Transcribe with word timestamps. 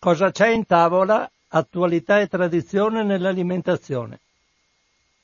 Cosa 0.00 0.30
c'è 0.30 0.48
in 0.48 0.64
tavola? 0.64 1.30
Attualità 1.48 2.20
e 2.20 2.26
tradizione 2.26 3.04
nell'alimentazione. 3.04 4.20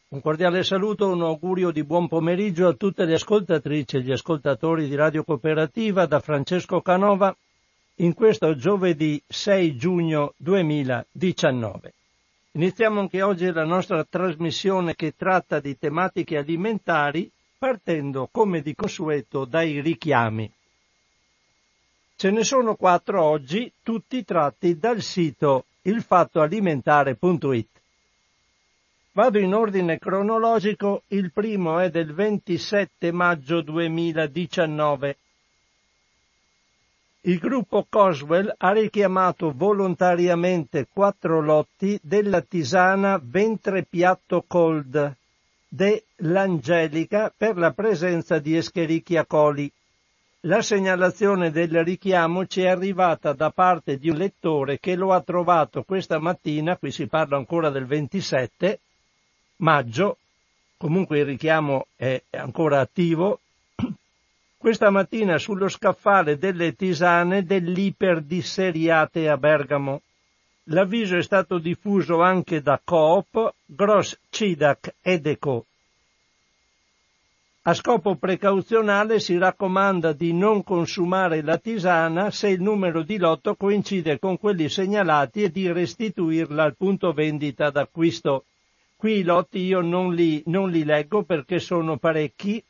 Un 0.08 0.20
cordiale 0.20 0.62
saluto, 0.64 1.08
un 1.08 1.22
augurio 1.22 1.70
di 1.70 1.82
buon 1.82 2.08
pomeriggio 2.08 2.68
a 2.68 2.74
tutte 2.74 3.06
le 3.06 3.14
ascoltatrici 3.14 3.96
e 3.96 4.02
gli 4.02 4.12
ascoltatori 4.12 4.86
di 4.86 4.94
Radio 4.94 5.24
Cooperativa 5.24 6.04
da 6.04 6.20
Francesco 6.20 6.82
Canova 6.82 7.34
in 8.00 8.12
questo 8.12 8.54
giovedì 8.54 9.18
6 9.26 9.76
giugno 9.76 10.34
2019. 10.36 11.94
Iniziamo 12.52 13.00
anche 13.00 13.22
oggi 13.22 13.50
la 13.50 13.64
nostra 13.64 14.04
trasmissione 14.04 14.94
che 14.94 15.14
tratta 15.16 15.58
di 15.58 15.78
tematiche 15.78 16.36
alimentari 16.36 17.30
partendo 17.56 18.28
come 18.30 18.60
di 18.60 18.74
consueto 18.74 19.46
dai 19.46 19.80
richiami. 19.80 20.52
Ce 22.18 22.30
ne 22.30 22.44
sono 22.44 22.76
quattro 22.76 23.22
oggi, 23.22 23.70
tutti 23.82 24.24
tratti 24.24 24.78
dal 24.78 25.02
sito 25.02 25.66
ilfattoalimentare.it. 25.82 27.68
Vado 29.12 29.38
in 29.38 29.52
ordine 29.52 29.98
cronologico, 29.98 31.02
il 31.08 31.30
primo 31.30 31.78
è 31.78 31.90
del 31.90 32.14
27 32.14 33.12
maggio 33.12 33.60
2019. 33.60 35.16
Il 37.20 37.38
gruppo 37.38 37.84
Coswell 37.86 38.50
ha 38.56 38.72
richiamato 38.72 39.52
volontariamente 39.54 40.86
quattro 40.90 41.42
lotti 41.42 41.98
della 42.02 42.40
tisana 42.40 43.20
ventre 43.22 43.82
piatto 43.82 44.42
cold 44.46 45.14
dell'Angelica 45.68 47.30
per 47.36 47.58
la 47.58 47.72
presenza 47.72 48.38
di 48.38 48.56
Escherichia 48.56 49.26
coli. 49.26 49.70
La 50.46 50.62
segnalazione 50.62 51.50
del 51.50 51.82
richiamo 51.82 52.46
ci 52.46 52.60
è 52.60 52.68
arrivata 52.68 53.32
da 53.32 53.50
parte 53.50 53.98
di 53.98 54.10
un 54.10 54.16
lettore 54.16 54.78
che 54.78 54.94
lo 54.94 55.12
ha 55.12 55.20
trovato 55.20 55.82
questa 55.82 56.20
mattina, 56.20 56.76
qui 56.76 56.92
si 56.92 57.08
parla 57.08 57.36
ancora 57.36 57.68
del 57.68 57.84
27, 57.84 58.78
maggio, 59.56 60.18
comunque 60.76 61.18
il 61.18 61.24
richiamo 61.24 61.88
è 61.96 62.22
ancora 62.30 62.78
attivo, 62.78 63.40
questa 64.56 64.88
mattina 64.90 65.36
sullo 65.36 65.68
scaffale 65.68 66.38
delle 66.38 66.76
tisane 66.76 67.42
dell'iperdisseriate 67.42 69.28
a 69.28 69.36
Bergamo. 69.36 70.00
L'avviso 70.68 71.16
è 71.16 71.22
stato 71.24 71.58
diffuso 71.58 72.22
anche 72.22 72.62
da 72.62 72.80
Coop, 72.84 73.52
Gross 73.64 74.16
Cidac 74.30 74.94
ed 75.02 75.26
Eco. 75.26 75.66
A 77.68 77.74
scopo 77.74 78.14
precauzionale 78.14 79.18
si 79.18 79.36
raccomanda 79.36 80.12
di 80.12 80.32
non 80.32 80.62
consumare 80.62 81.42
la 81.42 81.58
tisana 81.58 82.30
se 82.30 82.50
il 82.50 82.62
numero 82.62 83.02
di 83.02 83.18
lotto 83.18 83.56
coincide 83.56 84.20
con 84.20 84.38
quelli 84.38 84.68
segnalati 84.68 85.42
e 85.42 85.50
di 85.50 85.72
restituirla 85.72 86.62
al 86.62 86.76
punto 86.76 87.12
vendita 87.12 87.70
d'acquisto. 87.70 88.44
Qui 88.94 89.18
i 89.18 89.22
lotti 89.24 89.58
io 89.58 89.80
non 89.80 90.14
li, 90.14 90.40
non 90.46 90.70
li 90.70 90.84
leggo 90.84 91.24
perché 91.24 91.58
sono 91.58 91.96
parecchi. 91.96 92.62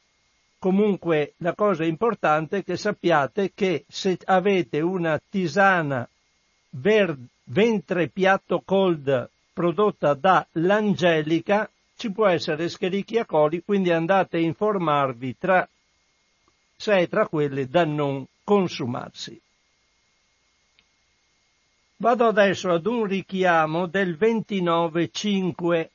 Comunque 0.59 1.35
la 1.39 1.53
cosa 1.53 1.85
importante 1.85 2.59
è 2.59 2.65
che 2.65 2.79
sappiate 2.79 3.53
che 3.55 3.85
se 3.87 4.17
avete 4.25 4.81
una 4.81 5.21
tisana 5.29 6.09
ver- 6.71 7.19
ventre 7.45 8.09
piatto 8.09 8.63
cold 8.65 9.29
prodotta 9.53 10.15
da 10.15 10.47
l'Angelica, 10.53 11.69
ci 11.97 12.13
può 12.13 12.27
essere 12.27 12.65
Escherichia 12.65 13.25
coli, 13.25 13.63
quindi 13.65 13.91
andate 13.91 14.37
a 14.37 14.41
informarvi 14.41 15.37
tra, 15.39 15.67
se 16.77 16.97
è 16.97 17.09
tra 17.09 17.27
quelle 17.27 17.69
da 17.69 17.85
non 17.85 18.27
consumarsi. 18.45 19.41
Vado 21.99 22.27
adesso 22.27 22.71
ad 22.71 22.85
un 22.85 23.05
richiamo 23.07 23.87
del 23.87 24.19
29.5 24.21 25.89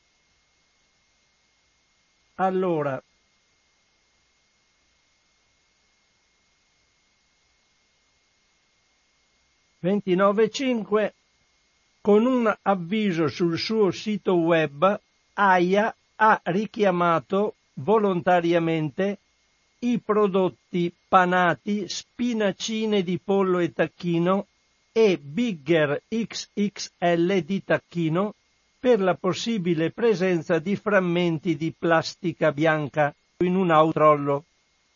allora, 2.36 3.02
ventinove 9.78 10.50
cinque 10.50 11.14
con 12.02 12.26
un 12.26 12.52
avviso 12.64 13.28
sul 13.28 13.60
suo 13.60 13.92
sito 13.92 14.34
web 14.34 15.00
AIA 15.34 15.96
ha 16.16 16.42
richiamato 16.46 17.56
volontariamente 17.76 19.18
i 19.80 20.00
prodotti 20.00 20.94
panati, 21.08 21.88
spinacine 21.88 23.02
di 23.02 23.18
pollo 23.18 23.60
e 23.60 23.74
tacchino 23.74 24.46
e 24.92 25.18
Bigger 25.18 26.04
XXL 26.08 27.40
di 27.40 27.64
tacchino 27.64 28.36
per 28.80 29.00
la 29.00 29.16
possibile 29.16 29.92
presenza 29.92 30.60
di 30.60 30.76
frammenti 30.76 31.56
di 31.56 31.74
plastica 31.78 32.52
bianca 32.52 33.14
in 33.38 33.56
un 33.56 33.72
autrollo. 33.72 34.46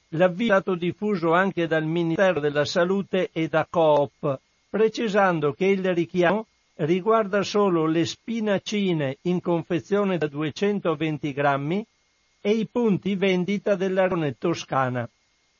L'avviso 0.10 0.54
è 0.54 0.56
stato 0.56 0.76
diffuso 0.76 1.34
anche 1.34 1.68
dal 1.68 1.86
Ministero 1.86 2.40
della 2.40 2.66
Salute 2.66 3.30
e 3.32 3.48
da 3.48 3.66
Coop, 3.70 4.40
precisando 4.70 5.54
che 5.54 5.66
il 5.66 5.94
richiamo 5.94 6.46
riguarda 6.78 7.44
solo 7.44 7.86
le 7.86 8.06
spinacine 8.06 9.18
in 9.24 9.40
confezione 9.40 10.18
da 10.18 10.28
220 10.28 11.32
grammi 11.32 11.86
e 12.42 12.50
i 12.52 12.68
punti 12.68 13.16
vendita 13.16 13.76
della 13.76 14.08
Toscana, 14.38 15.10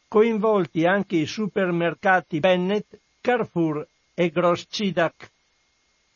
coinvolti 0.08 0.86
anche 0.86 1.16
i 1.16 1.26
supermercati 1.26 2.40
Bennett, 2.40 3.00
Carrefour 3.22 3.88
e 4.14 4.30
Gross 4.30 4.66
Cidac 4.70 5.32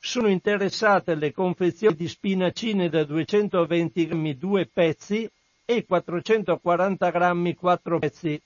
sono 0.01 0.29
interessate 0.29 1.15
le 1.15 1.33
confezioni 1.33 1.95
di 1.95 2.07
spinacine 2.07 2.87
da 2.87 3.03
220 3.03 4.07
grammi 4.07 4.37
2 4.37 4.65
pezzi 4.67 5.29
e 5.65 5.85
440 5.85 7.09
grammi 7.09 7.53
4 7.53 7.99
pezzi 7.99 8.41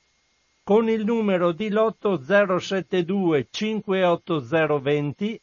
con 0.64 0.90
il 0.90 1.06
numero 1.06 1.52
di 1.52 1.70
lotto 1.70 2.20
072 2.20 3.48
58020 3.52 5.40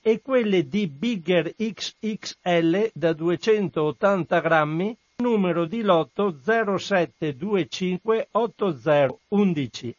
e 0.00 0.20
quelle 0.20 0.68
di 0.68 0.86
Bigger 0.86 1.54
XXL 1.54 2.90
da 2.94 3.12
280 3.12 4.40
grammi 4.40 4.96
numero 5.16 5.66
di 5.66 5.82
lotto 5.82 6.38
0725 6.42 8.28
8011. 8.30 9.96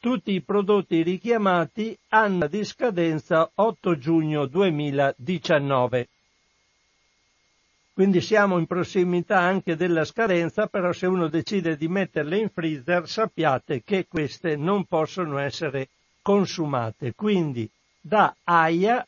Tutti 0.00 0.32
i 0.32 0.42
prodotti 0.42 1.02
richiamati 1.02 1.96
hanno 2.08 2.46
di 2.46 2.64
scadenza 2.64 3.50
8 3.54 3.98
giugno 3.98 4.46
2019. 4.46 6.08
Quindi 7.98 8.20
siamo 8.20 8.58
in 8.58 8.66
prossimità 8.66 9.40
anche 9.40 9.74
della 9.74 10.04
scadenza, 10.04 10.68
però 10.68 10.92
se 10.92 11.06
uno 11.06 11.26
decide 11.26 11.76
di 11.76 11.88
metterle 11.88 12.38
in 12.38 12.48
freezer 12.48 13.08
sappiate 13.08 13.82
che 13.82 14.06
queste 14.06 14.54
non 14.54 14.84
possono 14.84 15.38
essere 15.38 15.88
consumate. 16.22 17.12
Quindi 17.14 17.68
da 18.00 18.34
AIA, 18.44 19.04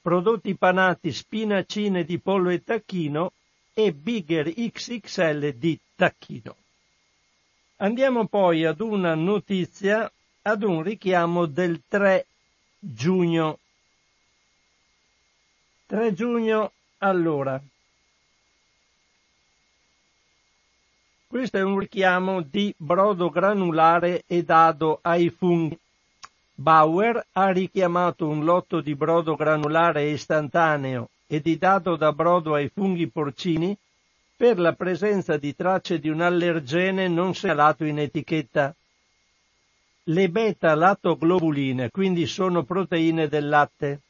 prodotti 0.00 0.54
panati 0.54 1.12
spinacine 1.12 2.04
di 2.04 2.18
pollo 2.18 2.50
e 2.50 2.62
tacchino 2.62 3.32
e 3.74 3.92
Bigger 3.92 4.52
XXL 4.52 5.52
di 5.52 5.78
tacchino. 5.94 6.56
Andiamo 7.76 8.26
poi 8.26 8.64
ad 8.64 8.80
una 8.80 9.14
notizia, 9.14 10.10
ad 10.42 10.62
un 10.62 10.82
richiamo 10.82 11.46
del 11.46 11.82
3 11.86 12.26
giugno. 12.78 13.58
3 15.86 16.12
giugno, 16.12 16.72
allora. 16.98 17.60
Questo 21.28 21.58
è 21.58 21.62
un 21.62 21.78
richiamo 21.78 22.40
di 22.40 22.74
brodo 22.76 23.30
granulare 23.30 24.24
e 24.26 24.42
dado 24.42 24.98
ai 25.02 25.28
funghi. 25.30 25.78
Bauer 26.60 27.24
ha 27.34 27.50
richiamato 27.50 28.26
un 28.26 28.42
lotto 28.42 28.80
di 28.80 28.96
brodo 28.96 29.36
granulare 29.36 30.10
istantaneo 30.10 31.10
e 31.28 31.40
di 31.40 31.56
dado 31.56 31.94
da 31.94 32.12
brodo 32.12 32.54
ai 32.54 32.68
funghi 32.68 33.08
porcini 33.08 33.78
per 34.36 34.58
la 34.58 34.72
presenza 34.72 35.36
di 35.36 35.54
tracce 35.54 36.00
di 36.00 36.08
un 36.08 36.20
allergene 36.20 37.06
non 37.06 37.32
segnalato 37.32 37.84
in 37.84 38.00
etichetta. 38.00 38.74
Le 40.02 40.28
beta-latoglobuline 40.28 41.90
quindi 41.90 42.26
sono 42.26 42.64
proteine 42.64 43.28
del 43.28 43.48
latte. 43.48 44.00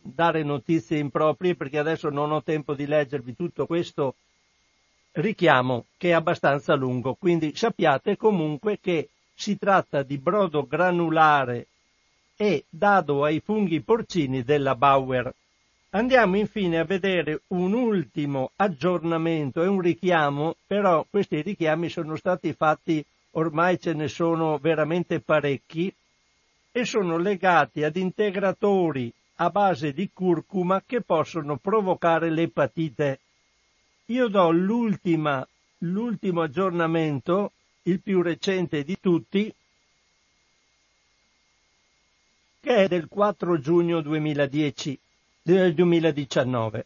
dare 0.01 0.43
notizie 0.43 0.99
improprie 0.99 1.55
perché 1.55 1.79
adesso 1.79 2.07
non 2.09 2.31
ho 2.31 2.41
tempo 2.43 2.75
di 2.75 2.85
leggervi 2.85 3.35
tutto 3.35 3.65
questo 3.65 4.15
richiamo 5.11 5.87
che 5.97 6.09
è 6.09 6.13
abbastanza 6.13 6.75
lungo. 6.75 7.15
Quindi 7.15 7.53
sappiate 7.53 8.15
comunque 8.15 8.79
che 8.79 9.09
si 9.35 9.57
tratta 9.57 10.01
di 10.01 10.17
brodo 10.17 10.65
granulare 10.65 11.67
e 12.35 12.65
dado 12.69 13.23
ai 13.23 13.39
funghi 13.39 13.81
porcini 13.81 14.43
della 14.43 14.75
Bauer 14.75 15.33
Andiamo 15.95 16.35
infine 16.35 16.79
a 16.79 16.83
vedere 16.83 17.43
un 17.47 17.71
ultimo 17.71 18.51
aggiornamento 18.57 19.63
e 19.63 19.67
un 19.67 19.79
richiamo, 19.79 20.57
però 20.67 21.05
questi 21.09 21.41
richiami 21.41 21.87
sono 21.87 22.17
stati 22.17 22.51
fatti, 22.51 23.01
ormai 23.31 23.79
ce 23.79 23.93
ne 23.93 24.09
sono 24.09 24.57
veramente 24.57 25.21
parecchi, 25.21 25.93
e 26.69 26.83
sono 26.83 27.17
legati 27.17 27.85
ad 27.85 27.95
integratori 27.95 29.09
a 29.35 29.49
base 29.49 29.93
di 29.93 30.09
curcuma 30.13 30.83
che 30.85 30.99
possono 30.99 31.55
provocare 31.55 32.29
l'epatite. 32.29 33.19
Io 34.07 34.27
do 34.27 34.51
l'ultima, 34.51 35.47
l'ultimo 35.77 36.41
aggiornamento, 36.41 37.53
il 37.87 38.01
più 38.01 38.21
recente 38.21 38.83
di 38.83 38.97
tutti, 38.99 39.53
che 42.59 42.75
è 42.75 42.87
del 42.87 43.07
4 43.07 43.59
giugno 43.59 44.01
2010 44.01 44.97
del 45.41 45.75
2019. 45.75 46.85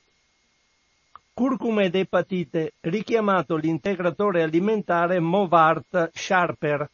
Curcuma 1.34 1.84
ed 1.84 1.96
epatite, 1.96 2.74
richiamato 2.82 3.56
l'integratore 3.56 4.44
alimentare 4.44 5.22
Movart 5.22 6.12
Sharper. 6.14 6.90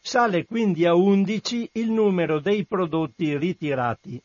Sale 0.00 0.46
quindi 0.46 0.86
a 0.86 0.94
11 0.94 1.68
il 1.72 1.90
numero 1.90 2.40
dei 2.40 2.64
prodotti 2.64 3.36
ritirati. 3.36 4.18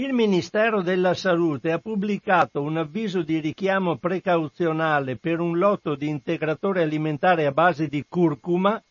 Il 0.00 0.14
Ministero 0.14 0.80
della 0.80 1.12
Salute 1.12 1.72
ha 1.72 1.78
pubblicato 1.78 2.62
un 2.62 2.78
avviso 2.78 3.20
di 3.20 3.38
richiamo 3.38 3.98
precauzionale 3.98 5.16
per 5.16 5.40
un 5.40 5.58
lotto 5.58 5.94
di 5.94 6.08
integratore 6.08 6.80
alimentare 6.80 7.44
a 7.44 7.52
base 7.52 7.86
di 7.86 8.02
curcuma 8.08 8.82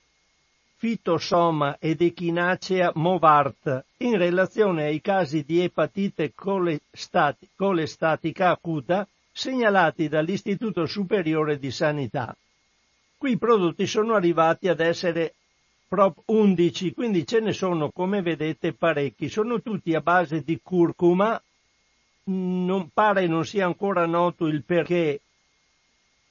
fitosoma 0.76 1.78
ed 1.80 2.04
echinacea 2.04 2.92
movart 2.94 3.86
in 3.98 4.20
relazione 4.20 4.84
ai 4.84 5.02
casi 5.02 5.44
di 5.44 5.62
epatite 5.62 6.32
colestatica 7.56 8.52
acuta 8.52 9.08
segnalati 9.32 10.10
dall'Istituto 10.10 10.86
Superiore 10.86 11.58
di 11.58 11.72
Sanità. 11.72 12.38
Qui 13.18 13.32
i 13.32 13.38
prodotti 13.40 13.88
sono 13.88 14.14
arrivati 14.14 14.68
ad 14.68 14.80
essere 14.80 15.34
prop 15.90 16.22
11, 16.26 16.94
quindi 16.94 17.26
ce 17.26 17.40
ne 17.40 17.52
sono, 17.52 17.90
come 17.90 18.22
vedete, 18.22 18.74
parecchi. 18.74 19.28
Sono 19.28 19.62
tutti 19.62 19.94
a 19.96 20.02
base 20.02 20.44
di 20.44 20.60
curcuma. 20.64 21.42
Non 22.26 22.90
pare 22.94 23.26
non 23.26 23.44
sia 23.44 23.66
ancora 23.66 24.06
noto 24.06 24.46
il 24.46 24.64
perché 24.64 25.20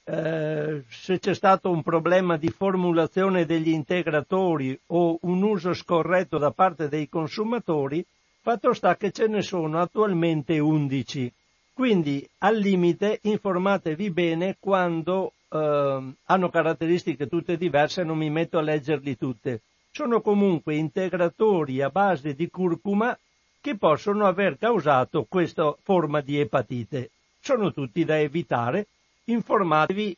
eh, 0.05 0.83
se 0.89 1.19
c'è 1.19 1.35
stato 1.35 1.69
un 1.69 1.83
problema 1.83 2.37
di 2.37 2.49
formulazione 2.49 3.45
degli 3.45 3.67
integratori 3.67 4.79
o 4.87 5.17
un 5.21 5.43
uso 5.43 5.73
scorretto 5.73 6.37
da 6.37 6.51
parte 6.51 6.87
dei 6.87 7.09
consumatori, 7.09 8.03
fatto 8.41 8.73
sta 8.73 8.95
che 8.95 9.11
ce 9.11 9.27
ne 9.27 9.41
sono 9.41 9.81
attualmente 9.81 10.57
11. 10.57 11.31
Quindi 11.73 12.27
al 12.39 12.57
limite 12.57 13.19
informatevi 13.23 14.09
bene 14.09 14.55
quando 14.59 15.33
eh, 15.49 16.13
hanno 16.25 16.49
caratteristiche 16.49 17.27
tutte 17.27 17.57
diverse, 17.57 18.03
non 18.03 18.17
mi 18.17 18.29
metto 18.29 18.57
a 18.57 18.61
leggerli 18.61 19.17
tutte. 19.17 19.61
Sono 19.91 20.21
comunque 20.21 20.75
integratori 20.75 21.81
a 21.81 21.89
base 21.89 22.35
di 22.35 22.49
curcuma 22.49 23.17
che 23.61 23.75
possono 23.75 24.25
aver 24.25 24.57
causato 24.57 25.25
questa 25.27 25.75
forma 25.81 26.21
di 26.21 26.39
epatite. 26.39 27.09
Sono 27.41 27.73
tutti 27.73 28.05
da 28.05 28.19
evitare 28.19 28.87
informatevi 29.25 30.15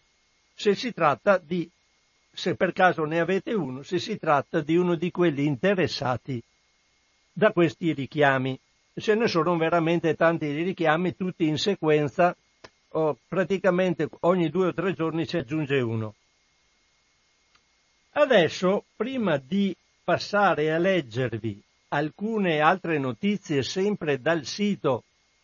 se 0.54 0.76
si 0.76 0.94
tratta 0.94 1.38
di, 1.38 1.70
se 2.32 2.56
per 2.56 2.72
caso 2.72 3.04
ne 3.06 3.20
avete 3.20 3.54
uno, 3.54 3.84
se 3.84 4.00
si 4.00 4.18
tratta 4.18 4.62
di 4.62 4.76
uno 4.76 4.96
di 4.96 5.12
quelli 5.12 5.46
interessati 5.46 6.42
da 7.32 7.52
questi 7.52 7.94
richiami. 7.94 8.60
Ce 8.94 9.16
ne 9.16 9.28
sono 9.28 9.56
veramente 9.58 10.16
tanti 10.16 10.52
richiami, 10.52 11.16
tutti 11.16 11.48
in 11.48 11.58
sequenza, 11.58 12.36
oh, 12.92 13.18
praticamente 13.28 14.10
ogni 14.22 14.50
due 14.50 14.68
o 14.68 14.74
tre 14.74 14.94
giorni 14.94 15.26
si 15.26 15.38
aggiunge 15.38 15.80
uno. 15.80 16.16
Adesso, 18.14 18.86
prima 18.96 19.38
di 19.38 19.76
passare 20.04 20.74
a 20.74 20.78
leggervi 20.78 21.62
alcune 21.90 22.60
altre 22.60 22.98
notizie 22.98 23.64
sempre 23.64 24.20
dal 24.20 24.46
sito 24.46 25.04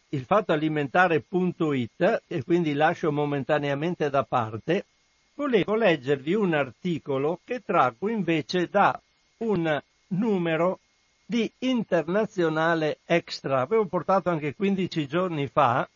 il 0.09 0.23
fatto 0.23 0.53
alimentare.it, 0.53 2.23
e 2.27 2.44
quindi 2.44 2.73
lascio 2.73 3.11
momentaneamente 3.11 4.09
da 4.09 4.23
parte, 4.23 4.85
volevo 5.33 5.75
leggervi 5.75 6.33
un 6.33 6.53
articolo 6.53 7.39
che 7.44 7.61
traggo 7.61 8.07
invece 8.09 8.68
da 8.69 8.99
un 9.39 9.81
numero 10.09 10.80
di 11.25 11.51
Internazionale 11.59 12.99
Extra. 13.06 13.59
Avevo 13.59 13.85
portato 13.85 14.30
anche 14.30 14.56
15 14.56 15.07
giorni 15.07 15.47
fa 15.47 15.87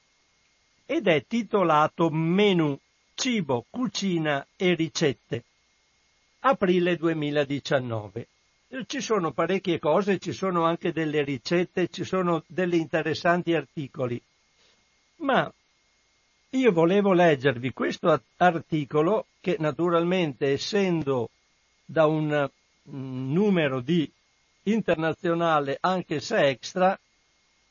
ed 0.91 1.07
è 1.07 1.24
titolato 1.25 2.10
Menù, 2.10 2.77
cibo, 3.15 3.65
cucina 3.69 4.45
e 4.57 4.74
ricette. 4.75 5.45
Aprile 6.39 6.98
2019 6.98 8.27
ci 8.88 9.00
sono 9.00 9.31
parecchie 9.31 9.79
cose, 9.79 10.19
ci 10.19 10.33
sono 10.33 10.65
anche 10.65 10.91
delle 10.91 11.24
ricette, 11.24 11.88
ci 11.88 12.03
sono 12.03 12.43
degli 12.45 12.74
interessanti 12.75 13.53
articoli. 13.53 14.21
Ma 15.19 15.50
io 16.50 16.71
volevo 16.74 17.13
leggervi 17.13 17.71
questo 17.71 18.21
articolo 18.36 19.27
che 19.39 19.55
naturalmente 19.60 20.48
essendo 20.51 21.29
da 21.86 22.05
un 22.05 22.50
numero 22.83 23.79
di 23.79 24.12
internazionale 24.63 25.77
anche 25.79 26.19
se 26.19 26.48
extra 26.50 27.00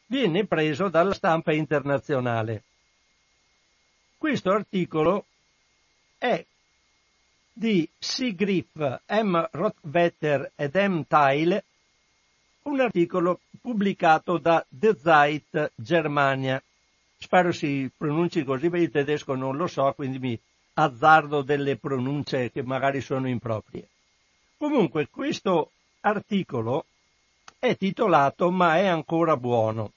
viene 0.06 0.46
preso 0.46 0.88
dalla 0.88 1.12
stampa 1.12 1.52
internazionale. 1.52 2.62
Questo 4.20 4.50
articolo 4.50 5.24
è 6.18 6.44
di 7.54 7.88
Sigriff, 7.98 8.76
M. 9.08 9.48
Rothwetter 9.50 10.52
ed 10.56 10.74
M. 10.74 11.04
Tile, 11.08 11.64
un 12.64 12.80
articolo 12.80 13.40
pubblicato 13.62 14.36
da 14.36 14.62
The 14.68 14.94
Zeit 14.94 15.72
Germania. 15.74 16.62
Spero 17.16 17.50
si 17.50 17.90
pronunci 17.96 18.44
così, 18.44 18.68
perché 18.68 18.84
il 18.84 18.90
tedesco 18.90 19.34
non 19.34 19.56
lo 19.56 19.66
so, 19.66 19.90
quindi 19.94 20.18
mi 20.18 20.38
azzardo 20.74 21.40
delle 21.40 21.76
pronunce 21.76 22.50
che 22.50 22.62
magari 22.62 23.00
sono 23.00 23.26
improprie. 23.26 23.88
Comunque, 24.58 25.08
questo 25.08 25.70
articolo 26.00 26.84
è 27.58 27.74
titolato 27.74 28.50
Ma 28.50 28.76
è 28.76 28.84
ancora 28.84 29.38
buono. 29.38 29.92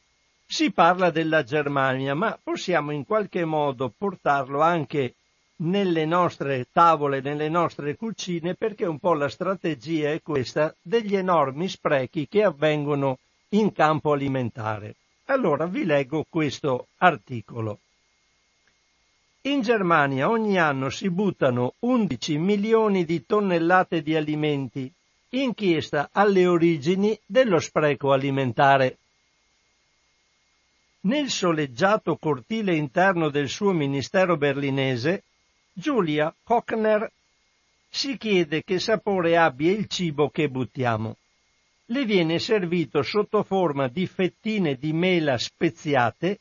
Si 0.45 0.71
parla 0.71 1.09
della 1.09 1.43
Germania, 1.43 2.13
ma 2.13 2.38
possiamo 2.41 2.91
in 2.91 3.05
qualche 3.05 3.45
modo 3.45 3.91
portarlo 3.95 4.62
anche 4.62 5.15
nelle 5.57 6.05
nostre 6.05 6.67
tavole, 6.71 7.21
nelle 7.21 7.50
nostre 7.50 7.95
cucine, 7.95 8.55
perché 8.55 8.85
un 8.85 9.00
po' 9.00 9.13
la 9.13 9.29
strategia 9.29 10.12
è 10.12 10.21
questa 10.21 10.75
degli 10.81 11.15
enormi 11.15 11.67
sprechi 11.67 12.27
che 12.27 12.43
avvengono 12.43 13.17
in 13.50 13.71
campo 13.71 14.12
alimentare. 14.12 14.95
Allora 15.25 15.65
vi 15.65 15.85
leggo 15.85 16.25
questo 16.27 16.88
articolo. 16.97 17.79
In 19.45 19.62
Germania 19.62 20.29
ogni 20.29 20.57
anno 20.57 20.89
si 20.89 21.09
buttano 21.09 21.73
11 21.79 22.38
milioni 22.38 23.03
di 23.03 23.25
tonnellate 23.25 24.01
di 24.01 24.15
alimenti, 24.15 24.91
inchiesta 25.29 26.09
alle 26.12 26.47
origini 26.47 27.17
dello 27.25 27.59
spreco 27.59 28.12
alimentare. 28.12 28.97
Nel 31.05 31.29
soleggiato 31.29 32.15
cortile 32.15 32.75
interno 32.75 33.29
del 33.29 33.50
suo 33.50 33.74
ministero 33.74 34.38
berlinese, 34.38 35.24
Giulia 35.74 36.33
Hochner 36.45 37.12
si 37.89 38.17
chiede 38.17 38.63
che 38.63 38.79
sapore 38.79 39.36
abbia 39.36 39.72
il 39.72 39.88
cibo 39.88 40.29
che 40.29 40.48
buttiamo. 40.48 41.17
Le 41.88 42.05
viene 42.05 42.39
servito 42.39 43.01
sotto 43.01 43.43
forma 43.43 43.89
di 43.89 44.07
fettine 44.07 44.75
di 44.75 44.93
mela 44.93 45.38
speziate 45.38 46.39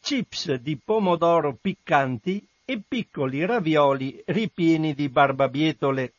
chips 0.00 0.54
di 0.54 0.78
pomodoro 0.82 1.58
piccanti 1.60 2.42
e 2.64 2.80
piccoli 2.86 3.44
ravioli 3.44 4.22
ripieni 4.24 4.94
di 4.94 5.10
barbabietole. 5.10 6.14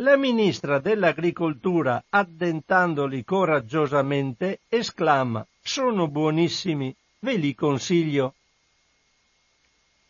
La 0.00 0.16
ministra 0.16 0.80
dell'agricoltura, 0.80 2.02
addentandoli 2.08 3.22
coraggiosamente, 3.22 4.58
esclama 4.68 5.46
Sono 5.68 6.08
buonissimi, 6.08 6.96
ve 7.18 7.36
li 7.36 7.54
consiglio. 7.54 8.32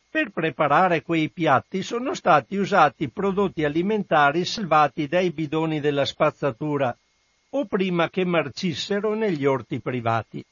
Per 0.09 0.31
preparare 0.31 1.03
quei 1.03 1.31
piatti 1.31 1.83
sono 1.83 2.15
stati 2.15 2.55
usati 2.55 3.09
prodotti 3.09 3.65
alimentari 3.65 4.45
salvati 4.45 5.09
dai 5.09 5.33
bidoni 5.33 5.81
della 5.81 6.05
spazzatura 6.05 6.97
o 7.50 7.65
prima 7.65 8.09
che 8.09 8.25
marcissero 8.25 9.15
negli 9.15 9.45
orti 9.47 9.81
privati 9.81 10.45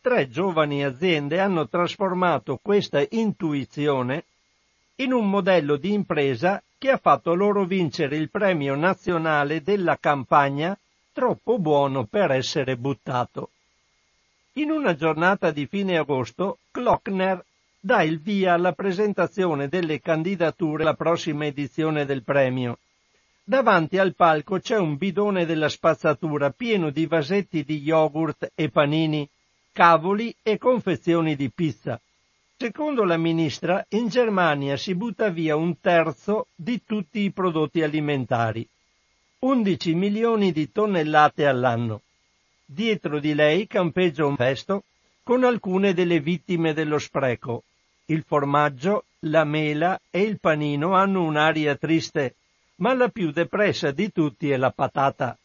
tre 0.00 0.28
giovani 0.28 0.84
aziende 0.84 1.38
hanno 1.38 1.68
trasformato 1.68 2.58
questa 2.60 3.00
intuizione 3.10 4.24
in 4.96 5.12
un 5.12 5.30
modello 5.30 5.76
di 5.76 5.92
impresa 5.92 6.60
che 6.78 6.90
ha 6.90 6.96
fatto 6.96 7.32
loro 7.34 7.64
vincere 7.64 8.16
il 8.16 8.28
premio 8.28 8.74
nazionale 8.74 9.62
della 9.62 9.96
campagna 9.98 10.76
troppo 11.12 11.60
buono 11.60 12.06
per 12.06 12.32
essere 12.32 12.76
buttato. 12.76 13.50
In 14.56 14.70
una 14.70 14.94
giornata 14.94 15.50
di 15.50 15.66
fine 15.66 15.96
agosto, 15.96 16.58
Klockner 16.72 17.42
dà 17.80 18.02
il 18.02 18.20
via 18.20 18.52
alla 18.52 18.72
presentazione 18.72 19.66
delle 19.66 19.98
candidature 19.98 20.82
alla 20.82 20.92
prossima 20.92 21.46
edizione 21.46 22.04
del 22.04 22.22
premio. 22.22 22.78
Davanti 23.42 23.96
al 23.96 24.14
palco 24.14 24.58
c'è 24.58 24.76
un 24.76 24.98
bidone 24.98 25.46
della 25.46 25.70
spazzatura 25.70 26.50
pieno 26.50 26.90
di 26.90 27.06
vasetti 27.06 27.64
di 27.64 27.78
yogurt 27.78 28.52
e 28.54 28.68
panini 28.68 29.26
cavoli 29.72 30.36
e 30.42 30.58
confezioni 30.58 31.34
di 31.34 31.50
pizza. 31.50 31.98
Secondo 32.58 33.04
la 33.04 33.16
ministra, 33.16 33.82
in 33.88 34.08
Germania 34.08 34.76
si 34.76 34.94
butta 34.94 35.30
via 35.30 35.56
un 35.56 35.80
terzo 35.80 36.48
di 36.54 36.82
tutti 36.84 37.20
i 37.20 37.32
prodotti 37.32 37.82
alimentari. 37.82 38.68
11 39.38 39.94
milioni 39.94 40.52
di 40.52 40.70
tonnellate 40.70 41.46
all'anno. 41.46 42.02
Dietro 42.74 43.20
di 43.20 43.34
lei 43.34 43.66
campeggia 43.66 44.24
un 44.24 44.34
festo 44.34 44.84
con 45.22 45.44
alcune 45.44 45.92
delle 45.92 46.20
vittime 46.20 46.72
dello 46.72 46.98
spreco. 46.98 47.64
Il 48.06 48.24
formaggio, 48.26 49.04
la 49.26 49.44
mela 49.44 50.00
e 50.10 50.22
il 50.22 50.40
panino 50.40 50.94
hanno 50.94 51.22
un'aria 51.22 51.76
triste, 51.76 52.36
ma 52.76 52.94
la 52.94 53.08
più 53.08 53.30
depressa 53.30 53.90
di 53.90 54.10
tutti 54.10 54.48
è 54.48 54.56
la 54.56 54.70
patata. 54.70 55.36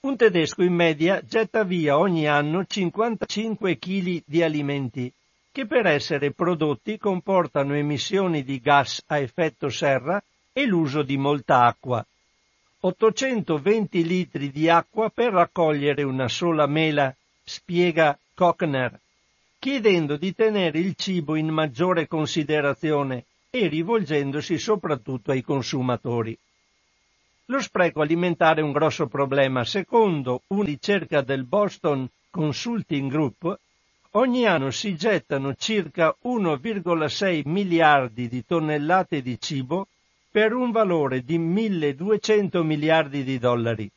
Un 0.00 0.16
tedesco 0.16 0.62
in 0.62 0.72
media 0.72 1.20
getta 1.22 1.62
via 1.62 1.98
ogni 1.98 2.26
anno 2.26 2.64
55 2.64 3.76
kg 3.76 4.22
di 4.24 4.42
alimenti, 4.42 5.12
che 5.52 5.66
per 5.66 5.84
essere 5.84 6.30
prodotti 6.30 6.96
comportano 6.96 7.74
emissioni 7.74 8.42
di 8.42 8.58
gas 8.60 9.02
a 9.08 9.18
effetto 9.18 9.68
serra 9.68 10.24
e 10.54 10.64
l'uso 10.64 11.02
di 11.02 11.18
molta 11.18 11.66
acqua. 11.66 12.02
820 12.84 14.04
litri 14.04 14.50
di 14.50 14.68
acqua 14.68 15.08
per 15.08 15.32
raccogliere 15.32 16.02
una 16.02 16.26
sola 16.26 16.66
mela, 16.66 17.14
spiega 17.44 18.18
Kochner, 18.34 18.98
chiedendo 19.60 20.16
di 20.16 20.34
tenere 20.34 20.80
il 20.80 20.96
cibo 20.96 21.36
in 21.36 21.46
maggiore 21.46 22.08
considerazione 22.08 23.26
e 23.50 23.68
rivolgendosi 23.68 24.58
soprattutto 24.58 25.30
ai 25.30 25.42
consumatori. 25.42 26.36
Lo 27.46 27.60
spreco 27.60 28.00
alimentare 28.00 28.62
è 28.62 28.64
un 28.64 28.72
grosso 28.72 29.06
problema. 29.06 29.64
Secondo 29.64 30.42
una 30.48 30.64
ricerca 30.64 31.20
del 31.20 31.44
Boston 31.44 32.08
Consulting 32.30 33.08
Group, 33.08 33.60
ogni 34.12 34.44
anno 34.44 34.72
si 34.72 34.96
gettano 34.96 35.54
circa 35.54 36.16
1,6 36.24 37.42
miliardi 37.44 38.26
di 38.26 38.44
tonnellate 38.44 39.22
di 39.22 39.38
cibo 39.38 39.86
per 40.32 40.54
un 40.54 40.70
valore 40.70 41.20
di 41.20 41.36
1200 41.36 42.64
miliardi 42.64 43.22
di 43.22 43.38
dollari. 43.38 43.88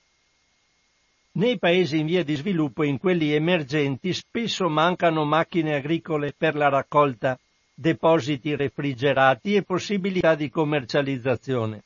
Nei 1.38 1.58
paesi 1.58 1.98
in 1.98 2.08
via 2.08 2.26
di 2.26 2.36
sviluppo 2.36 2.84
e 2.84 2.88
in 2.88 2.98
quelli 2.98 3.32
emergenti 3.32 4.12
spesso 4.12 4.68
mancano 4.68 5.24
macchine 5.24 5.76
agricole 5.76 6.34
per 6.38 6.56
la 6.56 6.68
raccolta, 6.68 7.40
depositi 7.74 8.54
refrigerati 8.54 9.56
e 9.56 9.64
possibilità 9.64 10.36
di 10.36 10.50
commercializzazione. 10.50 11.84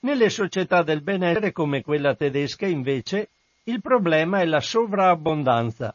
Nelle 0.00 0.30
società 0.30 0.82
del 0.82 1.02
benessere 1.02 1.52
come 1.52 1.82
quella 1.82 2.14
tedesca, 2.14 2.66
invece, 2.66 3.28
il 3.64 3.82
problema 3.82 4.40
è 4.40 4.46
la 4.46 4.60
sovrabbondanza. 4.60 5.94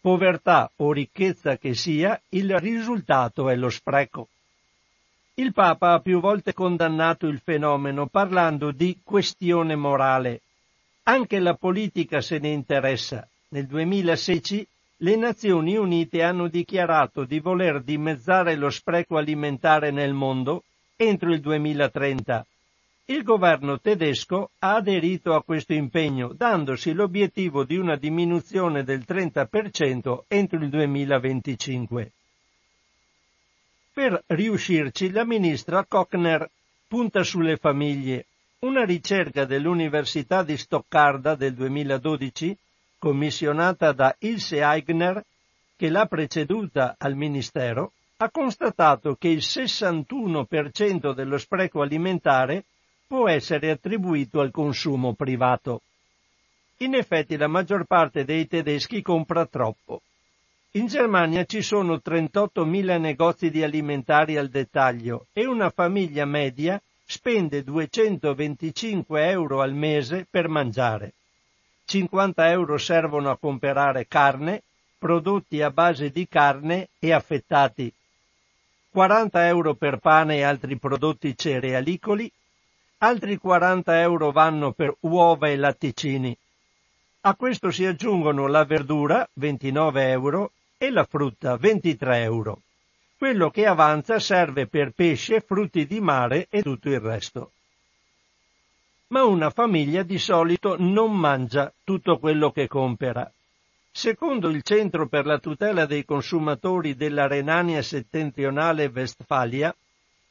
Povertà 0.00 0.68
o 0.76 0.92
ricchezza 0.92 1.56
che 1.58 1.74
sia, 1.74 2.20
il 2.30 2.56
risultato 2.58 3.48
è 3.48 3.54
lo 3.54 3.70
spreco. 3.70 4.28
Il 5.38 5.52
Papa 5.52 5.92
ha 5.92 6.00
più 6.00 6.18
volte 6.18 6.52
condannato 6.52 7.26
il 7.26 7.38
fenomeno 7.38 8.06
parlando 8.06 8.72
di 8.72 8.98
questione 9.04 9.76
morale. 9.76 10.40
Anche 11.04 11.38
la 11.38 11.54
politica 11.54 12.20
se 12.20 12.38
ne 12.38 12.48
interessa. 12.48 13.26
Nel 13.50 13.66
2016 13.66 14.66
le 14.96 15.16
Nazioni 15.16 15.76
Unite 15.76 16.22
hanno 16.22 16.48
dichiarato 16.48 17.24
di 17.24 17.38
voler 17.38 17.82
dimezzare 17.82 18.56
lo 18.56 18.68
spreco 18.68 19.16
alimentare 19.16 19.92
nel 19.92 20.12
mondo 20.12 20.64
entro 20.96 21.32
il 21.32 21.40
2030 21.40 22.44
il 23.10 23.22
governo 23.22 23.80
tedesco 23.80 24.50
ha 24.58 24.74
aderito 24.74 25.32
a 25.32 25.42
questo 25.42 25.72
impegno, 25.72 26.34
dandosi 26.34 26.92
l'obiettivo 26.92 27.64
di 27.64 27.78
una 27.78 27.96
diminuzione 27.96 28.84
del 28.84 29.02
30% 29.06 30.24
entro 30.28 30.58
il 30.58 30.68
2025. 30.68 32.12
Per 33.98 34.22
riuscirci, 34.26 35.10
la 35.10 35.24
ministra 35.24 35.84
Kochner 35.84 36.48
punta 36.86 37.24
sulle 37.24 37.56
famiglie. 37.56 38.26
Una 38.60 38.84
ricerca 38.84 39.44
dell'Università 39.44 40.44
di 40.44 40.56
Stoccarda 40.56 41.34
del 41.34 41.52
2012, 41.54 42.56
commissionata 42.96 43.90
da 43.90 44.14
Ilse 44.20 44.62
Aigner, 44.62 45.20
che 45.74 45.90
l'ha 45.90 46.06
preceduta 46.06 46.94
al 46.96 47.16
Ministero, 47.16 47.90
ha 48.18 48.30
constatato 48.30 49.16
che 49.16 49.30
il 49.30 49.38
61% 49.38 51.12
dello 51.12 51.36
spreco 51.36 51.82
alimentare 51.82 52.66
può 53.04 53.28
essere 53.28 53.72
attribuito 53.72 54.38
al 54.38 54.52
consumo 54.52 55.14
privato. 55.14 55.82
In 56.76 56.94
effetti 56.94 57.36
la 57.36 57.48
maggior 57.48 57.84
parte 57.84 58.24
dei 58.24 58.46
tedeschi 58.46 59.02
compra 59.02 59.44
troppo. 59.46 60.02
In 60.72 60.86
Germania 60.86 61.44
ci 61.46 61.62
sono 61.62 61.94
38.000 61.94 63.00
negozi 63.00 63.50
di 63.50 63.62
alimentari 63.62 64.36
al 64.36 64.48
dettaglio 64.48 65.26
e 65.32 65.46
una 65.46 65.70
famiglia 65.70 66.26
media 66.26 66.80
spende 67.06 67.64
225 67.64 69.30
euro 69.30 69.62
al 69.62 69.72
mese 69.72 70.26
per 70.30 70.48
mangiare. 70.48 71.14
50 71.86 72.50
euro 72.50 72.76
servono 72.76 73.30
a 73.30 73.38
comprare 73.38 74.06
carne, 74.06 74.62
prodotti 74.98 75.62
a 75.62 75.70
base 75.70 76.10
di 76.10 76.28
carne 76.28 76.88
e 76.98 77.12
affettati. 77.12 77.90
40 78.90 79.46
euro 79.46 79.74
per 79.74 79.96
pane 79.96 80.36
e 80.36 80.42
altri 80.42 80.76
prodotti 80.76 81.34
cerealicoli 81.34 82.30
altri 82.98 83.38
40 83.38 84.00
euro 84.00 84.32
vanno 84.32 84.72
per 84.72 84.94
uova 85.00 85.48
e 85.48 85.56
latticini. 85.56 86.36
A 87.22 87.34
questo 87.36 87.70
si 87.70 87.86
aggiungono 87.86 88.46
la 88.48 88.64
verdura, 88.64 89.28
29 89.34 90.10
euro, 90.10 90.50
e 90.78 90.90
la 90.90 91.04
frutta, 91.04 91.56
23 91.56 92.22
euro. 92.22 92.62
Quello 93.18 93.50
che 93.50 93.66
avanza 93.66 94.20
serve 94.20 94.68
per 94.68 94.92
pesce, 94.92 95.40
frutti 95.40 95.86
di 95.86 96.00
mare 96.00 96.46
e 96.48 96.62
tutto 96.62 96.88
il 96.88 97.00
resto. 97.00 97.50
Ma 99.08 99.24
una 99.24 99.50
famiglia 99.50 100.04
di 100.04 100.18
solito 100.18 100.76
non 100.78 101.18
mangia 101.18 101.72
tutto 101.82 102.18
quello 102.18 102.52
che 102.52 102.68
compera. 102.68 103.28
Secondo 103.90 104.48
il 104.50 104.62
Centro 104.62 105.08
per 105.08 105.26
la 105.26 105.38
tutela 105.38 105.84
dei 105.84 106.04
consumatori 106.04 106.94
della 106.94 107.26
Renania 107.26 107.82
settentrionale 107.82 108.86
Westfalia, 108.94 109.74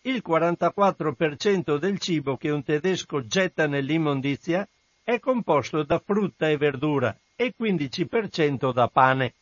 il 0.04 0.24
44% 0.26 1.78
del 1.78 2.00
cibo 2.00 2.38
che 2.38 2.50
un 2.50 2.64
tedesco 2.64 3.28
getta 3.28 3.68
nell'immondizia 3.68 4.66
è 5.04 5.20
composto 5.20 5.84
da 5.84 6.00
frutta 6.00 6.48
e 6.48 6.56
verdura 6.56 7.14
e 7.36 7.54
15% 7.60 8.72
da 8.72 8.88
pane. 8.88 9.34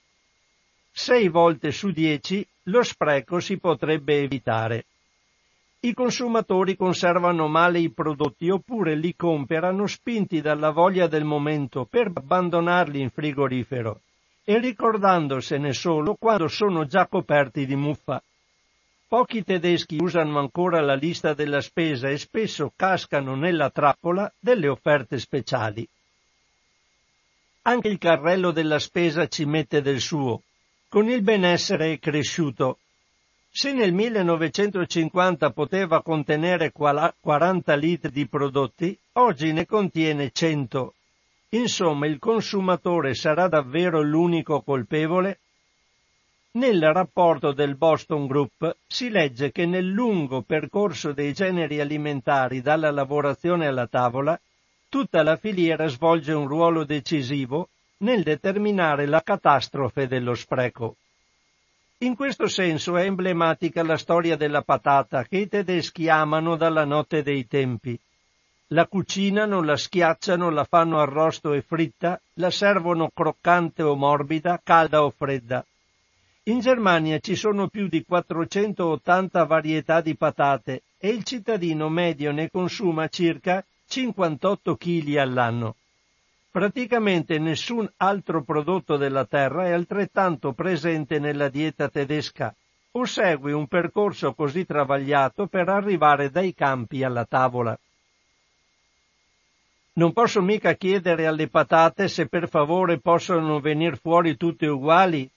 Sei 0.98 1.28
volte 1.28 1.74
su 1.74 1.92
dieci 1.92 2.48
lo 2.64 2.82
spreco 2.82 3.42
si 3.42 3.60
potrebbe 3.60 4.22
evitare. 4.22 4.86
I 5.82 5.94
consumatori 5.94 6.78
conservano 6.78 7.50
male 7.50 7.80
i 7.80 7.92
prodotti 7.92 8.50
oppure 8.50 8.96
li 8.96 9.14
comprano 9.14 9.88
spinti 9.88 10.40
dalla 10.40 10.70
voglia 10.70 11.08
del 11.08 11.26
momento 11.26 11.84
per 11.84 12.14
abbandonarli 12.16 13.02
in 13.02 13.10
frigorifero 13.10 14.00
e 14.46 14.58
ricordandosene 14.58 15.74
solo 15.74 16.16
quando 16.16 16.48
sono 16.48 16.86
già 16.86 17.08
coperti 17.08 17.66
di 17.66 17.76
muffa. 17.76 18.24
Pochi 19.10 19.44
tedeschi 19.44 19.98
usano 20.02 20.40
ancora 20.40 20.80
la 20.80 20.96
lista 20.96 21.34
della 21.34 21.60
spesa 21.60 22.08
e 22.08 22.18
spesso 22.18 22.72
cascano 22.74 23.36
nella 23.36 23.70
trappola 23.70 24.32
delle 24.40 24.70
offerte 24.70 25.20
speciali. 25.20 25.86
Anche 27.64 27.90
il 27.90 27.98
carrello 27.98 28.52
della 28.52 28.80
spesa 28.80 29.28
ci 29.28 29.44
mette 29.44 29.82
del 29.82 30.00
suo. 30.00 30.42
Con 30.96 31.10
il 31.10 31.24
benessere 31.24 32.00
cresciuto. 32.00 32.78
Se 33.52 33.74
nel 33.74 33.92
1950 33.92 35.50
poteva 35.52 36.02
contenere 36.02 36.72
40 36.72 37.76
litri 37.76 38.12
di 38.12 38.26
prodotti, 38.30 38.98
oggi 39.16 39.52
ne 39.52 39.66
contiene 39.66 40.32
100. 40.32 40.94
Insomma, 41.50 42.08
il 42.08 42.18
consumatore 42.18 43.14
sarà 43.14 43.50
davvero 43.50 44.02
l'unico 44.02 44.62
colpevole? 44.62 45.40
Nel 46.52 46.82
rapporto 46.94 47.52
del 47.52 47.76
Boston 47.76 48.26
Group 48.26 48.78
si 48.88 49.10
legge 49.10 49.52
che 49.52 49.66
nel 49.66 49.88
lungo 49.88 50.44
percorso 50.44 51.12
dei 51.12 51.34
generi 51.34 51.82
alimentari 51.82 52.62
dalla 52.62 52.90
lavorazione 52.90 53.68
alla 53.68 53.88
tavola, 53.88 54.40
tutta 54.88 55.24
la 55.24 55.36
filiera 55.36 55.88
svolge 55.88 56.32
un 56.32 56.48
ruolo 56.48 56.86
decisivo 56.86 57.68
nel 57.98 58.24
determinare 58.24 59.06
la 59.06 59.22
catastrofe 59.22 60.08
dello 60.08 60.34
spreco. 60.34 60.96
In 62.00 62.16
questo 62.16 62.48
senso 62.48 62.98
è 62.98 63.06
emblematica 63.06 63.82
la 63.82 63.98
storia 63.98 64.36
della 64.36 64.62
patata 64.62 65.24
che 65.24 65.38
i 65.38 65.48
tedeschi 65.48 66.10
amano 66.10 66.58
dalla 66.58 66.84
notte 66.84 67.24
dei 67.24 67.48
tempi. 67.48 67.98
La 68.70 68.86
cucinano, 68.88 69.62
la 69.62 69.78
schiacciano, 69.78 70.50
la 70.50 70.66
fanno 70.66 71.00
arrosto 71.00 71.54
e 71.54 71.62
fritta, 71.62 72.20
la 72.34 72.50
servono 72.50 73.12
croccante 73.14 73.84
o 73.84 73.96
morbida, 73.96 74.60
calda 74.62 75.04
o 75.04 75.12
fredda. 75.12 75.66
In 76.48 76.60
Germania 76.60 77.20
ci 77.20 77.36
sono 77.36 77.70
più 77.70 77.88
di 77.88 78.04
480 78.04 79.44
varietà 79.46 80.02
di 80.02 80.16
patate 80.16 80.84
e 80.98 81.10
il 81.10 81.24
cittadino 81.24 81.90
medio 81.90 82.32
ne 82.32 82.52
consuma 82.52 83.08
circa 83.08 83.64
58 83.88 84.76
kg 84.76 85.16
all'anno. 85.16 85.76
Praticamente 86.56 87.38
nessun 87.38 87.86
altro 87.98 88.42
prodotto 88.42 88.96
della 88.96 89.26
terra 89.26 89.66
è 89.66 89.72
altrettanto 89.72 90.54
presente 90.54 91.20
nella 91.20 91.50
dieta 91.50 91.90
tedesca 91.90 92.56
o 92.92 93.04
segue 93.04 93.52
un 93.52 93.68
percorso 93.68 94.34
così 94.34 94.66
travagliato 94.66 95.48
per 95.48 95.68
arrivare 95.68 96.30
dai 96.30 96.54
campi 96.54 97.04
alla 97.04 97.26
tavola. 97.26 97.78
Non 99.96 100.14
posso 100.14 100.42
mica 100.42 100.76
chiedere 100.76 101.28
alle 101.28 101.50
patate 101.50 102.08
se 102.08 102.28
per 102.28 102.48
favore 102.48 103.02
possono 103.02 103.60
venire 103.60 103.98
fuori 103.98 104.38
tutte 104.38 104.66
uguali. 104.66 105.30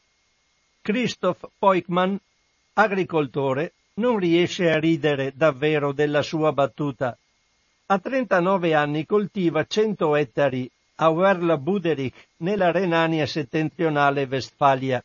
Christoph 0.80 1.48
Poikman, 1.58 2.16
agricoltore, 2.74 3.72
non 3.94 4.18
riesce 4.18 4.70
a 4.70 4.78
ridere 4.78 5.32
davvero 5.34 5.92
della 5.92 6.22
sua 6.22 6.52
battuta. 6.52 7.18
A 7.86 7.98
39 7.98 8.72
anni 8.72 9.04
coltiva 9.04 9.64
100 9.64 10.14
ettari 10.14 10.70
a 11.00 11.10
Werla 11.10 11.56
Buderich, 11.56 12.28
nella 12.38 12.72
Renania 12.72 13.24
settentrionale 13.26 14.26
Westfalia. 14.28 15.02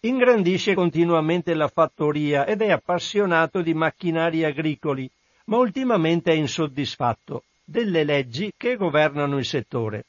Ingrandisce 0.00 0.74
continuamente 0.74 1.54
la 1.54 1.68
fattoria 1.68 2.44
ed 2.44 2.60
è 2.60 2.72
appassionato 2.72 3.62
di 3.62 3.72
macchinari 3.72 4.42
agricoli, 4.42 5.08
ma 5.44 5.58
ultimamente 5.58 6.32
è 6.32 6.34
insoddisfatto 6.34 7.44
delle 7.64 8.02
leggi 8.02 8.52
che 8.56 8.76
governano 8.76 9.38
il 9.38 9.44
settore. 9.44 10.06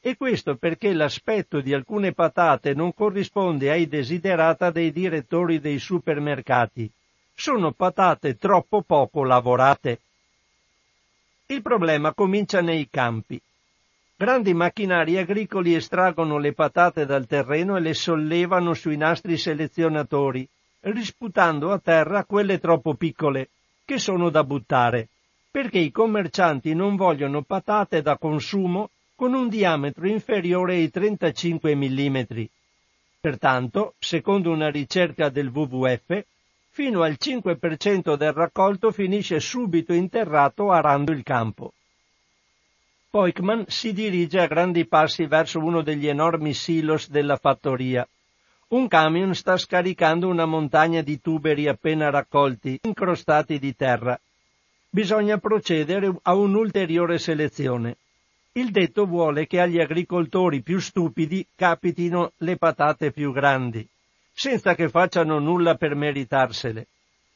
E 0.00 0.16
questo 0.16 0.54
perché 0.56 0.92
l'aspetto 0.92 1.60
di 1.60 1.74
alcune 1.74 2.12
patate 2.12 2.72
non 2.72 2.94
corrisponde 2.94 3.70
ai 3.70 3.88
desiderata 3.88 4.70
dei 4.70 4.92
direttori 4.92 5.58
dei 5.58 5.80
supermercati. 5.80 6.88
Sono 7.34 7.72
patate 7.72 8.36
troppo 8.36 8.82
poco 8.82 9.24
lavorate. 9.24 10.00
Il 11.46 11.62
problema 11.62 12.14
comincia 12.14 12.60
nei 12.60 12.88
campi. 12.88 13.40
Grandi 14.22 14.54
macchinari 14.54 15.18
agricoli 15.18 15.74
estraggono 15.74 16.38
le 16.38 16.52
patate 16.52 17.06
dal 17.06 17.26
terreno 17.26 17.76
e 17.76 17.80
le 17.80 17.92
sollevano 17.92 18.72
sui 18.72 18.96
nastri 18.96 19.36
selezionatori, 19.36 20.48
risputando 20.82 21.72
a 21.72 21.80
terra 21.80 22.22
quelle 22.24 22.60
troppo 22.60 22.94
piccole, 22.94 23.48
che 23.84 23.98
sono 23.98 24.30
da 24.30 24.44
buttare, 24.44 25.08
perché 25.50 25.78
i 25.78 25.90
commercianti 25.90 26.72
non 26.72 26.94
vogliono 26.94 27.42
patate 27.42 28.00
da 28.00 28.16
consumo 28.16 28.90
con 29.16 29.34
un 29.34 29.48
diametro 29.48 30.06
inferiore 30.06 30.74
ai 30.74 30.88
35 30.88 31.74
mm. 31.74 32.18
Pertanto, 33.18 33.94
secondo 33.98 34.52
una 34.52 34.70
ricerca 34.70 35.30
del 35.30 35.48
WWF, 35.48 36.24
fino 36.70 37.02
al 37.02 37.16
5% 37.18 38.14
del 38.14 38.32
raccolto 38.32 38.92
finisce 38.92 39.40
subito 39.40 39.92
interrato 39.92 40.70
arando 40.70 41.10
il 41.10 41.24
campo. 41.24 41.72
Poikman 43.12 43.66
si 43.68 43.92
dirige 43.92 44.40
a 44.40 44.46
grandi 44.46 44.86
passi 44.86 45.26
verso 45.26 45.58
uno 45.58 45.82
degli 45.82 46.08
enormi 46.08 46.54
silos 46.54 47.10
della 47.10 47.36
fattoria. 47.36 48.08
Un 48.68 48.88
camion 48.88 49.34
sta 49.34 49.58
scaricando 49.58 50.28
una 50.28 50.46
montagna 50.46 51.02
di 51.02 51.20
tuberi 51.20 51.68
appena 51.68 52.08
raccolti, 52.08 52.78
incrostati 52.84 53.58
di 53.58 53.76
terra. 53.76 54.18
Bisogna 54.88 55.36
procedere 55.36 56.10
a 56.22 56.34
un'ulteriore 56.34 57.18
selezione. 57.18 57.98
Il 58.52 58.70
detto 58.70 59.04
vuole 59.04 59.46
che 59.46 59.60
agli 59.60 59.78
agricoltori 59.78 60.62
più 60.62 60.78
stupidi 60.78 61.46
capitino 61.54 62.32
le 62.38 62.56
patate 62.56 63.12
più 63.12 63.30
grandi, 63.30 63.86
senza 64.32 64.74
che 64.74 64.88
facciano 64.88 65.38
nulla 65.38 65.74
per 65.74 65.94
meritarsele. 65.94 66.86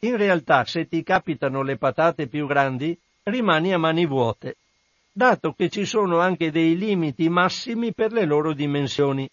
In 0.01 0.17
realtà, 0.17 0.65
se 0.65 0.89
ti 0.89 1.03
capitano 1.03 1.61
le 1.61 1.77
patate 1.77 2.29
più 2.29 2.47
grandi, 2.47 2.99
rimani 3.25 3.75
a 3.75 3.79
mani 3.79 4.07
vuote 4.07 4.57
dato 5.17 5.55
che 5.55 5.71
ci 5.71 5.87
sono 5.87 6.19
anche 6.19 6.51
dei 6.51 6.77
limiti 6.77 7.31
massimi 7.31 7.95
per 7.95 8.13
le 8.13 8.27
loro 8.27 8.53
dimensioni. 8.53 9.27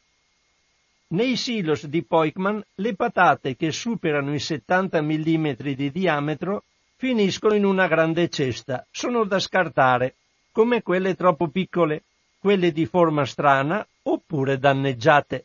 Nei 1.08 1.36
silos 1.36 1.88
di 1.88 2.04
Poikman 2.04 2.64
le 2.76 2.96
patate 2.96 3.58
che 3.58 3.74
superano 3.74 4.34
i 4.34 4.40
70 4.40 5.02
mm 5.02 5.52
di 5.76 5.92
diametro 5.92 6.64
finiscono 6.96 7.56
in 7.56 7.66
una 7.66 7.88
grande 7.88 8.30
cesta, 8.30 8.88
sono 8.92 9.26
da 9.26 9.40
scartare, 9.40 10.16
come 10.54 10.82
quelle 10.82 11.16
troppo 11.16 11.50
piccole, 11.50 12.04
quelle 12.40 12.72
di 12.72 12.86
forma 12.86 13.26
strana 13.26 13.86
oppure 14.04 14.58
danneggiate. 14.58 15.44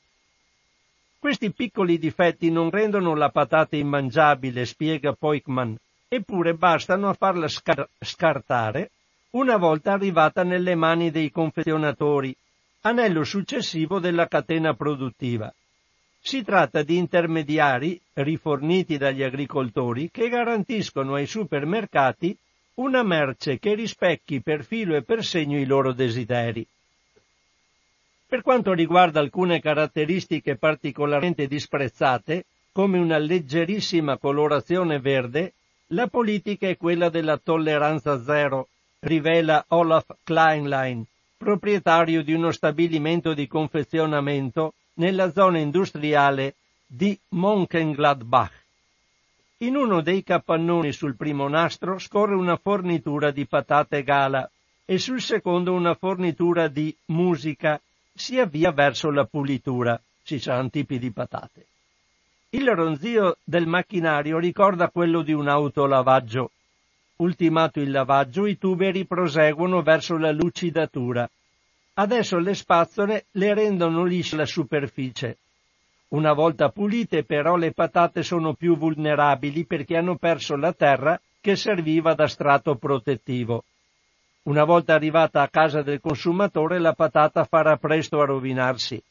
Questi 1.18 1.50
piccoli 1.50 1.98
difetti 1.98 2.48
non 2.48 2.70
rendono 2.70 3.16
la 3.16 3.30
patata 3.30 3.74
immangiabile, 3.74 4.64
spiega 4.64 5.14
Poikman, 5.14 5.76
eppure 6.06 6.54
bastano 6.54 7.08
a 7.08 7.14
farla 7.14 7.48
scar- 7.48 7.88
scartare 7.98 8.92
una 9.30 9.56
volta 9.56 9.92
arrivata 9.92 10.42
nelle 10.42 10.74
mani 10.74 11.10
dei 11.10 11.30
confezionatori, 11.30 12.34
anello 12.82 13.24
successivo 13.24 13.98
della 13.98 14.26
catena 14.26 14.74
produttiva. 14.74 15.52
Si 16.20 16.42
tratta 16.42 16.82
di 16.82 16.96
intermediari 16.96 18.00
riforniti 18.14 18.96
dagli 18.96 19.22
agricoltori 19.22 20.10
che 20.10 20.28
garantiscono 20.28 21.14
ai 21.14 21.26
supermercati 21.26 22.36
una 22.74 23.02
merce 23.02 23.58
che 23.58 23.74
rispecchi 23.74 24.40
per 24.40 24.64
filo 24.64 24.96
e 24.96 25.02
per 25.02 25.24
segno 25.24 25.58
i 25.58 25.66
loro 25.66 25.92
desideri. 25.92 26.66
Per 28.26 28.42
quanto 28.42 28.72
riguarda 28.72 29.20
alcune 29.20 29.60
caratteristiche 29.60 30.56
particolarmente 30.56 31.46
disprezzate, 31.46 32.44
come 32.72 32.98
una 32.98 33.18
leggerissima 33.18 34.18
colorazione 34.18 35.00
verde, 35.00 35.54
la 35.88 36.06
politica 36.06 36.68
è 36.68 36.76
quella 36.76 37.08
della 37.08 37.38
tolleranza 37.38 38.22
zero, 38.22 38.68
rivela 39.00 39.64
Olaf 39.68 40.06
Kleinlein, 40.24 41.04
proprietario 41.36 42.22
di 42.22 42.32
uno 42.32 42.50
stabilimento 42.50 43.32
di 43.32 43.46
confezionamento 43.46 44.74
nella 44.94 45.30
zona 45.32 45.58
industriale 45.58 46.54
di 46.84 47.16
Mönchengladbach. 47.28 48.52
In 49.58 49.76
uno 49.76 50.00
dei 50.00 50.22
capannoni 50.22 50.92
sul 50.92 51.16
primo 51.16 51.48
nastro 51.48 51.98
scorre 51.98 52.34
una 52.34 52.56
fornitura 52.56 53.30
di 53.30 53.46
patate 53.46 54.02
gala 54.02 54.48
e 54.84 54.98
sul 54.98 55.20
secondo 55.20 55.72
una 55.74 55.94
fornitura 55.94 56.68
di 56.68 56.94
musica. 57.06 57.80
Si 58.14 58.38
avvia 58.38 58.72
verso 58.72 59.10
la 59.10 59.24
pulitura. 59.24 60.00
Ci 60.22 60.40
saranno 60.40 60.70
tipi 60.70 60.98
di 60.98 61.10
patate. 61.12 61.66
Il 62.50 62.68
ronzio 62.68 63.36
del 63.44 63.66
macchinario 63.66 64.38
ricorda 64.38 64.88
quello 64.88 65.22
di 65.22 65.32
un 65.32 65.48
autolavaggio 65.48 66.50
Ultimato 67.20 67.80
il 67.80 67.90
lavaggio, 67.90 68.46
i 68.46 68.56
tuberi 68.58 69.04
proseguono 69.04 69.82
verso 69.82 70.16
la 70.16 70.30
lucidatura. 70.30 71.28
Adesso 71.94 72.38
le 72.38 72.54
spazzole 72.54 73.24
le 73.32 73.54
rendono 73.54 74.04
liscia 74.04 74.36
la 74.36 74.46
superficie. 74.46 75.38
Una 76.10 76.32
volta 76.32 76.68
pulite 76.68 77.24
però 77.24 77.56
le 77.56 77.72
patate 77.72 78.22
sono 78.22 78.54
più 78.54 78.76
vulnerabili 78.76 79.64
perché 79.64 79.96
hanno 79.96 80.14
perso 80.14 80.54
la 80.54 80.72
terra 80.72 81.20
che 81.40 81.56
serviva 81.56 82.14
da 82.14 82.28
strato 82.28 82.76
protettivo. 82.76 83.64
Una 84.42 84.62
volta 84.62 84.94
arrivata 84.94 85.42
a 85.42 85.48
casa 85.48 85.82
del 85.82 86.00
consumatore 86.00 86.78
la 86.78 86.92
patata 86.92 87.42
farà 87.42 87.76
presto 87.78 88.20
a 88.20 88.26
rovinarsi. 88.26 89.02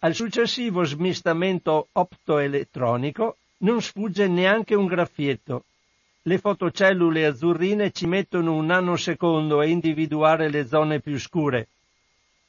Al 0.00 0.12
successivo 0.12 0.82
smistamento 0.82 1.86
optoelettronico 1.92 3.36
non 3.58 3.80
sfugge 3.80 4.26
neanche 4.26 4.74
un 4.74 4.86
graffietto. 4.86 5.62
Le 6.22 6.38
fotocellule 6.38 7.26
azzurrine 7.26 7.90
ci 7.90 8.06
mettono 8.06 8.54
un 8.54 8.66
nanosecondo 8.66 9.60
a 9.60 9.64
individuare 9.64 10.48
le 10.48 10.66
zone 10.66 11.00
più 11.00 11.18
scure. 11.18 11.68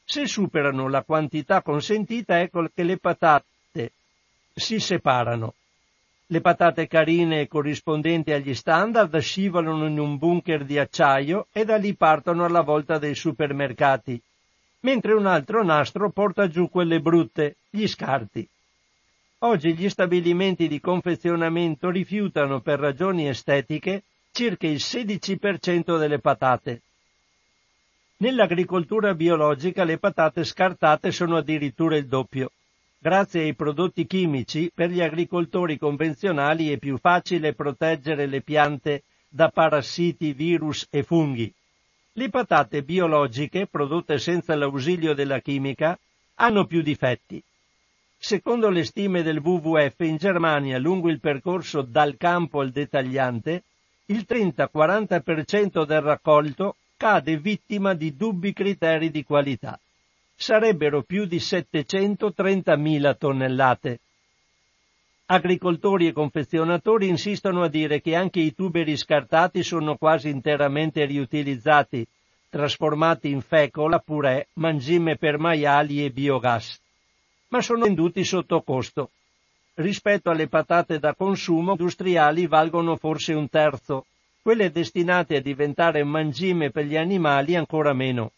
Se 0.04 0.26
superano 0.26 0.88
la 0.88 1.04
quantità 1.04 1.62
consentita 1.62 2.40
ecco 2.40 2.68
che 2.74 2.84
le 2.84 2.98
patate 2.98 3.92
si 4.54 4.80
separano. 4.80 5.54
Le 6.28 6.42
patate 6.42 6.88
carine 6.88 7.48
corrispondenti 7.48 8.32
agli 8.32 8.54
standard 8.54 9.18
scivolano 9.18 9.88
in 9.88 10.00
un 10.00 10.18
bunker 10.18 10.66
di 10.66 10.78
acciaio 10.78 11.48
e 11.52 11.66
da 11.66 11.78
lì 11.78 11.96
partono 11.96 12.46
alla 12.46 12.62
volta 12.62 12.98
dei 12.98 13.16
supermercati 13.16 14.22
mentre 14.82 15.14
un 15.14 15.26
altro 15.26 15.64
nastro 15.64 16.10
porta 16.10 16.48
giù 16.48 16.70
quelle 16.70 17.00
brutte, 17.00 17.58
gli 17.70 17.88
scarti. 17.88 18.48
Oggi 19.42 19.74
gli 19.74 19.88
stabilimenti 19.88 20.68
di 20.68 20.82
confezionamento 20.82 21.90
rifiutano 21.90 22.60
per 22.60 22.78
ragioni 22.78 23.30
estetiche 23.30 24.04
circa 24.34 24.68
il 24.68 24.76
16% 24.76 25.98
delle 25.98 26.20
patate. 26.20 26.82
Nell'agricoltura 28.18 29.14
biologica 29.14 29.86
le 29.86 29.98
patate 29.98 30.44
scartate 30.44 31.14
sono 31.14 31.38
addirittura 31.38 31.96
il 31.96 32.08
doppio. 32.08 32.52
Grazie 32.98 33.44
ai 33.44 33.56
prodotti 33.56 34.06
chimici, 34.06 34.70
per 34.76 34.90
gli 34.90 35.00
agricoltori 35.00 35.78
convenzionali 35.78 36.70
è 36.70 36.78
più 36.78 36.98
facile 36.98 37.54
proteggere 37.54 38.26
le 38.26 38.42
piante 38.42 39.04
da 39.30 39.48
parassiti, 39.48 40.34
virus 40.34 40.86
e 40.90 41.02
funghi. 41.04 41.50
Le 42.12 42.30
patate 42.30 42.84
biologiche, 42.84 43.68
prodotte 43.68 44.18
senza 44.18 44.54
l'ausilio 44.56 45.14
della 45.14 45.40
chimica, 45.40 45.98
hanno 46.36 46.66
più 46.66 46.82
difetti. 46.82 47.42
Secondo 48.22 48.70
le 48.70 48.84
stime 48.84 49.24
del 49.24 49.40
WWF 49.40 50.02
in 50.02 50.18
Germania 50.18 50.78
lungo 50.78 51.10
il 51.10 51.22
percorso 51.22 51.82
dal 51.82 52.18
campo 52.18 52.60
al 52.60 52.70
dettagliante, 52.70 53.64
il 54.08 54.26
30-40% 54.28 55.86
del 55.86 56.02
raccolto 56.02 56.76
cade 56.98 57.38
vittima 57.38 57.94
di 57.94 58.18
dubbi 58.18 58.52
criteri 58.52 59.10
di 59.10 59.24
qualità. 59.24 59.80
Sarebbero 60.36 61.02
più 61.02 61.24
di 61.24 61.38
730.000 61.38 63.18
tonnellate. 63.18 64.00
Agricoltori 65.28 66.08
e 66.08 66.12
confezionatori 66.12 67.08
insistono 67.08 67.64
a 67.64 67.70
dire 67.70 68.02
che 68.02 68.16
anche 68.16 68.42
i 68.42 68.54
tuberi 68.54 68.98
scartati 68.98 69.64
sono 69.64 69.96
quasi 69.96 70.28
interamente 70.28 71.06
riutilizzati, 71.06 72.06
trasformati 72.50 73.30
in 73.30 73.42
fecola, 73.42 74.00
purè, 74.00 74.46
mangime 74.56 75.16
per 75.16 75.38
maiali 75.38 76.04
e 76.04 76.10
biogas. 76.10 76.82
Ma 77.50 77.62
sono 77.62 77.86
venduti 77.86 78.24
sotto 78.24 78.62
costo. 78.62 79.12
Rispetto 79.76 80.30
alle 80.30 80.48
patate 80.48 81.00
da 81.00 81.16
consumo 81.16 81.72
industriali 81.72 82.48
valgono 82.48 82.96
forse 82.96 83.34
un 83.34 83.50
terzo, 83.50 84.06
quelle 84.42 84.72
destinate 84.72 85.38
a 85.38 85.42
diventare 85.42 86.04
mangime 86.04 86.70
per 86.70 86.86
gli 86.86 86.98
animali 86.98 87.56
ancora 87.56 87.94
meno. 87.94 88.32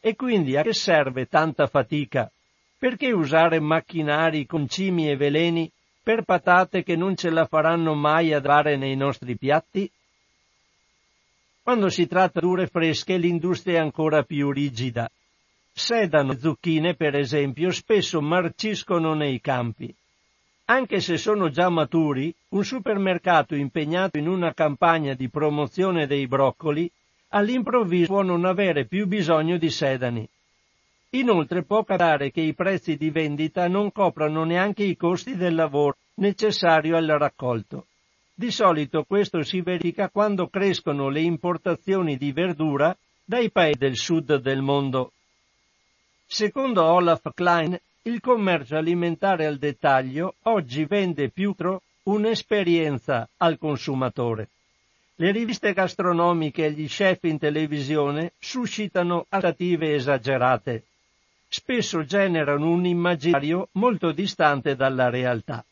E 0.00 0.14
quindi 0.14 0.56
a 0.56 0.62
che 0.62 0.74
serve 0.74 1.26
tanta 1.26 1.66
fatica? 1.66 2.30
Perché 2.78 3.12
usare 3.12 3.60
macchinari 3.60 4.46
con 4.46 4.68
cimi 4.68 5.08
e 5.08 5.16
veleni 5.16 5.70
per 6.02 6.22
patate 6.22 6.82
che 6.82 6.96
non 6.96 7.16
ce 7.16 7.30
la 7.30 7.46
faranno 7.46 7.94
mai 7.94 8.34
a 8.34 8.40
dare 8.40 8.76
nei 8.76 8.94
nostri 8.94 9.36
piatti? 9.36 9.90
Quando 11.62 11.88
si 11.88 12.06
tratta 12.06 12.40
di 12.40 12.46
dure 12.46 12.66
fresche 12.66 13.16
l'industria 13.16 13.78
è 13.78 13.80
ancora 13.80 14.22
più 14.22 14.50
rigida. 14.50 15.10
Sedano 15.76 16.32
e 16.32 16.38
zucchine, 16.38 16.94
per 16.94 17.16
esempio, 17.16 17.72
spesso 17.72 18.20
marciscono 18.20 19.12
nei 19.14 19.40
campi. 19.40 19.92
Anche 20.66 21.00
se 21.00 21.18
sono 21.18 21.50
già 21.50 21.68
maturi, 21.68 22.32
un 22.50 22.64
supermercato 22.64 23.56
impegnato 23.56 24.16
in 24.16 24.28
una 24.28 24.54
campagna 24.54 25.14
di 25.14 25.28
promozione 25.28 26.06
dei 26.06 26.28
broccoli 26.28 26.88
all'improvviso 27.30 28.06
può 28.06 28.22
non 28.22 28.44
avere 28.44 28.86
più 28.86 29.08
bisogno 29.08 29.58
di 29.58 29.68
sedani. 29.68 30.26
Inoltre 31.10 31.64
può 31.64 31.82
capitare 31.82 32.30
che 32.30 32.40
i 32.40 32.54
prezzi 32.54 32.96
di 32.96 33.10
vendita 33.10 33.66
non 33.66 33.90
coprano 33.90 34.44
neanche 34.44 34.84
i 34.84 34.96
costi 34.96 35.36
del 35.36 35.56
lavoro 35.56 35.96
necessario 36.14 36.96
al 36.96 37.06
raccolto. 37.06 37.86
Di 38.32 38.52
solito 38.52 39.02
questo 39.02 39.42
si 39.42 39.60
verifica 39.60 40.08
quando 40.08 40.46
crescono 40.46 41.08
le 41.08 41.20
importazioni 41.20 42.16
di 42.16 42.30
verdura 42.30 42.96
dai 43.24 43.50
paesi 43.50 43.78
del 43.78 43.96
sud 43.96 44.36
del 44.36 44.62
mondo. 44.62 45.10
Secondo 46.34 46.82
Olaf 46.82 47.32
Klein, 47.32 47.80
il 48.02 48.20
commercio 48.20 48.74
alimentare 48.76 49.46
al 49.46 49.56
dettaglio 49.56 50.34
oggi 50.42 50.84
vende 50.84 51.28
più 51.28 51.54
un'esperienza 52.02 53.28
al 53.36 53.56
consumatore. 53.56 54.48
Le 55.14 55.30
riviste 55.30 55.72
gastronomiche 55.72 56.64
e 56.64 56.72
gli 56.72 56.88
chef 56.88 57.22
in 57.22 57.38
televisione 57.38 58.32
suscitano 58.40 59.26
aspettative 59.28 59.94
esagerate 59.94 60.82
spesso 61.46 62.04
generano 62.04 62.68
un 62.68 62.84
immaginario 62.84 63.68
molto 63.74 64.10
distante 64.10 64.74
dalla 64.74 65.10
realtà. 65.10 65.64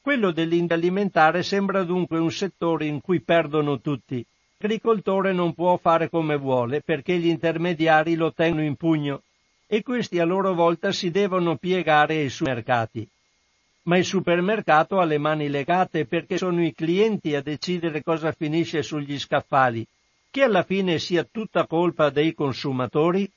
Quello 0.00 0.32
dell'alimentare 0.32 1.44
sembra 1.44 1.84
dunque 1.84 2.18
un 2.18 2.32
settore 2.32 2.86
in 2.86 3.00
cui 3.00 3.20
perdono 3.20 3.80
tutti. 3.80 4.26
L'agricoltore 4.56 5.32
non 5.32 5.54
può 5.54 5.76
fare 5.76 6.10
come 6.10 6.36
vuole 6.36 6.80
perché 6.80 7.16
gli 7.16 7.28
intermediari 7.28 8.16
lo 8.16 8.32
tengono 8.32 8.64
in 8.64 8.74
pugno 8.74 9.22
e 9.68 9.82
questi 9.82 10.18
a 10.18 10.24
loro 10.24 10.54
volta 10.54 10.90
si 10.90 11.12
devono 11.12 11.56
piegare 11.56 12.16
ai 12.16 12.30
supermercati. 12.30 13.06
Ma 13.82 13.96
il 13.98 14.04
supermercato 14.04 14.98
ha 14.98 15.04
le 15.04 15.18
mani 15.18 15.48
legate 15.48 16.06
perché 16.06 16.38
sono 16.38 16.64
i 16.64 16.74
clienti 16.74 17.36
a 17.36 17.42
decidere 17.42 18.02
cosa 18.02 18.32
finisce 18.32 18.82
sugli 18.82 19.18
scaffali, 19.18 19.86
che 20.30 20.42
alla 20.42 20.64
fine 20.64 20.98
sia 20.98 21.22
tutta 21.30 21.66
colpa 21.66 22.10
dei 22.10 22.34
consumatori 22.34 23.30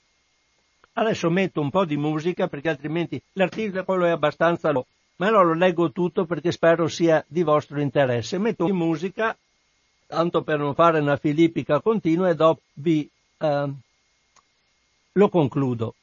Adesso 0.93 1.29
metto 1.29 1.61
un 1.61 1.69
po' 1.69 1.85
di 1.85 1.95
musica 1.95 2.47
perché 2.47 2.69
altrimenti 2.69 3.21
l'articolo 3.33 4.05
è 4.05 4.09
abbastanza 4.09 4.71
lungo, 4.71 4.87
ma 5.17 5.27
allora 5.27 5.43
lo 5.45 5.53
leggo 5.53 5.91
tutto 5.91 6.25
perché 6.25 6.51
spero 6.51 6.87
sia 6.87 7.23
di 7.27 7.43
vostro 7.43 7.79
interesse. 7.79 8.37
Metto 8.37 8.65
di 8.65 8.73
musica, 8.73 9.35
tanto 10.07 10.41
per 10.43 10.59
non 10.59 10.75
fare 10.75 10.99
una 10.99 11.15
filippica 11.15 11.79
continua 11.79 12.29
e 12.29 12.35
dopo 12.35 12.61
vi 12.73 13.09
eh, 13.37 13.69
lo 15.13 15.29
concludo. 15.29 15.95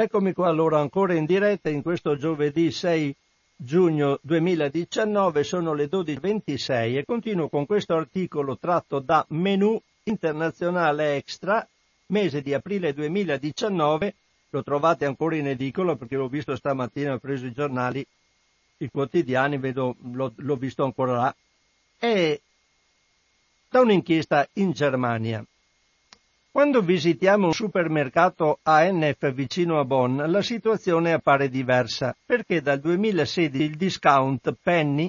Eccomi 0.00 0.32
qua 0.32 0.46
allora 0.46 0.78
ancora 0.78 1.14
in 1.14 1.24
diretta 1.24 1.70
in 1.70 1.82
questo 1.82 2.16
giovedì 2.16 2.70
6 2.70 3.12
giugno 3.56 4.20
2019, 4.22 5.42
sono 5.42 5.74
le 5.74 5.86
12.26 5.86 6.98
e 6.98 7.04
continuo 7.04 7.48
con 7.48 7.66
questo 7.66 7.96
articolo 7.96 8.56
tratto 8.58 9.00
da 9.00 9.26
Menù 9.30 9.76
Internazionale 10.04 11.16
Extra, 11.16 11.66
mese 12.06 12.42
di 12.42 12.54
aprile 12.54 12.94
2019, 12.94 14.14
lo 14.50 14.62
trovate 14.62 15.04
ancora 15.04 15.34
in 15.34 15.48
edicola 15.48 15.96
perché 15.96 16.14
l'ho 16.14 16.28
visto 16.28 16.54
stamattina, 16.54 17.14
ho 17.14 17.18
preso 17.18 17.46
i 17.46 17.52
giornali, 17.52 18.06
i 18.76 18.88
quotidiani, 18.90 19.58
vedo, 19.58 19.96
l'ho, 20.12 20.32
l'ho 20.32 20.56
visto 20.56 20.84
ancora 20.84 21.16
là, 21.16 21.36
è 21.98 22.40
da 23.68 23.80
un'inchiesta 23.80 24.48
in 24.52 24.70
Germania. 24.70 25.44
Quando 26.58 26.82
visitiamo 26.82 27.46
un 27.46 27.52
supermercato 27.52 28.58
ANF 28.64 29.32
vicino 29.32 29.78
a 29.78 29.84
Bonn, 29.84 30.20
la 30.22 30.42
situazione 30.42 31.12
appare 31.12 31.48
diversa, 31.48 32.16
perché 32.26 32.60
dal 32.60 32.80
2016 32.80 33.62
il 33.62 33.76
discount 33.76 34.56
Penny 34.60 35.08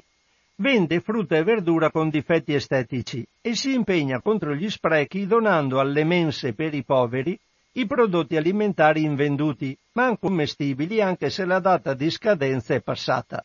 vende 0.58 1.00
frutta 1.00 1.38
e 1.38 1.44
verdura 1.44 1.90
con 1.90 2.10
difetti 2.10 2.54
estetici 2.54 3.26
e 3.42 3.56
si 3.56 3.74
impegna 3.74 4.22
contro 4.22 4.54
gli 4.54 4.70
sprechi 4.70 5.26
donando 5.26 5.80
alle 5.80 6.04
mense 6.04 6.54
per 6.54 6.76
i 6.76 6.84
poveri 6.84 7.36
i 7.72 7.88
prodotti 7.88 8.38
alimentari 8.38 9.02
invenduti, 9.02 9.76
ma 9.94 10.16
commestibili 10.18 11.02
anche 11.02 11.32
se 11.32 11.46
la 11.46 11.58
data 11.58 11.96
di 11.96 12.12
scadenza 12.12 12.76
è 12.76 12.82
passata. 12.82 13.44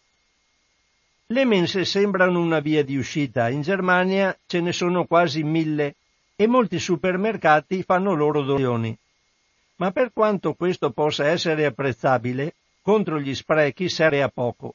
Le 1.29 1.45
mense 1.47 1.87
sembrano 1.87 2.39
una 2.39 2.61
via 2.61 2.85
di 2.85 2.99
uscita, 2.99 3.49
in 3.49 3.63
Germania 3.63 4.37
ce 4.47 4.61
ne 4.61 4.73
sono 4.73 5.07
quasi 5.07 5.43
mille 5.43 5.95
e 6.37 6.47
molti 6.47 6.79
supermercati 6.79 7.83
fanno 7.83 8.15
loro 8.15 8.43
donazioni. 8.43 8.97
Ma 9.77 9.91
per 9.91 10.13
quanto 10.13 10.55
questo 10.55 10.91
possa 10.91 11.27
essere 11.27 11.65
apprezzabile, 11.65 12.55
contro 12.83 13.19
gli 13.19 13.35
sprechi 13.35 13.89
serve 13.89 14.23
a 14.23 14.29
poco 14.29 14.75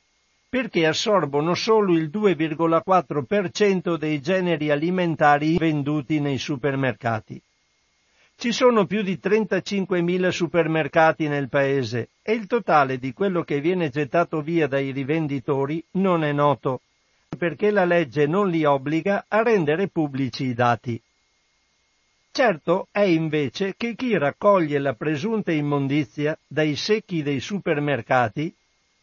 perché 0.50 0.88
assorbono 0.88 1.54
solo 1.54 1.94
il 1.94 2.10
2,4% 2.12 3.98
dei 3.98 4.20
generi 4.20 4.72
alimentari 4.72 5.58
venduti 5.58 6.20
nei 6.20 6.40
supermercati. 6.40 7.40
Ci 8.36 8.52
sono 8.52 8.86
più 8.86 9.04
di 9.04 9.20
35.000 9.22 10.30
supermercati 10.30 11.28
nel 11.28 11.50
paese 11.50 12.10
e 12.24 12.34
il 12.34 12.48
totale 12.48 12.98
di 12.98 13.14
quello 13.14 13.44
che 13.44 13.62
viene 13.62 13.90
gettato 13.90 14.42
via 14.42 14.66
dai 14.66 14.92
rivenditori 14.92 15.84
non 15.92 16.24
è 16.24 16.32
noto, 16.32 16.82
perché 17.38 17.70
la 17.70 17.86
legge 17.86 18.26
non 18.26 18.50
li 18.50 18.64
obbliga 18.64 19.26
a 19.28 19.44
rendere 19.44 19.88
pubblici 19.88 20.46
i 20.46 20.54
dati. 20.56 21.00
Certo 22.40 22.88
è 22.90 23.02
invece 23.02 23.74
che 23.76 23.96
chi 23.96 24.18
raccoglie 24.18 24.80
la 24.80 24.94
presunta 24.94 25.52
immondizia 25.52 26.40
dai 26.48 26.78
secchi 26.78 27.22
dei 27.22 27.42
supermercati 27.42 28.56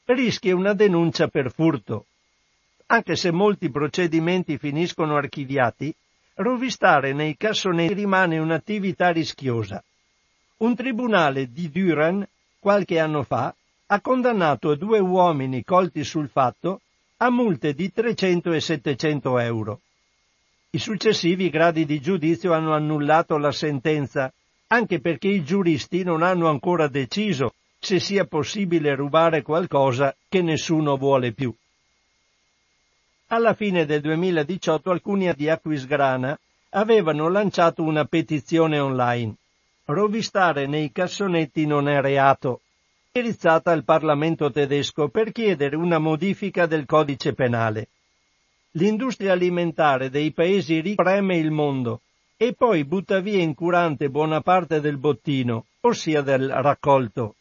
rischia 0.07 0.57
una 0.57 0.73
denuncia 0.73 1.29
per 1.29 1.53
furto. 1.53 2.07
Anche 2.87 3.15
se 3.15 3.31
molti 3.33 3.69
procedimenti 3.69 4.57
finiscono 4.57 5.17
archiviati, 5.17 5.95
rovistare 6.37 7.13
nei 7.13 7.37
cassonetti 7.37 7.93
rimane 7.93 8.39
un'attività 8.39 9.11
rischiosa. 9.11 9.85
Un 10.61 10.75
tribunale 10.75 11.53
di 11.53 11.69
Düren, 11.69 12.27
qualche 12.59 12.99
anno 12.99 13.23
fa, 13.23 13.55
ha 13.89 14.01
condannato 14.01 14.75
due 14.77 14.99
uomini 14.99 15.63
colti 15.63 16.05
sul 16.05 16.31
fatto 16.31 16.81
a 17.19 17.29
multe 17.29 17.75
di 17.75 17.93
300 17.93 18.53
e 18.55 18.61
700 18.63 19.39
euro. 19.41 19.81
I 20.71 20.79
successivi 20.79 21.49
gradi 21.49 21.85
di 21.85 22.01
giudizio 22.01 22.53
hanno 22.53 22.75
annullato 22.75 23.39
la 23.39 23.53
sentenza, 23.53 24.33
anche 24.69 25.01
perché 25.01 25.29
i 25.29 25.45
giuristi 25.45 26.03
non 26.03 26.23
hanno 26.23 26.49
ancora 26.49 26.89
deciso 26.89 27.55
se 27.79 28.01
sia 28.01 28.25
possibile 28.25 28.95
rubare 28.95 29.43
qualcosa 29.43 30.15
che 30.29 30.43
nessuno 30.43 30.97
vuole 30.97 31.33
più. 31.33 31.55
Alla 33.29 33.55
fine 33.55 33.87
del 33.87 34.01
2018 34.01 34.91
alcuni 34.91 35.33
di 35.35 35.49
Aquisgrana 35.49 36.39
avevano 36.71 37.29
lanciato 37.29 37.83
una 37.83 38.05
petizione 38.05 38.79
online. 38.79 39.35
Rovistare 39.87 40.67
nei 40.67 40.91
cassonetti 40.93 41.67
non 41.67 41.89
è 41.89 42.01
reato. 42.01 42.61
Indirizzata 43.13 43.71
al 43.71 43.85
Parlamento 43.85 44.51
tedesco 44.51 45.09
per 45.09 45.33
chiedere 45.33 45.75
una 45.75 45.99
modifica 45.99 46.67
del 46.67 46.85
codice 46.87 47.33
penale. 47.33 47.89
L'industria 48.73 49.33
alimentare 49.33 50.11
dei 50.11 50.33
paesi 50.33 50.81
ricchi 50.81 50.97
preme 50.97 51.37
il 51.37 51.51
mondo 51.51 52.01
e 52.37 52.53
poi 52.53 52.85
butta 52.85 53.21
via 53.21 53.39
incurante 53.39 54.11
buona 54.11 54.41
parte 54.41 54.81
del 54.81 54.99
bottino, 54.99 55.67
ossia 55.81 56.21
del 56.21 56.49
raccolto 56.49 57.37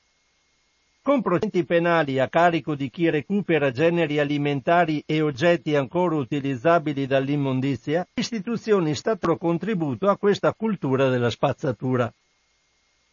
con 1.06 1.22
procenti 1.22 1.64
penali 1.66 2.18
a 2.18 2.28
carico 2.28 2.74
di 2.74 2.90
chi 2.90 3.12
recupera 3.12 3.70
generi 3.70 4.18
alimentari 4.18 5.04
e 5.06 5.22
oggetti 5.22 5.76
ancora 5.76 6.16
utilizzabili 6.16 7.06
dall'immondizia, 7.06 8.00
le 8.12 8.22
istituzioni 8.24 8.96
statano 8.96 9.38
contributo 9.38 10.10
a 10.10 10.18
questa 10.18 10.52
cultura 10.54 11.08
della 11.10 11.30
spazzatura. 11.30 12.12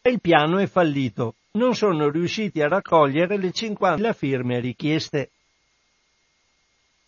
E 0.01 0.09
il 0.09 0.19
piano 0.19 0.57
è 0.57 0.65
fallito, 0.65 1.35
non 1.51 1.75
sono 1.75 2.09
riusciti 2.09 2.63
a 2.63 2.67
raccogliere 2.67 3.37
le 3.37 3.49
50.000 3.49 4.13
firme 4.15 4.59
richieste. 4.59 5.29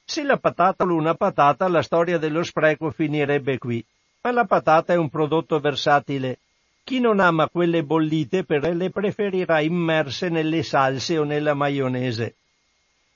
Se 0.05 0.23
la 0.23 0.37
patata 0.37 0.83
una 0.83 1.15
patata, 1.15 1.67
la 1.67 1.81
storia 1.81 2.17
dello 2.17 2.43
spreco 2.43 2.91
finirebbe 2.91 3.57
qui, 3.57 3.83
ma 4.21 4.31
la 4.31 4.45
patata 4.45 4.93
è 4.93 4.95
un 4.95 5.09
prodotto 5.09 5.59
versatile 5.59 6.37
chi 6.85 6.99
non 6.99 7.19
ama 7.19 7.49
quelle 7.49 7.83
bollite 7.83 8.43
per 8.43 8.61
le 8.75 8.91
preferirà 8.91 9.59
immerse 9.59 10.29
nelle 10.29 10.61
salse 10.61 11.17
o 11.17 11.23
nella 11.23 11.55
maionese. 11.55 12.35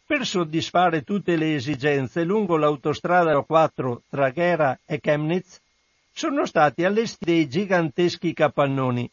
Per 0.08 0.26
soddisfare 0.26 1.04
tutte 1.04 1.36
le 1.36 1.54
esigenze 1.54 2.24
lungo 2.24 2.58
l'autostrada 2.58 3.40
4 3.40 4.02
tra 4.10 4.32
Gera 4.32 4.80
e 4.88 5.00
Chemnitz 5.00 5.62
sono 6.12 6.48
stati 6.48 6.84
allestiti 6.84 7.32
dei 7.32 7.48
giganteschi 7.48 8.34
capannoni. 8.34 9.08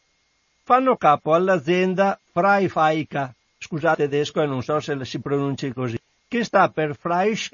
Fanno 0.63 0.97
capo 0.97 1.35
all'azienda 1.35 2.19
Freifaika, 2.31 3.31
scusate 3.59 4.09
tedesco 4.09 4.41
e 4.41 4.47
non 4.47 4.63
so 4.63 4.79
se 4.79 5.05
si 5.05 5.19
pronunci 5.19 5.71
così, 5.71 5.99
che 6.27 6.43
sta 6.43 6.67
per 6.69 6.97
Freisch 6.97 7.51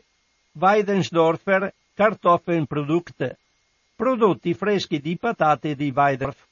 Weidensdorfer 0.56 1.74
Kartoffelprodukt, 1.96 3.38
prodotti 3.96 4.54
freschi 4.54 5.00
di 5.00 5.18
patate 5.18 5.74
di 5.74 5.92
Weidorf. 5.94 6.46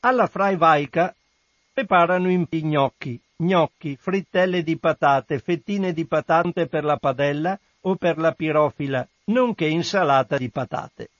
Alla 0.00 0.26
Freiweica 0.26 1.14
preparano 1.72 2.30
i 2.30 2.46
gnocchi, 2.62 3.20
gnocchi, 3.36 3.96
frittelle 3.96 4.62
di 4.62 4.78
patate, 4.78 5.38
fettine 5.38 5.92
di 5.92 6.06
patate 6.06 6.66
per 6.66 6.84
la 6.84 6.96
padella 6.96 7.58
o 7.82 7.96
per 7.96 8.16
la 8.16 8.32
pirofila, 8.32 9.06
nonché 9.24 9.66
insalata 9.66 10.38
di 10.38 10.48
patate. 10.48 11.10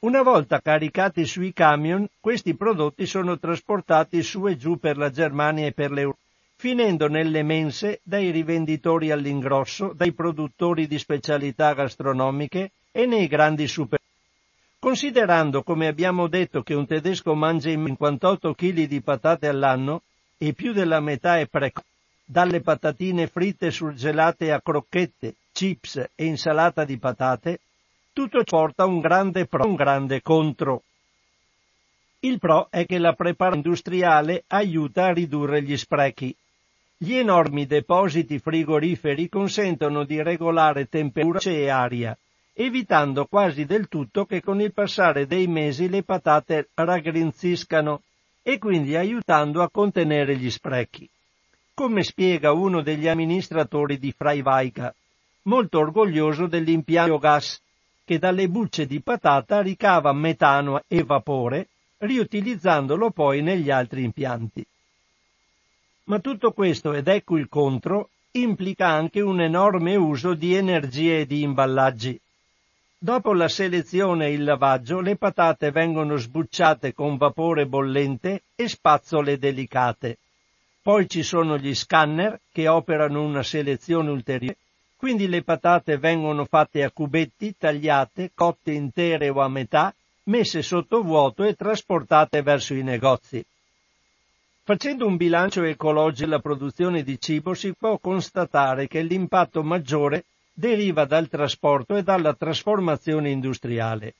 Una 0.00 0.22
volta 0.22 0.62
caricati 0.62 1.26
sui 1.26 1.52
camion, 1.52 2.08
questi 2.20 2.54
prodotti 2.56 3.04
sono 3.04 3.38
trasportati 3.38 4.22
su 4.22 4.46
e 4.48 4.56
giù 4.56 4.78
per 4.78 4.96
la 4.96 5.10
Germania 5.10 5.66
e 5.66 5.72
per 5.72 5.90
l'Europa, 5.90 6.19
finendo 6.60 7.08
nelle 7.08 7.42
mense 7.42 8.00
dai 8.02 8.30
rivenditori 8.30 9.10
all'ingrosso, 9.10 9.94
dai 9.94 10.12
produttori 10.12 10.86
di 10.86 10.98
specialità 10.98 11.72
gastronomiche 11.72 12.72
e 12.92 13.06
nei 13.06 13.28
grandi 13.28 13.66
supermercati. 13.66 14.08
Considerando, 14.78 15.62
come 15.62 15.86
abbiamo 15.86 16.28
detto, 16.28 16.62
che 16.62 16.74
un 16.74 16.86
tedesco 16.86 17.34
mangia 17.34 17.70
58 17.70 18.52
kg 18.52 18.86
di 18.86 19.00
patate 19.00 19.48
all'anno 19.48 20.02
e 20.36 20.52
più 20.52 20.74
della 20.74 21.00
metà 21.00 21.38
è 21.38 21.46
precoce, 21.46 21.86
dalle 22.26 22.60
patatine 22.60 23.26
fritte 23.26 23.70
surgelate 23.70 24.52
a 24.52 24.60
crocchette, 24.60 25.36
chips 25.52 25.96
e 26.14 26.24
insalata 26.26 26.84
di 26.84 26.98
patate, 26.98 27.60
tutto 28.12 28.44
porta 28.44 28.84
un 28.84 29.00
grande 29.00 29.46
pro 29.46 29.64
e 29.64 29.66
un 29.66 29.76
grande 29.76 30.20
contro. 30.20 30.82
Il 32.20 32.38
pro 32.38 32.66
è 32.68 32.84
che 32.84 32.98
la 32.98 33.14
preparazione 33.14 33.66
industriale 33.66 34.44
aiuta 34.48 35.06
a 35.06 35.12
ridurre 35.14 35.62
gli 35.62 35.74
sprechi. 35.74 36.36
Gli 37.02 37.14
enormi 37.14 37.64
depositi 37.64 38.38
frigoriferi 38.38 39.30
consentono 39.30 40.04
di 40.04 40.22
regolare 40.22 40.86
temperatura 40.86 41.50
e 41.50 41.70
aria, 41.70 42.14
evitando 42.52 43.24
quasi 43.24 43.64
del 43.64 43.88
tutto 43.88 44.26
che 44.26 44.42
con 44.42 44.60
il 44.60 44.74
passare 44.74 45.26
dei 45.26 45.46
mesi 45.46 45.88
le 45.88 46.02
patate 46.02 46.68
raggrinziscano 46.74 48.02
e 48.42 48.58
quindi 48.58 48.96
aiutando 48.96 49.62
a 49.62 49.70
contenere 49.70 50.36
gli 50.36 50.50
sprechi. 50.50 51.08
Come 51.72 52.02
spiega 52.02 52.52
uno 52.52 52.82
degli 52.82 53.08
amministratori 53.08 53.98
di 53.98 54.12
Freiweiga, 54.12 54.94
molto 55.44 55.78
orgoglioso 55.78 56.48
dell'impianto 56.48 57.16
gas 57.16 57.62
che 58.04 58.18
dalle 58.18 58.46
bucce 58.46 58.84
di 58.84 59.00
patata 59.00 59.62
ricava 59.62 60.12
metano 60.12 60.82
e 60.86 61.02
vapore, 61.02 61.68
riutilizzandolo 61.96 63.10
poi 63.10 63.40
negli 63.40 63.70
altri 63.70 64.04
impianti. 64.04 64.66
Ma 66.10 66.18
tutto 66.18 66.50
questo, 66.50 66.92
ed 66.92 67.06
ecco 67.06 67.36
il 67.36 67.48
contro, 67.48 68.08
implica 68.32 68.88
anche 68.88 69.20
un 69.20 69.40
enorme 69.40 69.94
uso 69.94 70.34
di 70.34 70.56
energie 70.56 71.20
e 71.20 71.26
di 71.26 71.42
imballaggi. 71.42 72.20
Dopo 72.98 73.32
la 73.32 73.46
selezione 73.46 74.26
e 74.26 74.32
il 74.32 74.42
lavaggio, 74.42 74.98
le 74.98 75.14
patate 75.14 75.70
vengono 75.70 76.16
sbucciate 76.16 76.94
con 76.94 77.16
vapore 77.16 77.64
bollente 77.66 78.42
e 78.56 78.66
spazzole 78.66 79.38
delicate. 79.38 80.18
Poi 80.82 81.08
ci 81.08 81.22
sono 81.22 81.56
gli 81.56 81.72
scanner 81.76 82.40
che 82.50 82.66
operano 82.66 83.22
una 83.22 83.44
selezione 83.44 84.10
ulteriore, 84.10 84.56
quindi 84.96 85.28
le 85.28 85.44
patate 85.44 85.96
vengono 85.96 86.44
fatte 86.44 86.82
a 86.82 86.90
cubetti, 86.90 87.54
tagliate, 87.56 88.32
cotte 88.34 88.72
intere 88.72 89.28
o 89.28 89.38
a 89.42 89.48
metà, 89.48 89.94
messe 90.24 90.62
sotto 90.62 91.02
vuoto 91.02 91.44
e 91.44 91.54
trasportate 91.54 92.42
verso 92.42 92.74
i 92.74 92.82
negozi. 92.82 93.44
Facendo 94.70 95.04
un 95.04 95.16
bilancio 95.16 95.64
ecologico 95.64 96.26
della 96.26 96.38
produzione 96.38 97.02
di 97.02 97.20
cibo 97.20 97.54
si 97.54 97.74
può 97.76 97.98
constatare 97.98 98.86
che 98.86 99.02
l'impatto 99.02 99.64
maggiore 99.64 100.26
deriva 100.52 101.06
dal 101.06 101.28
trasporto 101.28 101.96
e 101.96 102.04
dalla 102.04 102.34
trasformazione 102.34 103.30
industriale. 103.30 104.14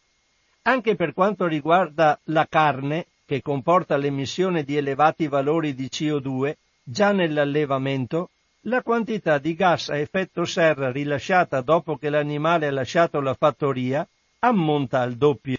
Anche 0.63 0.97
per 0.97 1.15
quanto 1.15 1.47
riguarda 1.47 2.19
la 2.25 2.49
carne, 2.51 3.07
che 3.25 3.43
comporta 3.43 3.97
l'emissione 3.97 4.65
di 4.65 4.77
elevati 4.77 5.29
valori 5.29 5.73
di 5.73 5.85
CO2 5.85 6.53
già 6.83 7.13
nell'allevamento, 7.13 8.31
la 8.63 8.83
quantità 8.83 9.39
di 9.39 9.55
gas 9.55 9.89
a 9.91 9.99
effetto 9.99 10.45
serra 10.45 10.91
rilasciata 10.91 11.61
dopo 11.61 11.97
che 11.97 12.11
l'animale 12.11 12.67
ha 12.67 12.73
lasciato 12.73 13.21
la 13.21 13.35
fattoria 13.35 14.05
ammonta 14.41 15.01
al 15.01 15.15
doppio. 15.15 15.59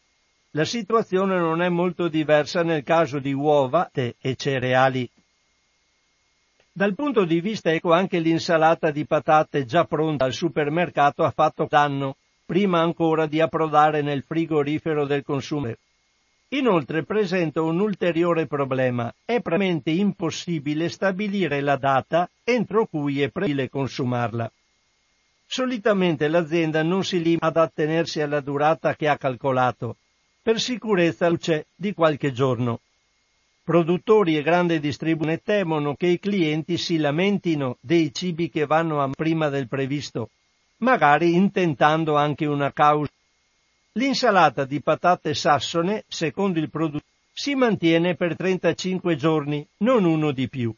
La 0.54 0.66
situazione 0.66 1.38
non 1.38 1.62
è 1.62 1.70
molto 1.70 2.10
diversa 2.10 2.62
nel 2.62 2.84
caso 2.84 3.20
di 3.20 3.32
uova 3.32 3.90
e 3.94 4.36
cereali. 4.36 5.10
Dal 6.74 6.94
punto 6.94 7.24
di 7.24 7.40
vista 7.40 7.72
eco 7.72 7.94
anche 7.94 8.20
l'insalata 8.20 8.92
di 8.92 9.06
patate 9.06 9.64
già 9.64 9.86
pronta 9.86 10.26
al 10.26 10.34
supermercato 10.34 11.24
ha 11.24 11.32
fatto 11.32 11.68
danno, 11.70 12.18
prima 12.46 12.82
ancora 12.82 13.28
di 13.28 13.40
approdare 13.40 14.02
nel 14.02 14.24
frigorifero 14.24 15.06
del 15.06 15.24
consumatore. 15.24 15.80
Inoltre 16.50 17.04
presenta 17.04 17.62
un 17.62 17.80
ulteriore 17.80 18.46
problema. 18.46 19.14
È 19.24 19.40
praticamente 19.40 19.92
impossibile 19.92 20.90
stabilire 20.90 21.62
la 21.62 21.78
data 21.78 22.30
entro 22.44 22.88
cui 22.88 23.22
è 23.22 23.30
preferibile 23.30 23.70
consumarla. 23.70 24.52
Solitamente 25.48 26.28
l'azienda 26.28 26.84
non 26.84 27.06
si 27.06 27.22
limita 27.22 27.46
ad 27.46 27.56
attenersi 27.56 28.20
alla 28.20 28.42
durata 28.42 28.96
che 28.96 29.08
ha 29.08 29.18
calcolato. 29.18 29.96
Per 30.44 30.60
sicurezza 30.60 31.30
luce 31.30 31.68
di 31.76 31.94
qualche 31.94 32.32
giorno. 32.32 32.80
Produttori 33.64 34.36
e 34.36 34.42
grandi 34.42 34.80
distributori 34.80 35.40
temono 35.44 35.94
che 35.94 36.08
i 36.08 36.20
clienti 36.20 36.80
si 36.80 36.98
lamentino 36.98 37.78
dei 37.80 38.12
cibi 38.12 38.50
che 38.50 38.66
vanno 38.66 39.04
a 39.04 39.10
prima 39.16 39.50
del 39.50 39.68
previsto, 39.68 40.32
magari 40.78 41.36
intentando 41.36 42.16
anche 42.16 42.48
una 42.48 42.74
causa 42.74 43.12
L'insalata 43.94 44.66
di 44.66 44.82
patate 44.82 45.36
sassone, 45.36 46.06
secondo 46.08 46.58
il 46.58 46.72
produttore, 46.72 47.04
si 47.32 47.54
mantiene 47.54 48.16
per 48.16 48.36
35 48.36 49.16
giorni, 49.18 49.64
non 49.80 50.06
uno 50.06 50.32
di 50.32 50.50
più. 50.50 50.74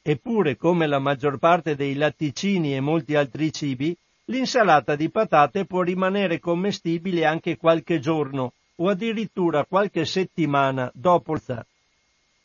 Eppure, 0.00 0.56
come 0.56 0.86
la 0.86 1.00
maggior 1.00 1.36
parte 1.36 1.76
dei 1.76 1.96
latticini 1.96 2.74
e 2.74 2.80
molti 2.80 3.14
altri 3.14 3.52
cibi, 3.52 3.94
l'insalata 4.26 4.96
di 4.96 5.10
patate 5.10 5.66
può 5.66 5.82
rimanere 5.82 6.38
commestibile 6.38 7.26
anche 7.26 7.58
qualche 7.58 7.98
giorno 7.98 8.54
o 8.82 8.88
addirittura 8.88 9.64
qualche 9.64 10.04
settimana 10.04 10.90
dopo 10.92 11.34
il 11.34 11.66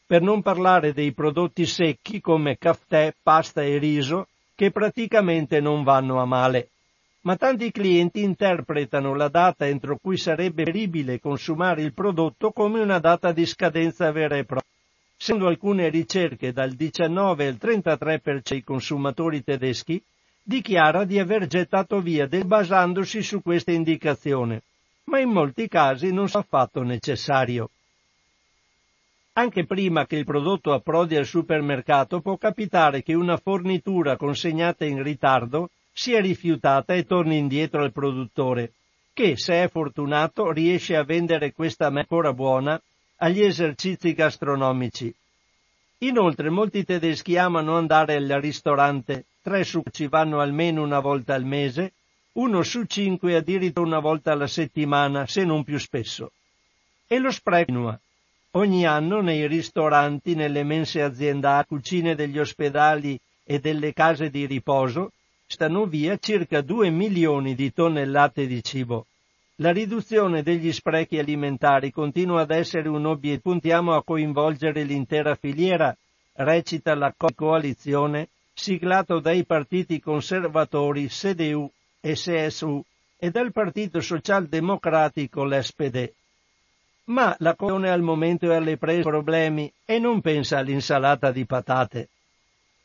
Per 0.05 0.21
non 0.21 0.43
parlare 0.43 0.93
dei 0.93 1.11
prodotti 1.11 1.65
secchi 1.65 2.21
come 2.21 2.57
caffè, 2.59 3.13
pasta 3.21 3.63
e 3.63 3.79
riso, 3.79 4.27
che 4.55 4.71
praticamente 4.71 5.59
non 5.59 5.83
vanno 5.83 6.21
a 6.21 6.25
male. 6.25 6.69
Ma 7.21 7.35
tanti 7.35 7.71
clienti 7.71 8.21
interpretano 8.21 9.15
la 9.15 9.29
data 9.29 9.65
entro 9.65 9.97
cui 9.97 10.17
sarebbe 10.17 10.63
preferibile 10.63 11.19
consumare 11.19 11.81
il 11.81 11.93
prodotto 11.93 12.51
come 12.51 12.81
una 12.81 12.99
data 12.99 13.31
di 13.31 13.45
scadenza 13.45 14.11
vera 14.11 14.37
e 14.37 14.45
propria. 14.45 14.71
Secondo 15.17 15.47
alcune 15.47 15.89
ricerche 15.89 16.53
dal 16.53 16.73
19 16.73 17.47
al 17.47 17.57
33% 17.59 18.41
dei 18.43 18.63
consumatori 18.63 19.43
tedeschi 19.43 20.01
dichiara 20.43 21.03
di 21.03 21.17
aver 21.19 21.47
gettato 21.47 21.99
via 21.99 22.27
del 22.27 22.45
basandosi 22.45 23.23
su 23.23 23.41
questa 23.41 23.71
indicazione, 23.71 24.61
ma 25.07 25.19
in 25.19 25.29
molti 25.29 25.67
casi 25.67 26.11
non 26.11 26.25
è 26.25 26.37
affatto 26.37 26.83
necessario. 26.83 27.69
Anche 29.33 29.65
prima 29.65 30.05
che 30.05 30.15
il 30.15 30.25
prodotto 30.25 30.73
approdi 30.73 31.15
al 31.15 31.25
supermercato 31.25 32.21
può 32.21 32.37
capitare 32.37 33.03
che 33.03 33.13
una 33.13 33.37
fornitura 33.37 34.17
consegnata 34.17 34.83
in 34.83 35.03
ritardo 35.03 35.69
sia 35.93 36.19
rifiutata 36.19 36.93
e 36.93 37.05
torni 37.05 37.37
indietro 37.37 37.83
al 37.83 37.91
produttore, 37.91 38.73
che, 39.13 39.37
se 39.37 39.63
è 39.63 39.69
fortunato, 39.69 40.51
riesce 40.51 40.95
a 40.95 41.03
vendere 41.03 41.53
questa 41.53 41.87
ancora 41.87 42.33
buona 42.33 42.81
agli 43.17 43.41
esercizi 43.41 44.13
gastronomici. 44.13 45.13
Inoltre 45.99 46.49
molti 46.49 46.83
tedeschi 46.83 47.37
amano 47.37 47.75
andare 47.75 48.15
al 48.15 48.27
ristorante, 48.41 49.25
tre 49.41 49.63
su 49.63 49.81
ci 49.91 50.07
vanno 50.07 50.39
almeno 50.39 50.83
una 50.83 50.99
volta 50.99 51.33
al 51.33 51.45
mese, 51.45 51.93
uno 52.37 52.61
su 52.61 52.85
cinque 52.85 53.35
addirittura 53.35 53.87
una 53.87 53.99
volta 53.99 54.31
alla 54.31 54.47
settimana, 54.47 55.25
se 55.25 55.43
non 55.43 55.63
più 55.63 55.79
spesso. 55.79 56.31
E 57.07 57.17
lo 57.19 57.31
spreco 57.31 57.71
continua. 57.71 57.99
Ogni 58.51 58.85
anno 58.85 59.21
nei 59.21 59.47
ristoranti, 59.47 60.35
nelle 60.35 60.63
mense 60.63 61.01
aziendali, 61.01 61.65
cucine 61.67 62.15
degli 62.15 62.39
ospedali 62.39 63.19
e 63.43 63.59
delle 63.59 63.93
case 63.93 64.29
di 64.29 64.45
riposo 64.45 65.11
stanno 65.47 65.85
via 65.85 66.17
circa 66.17 66.61
2 66.61 66.89
milioni 66.89 67.55
di 67.55 67.73
tonnellate 67.73 68.45
di 68.45 68.63
cibo. 68.63 69.05
La 69.55 69.71
riduzione 69.71 70.43
degli 70.43 70.71
sprechi 70.71 71.17
alimentari 71.17 71.91
continua 71.91 72.41
ad 72.41 72.51
essere 72.51 72.87
un 72.89 73.05
obiettivo. 73.05 73.51
Puntiamo 73.51 73.95
a 73.95 74.03
coinvolgere 74.03 74.83
l'intera 74.83 75.35
filiera, 75.35 75.95
recita 76.33 76.93
la 76.93 77.13
coalizione 77.35 78.29
siglato 78.53 79.19
dai 79.19 79.43
partiti 79.45 79.99
conservatori 79.99 81.07
CDU 81.07 81.71
CSU 82.01 82.83
e 83.17 83.31
dal 83.31 83.51
Partito 83.51 83.99
Socialdemocratico 83.99 85.43
l'SPD. 85.43 86.11
Ma 87.05 87.35
la 87.39 87.55
coalizione 87.55 87.89
al 87.89 88.01
momento 88.01 88.51
è 88.51 88.55
alle 88.55 88.77
prese 88.77 89.01
problemi 89.01 89.71
e 89.85 89.97
non 89.99 90.21
pensa 90.21 90.57
all'insalata 90.57 91.31
di 91.31 91.45
patate. 91.45 92.09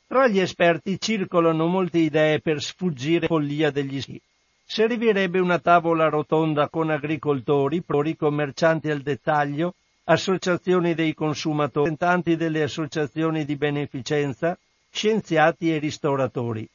Tra 0.06 0.28
gli 0.28 0.38
esperti 0.38 1.00
circolano 1.00 1.66
molte 1.66 1.98
idee 1.98 2.40
per 2.40 2.60
sfuggire 2.62 3.26
follia 3.26 3.70
degli 3.70 4.00
schi. 4.00 4.20
Servirebbe 4.64 5.38
una 5.38 5.58
tavola 5.58 6.08
rotonda 6.08 6.68
con 6.68 6.90
agricoltori, 6.90 7.82
prori, 7.82 8.16
commercianti 8.16 8.90
al 8.90 9.00
dettaglio, 9.00 9.74
associazioni 10.04 10.94
dei 10.94 11.14
consumatori, 11.14 11.88
rappresentanti 11.90 12.36
delle 12.36 12.62
associazioni 12.62 13.44
di 13.44 13.56
beneficenza, 13.56 14.56
scienziati 14.90 15.74
e 15.74 15.78
ristoratori. 15.78 16.68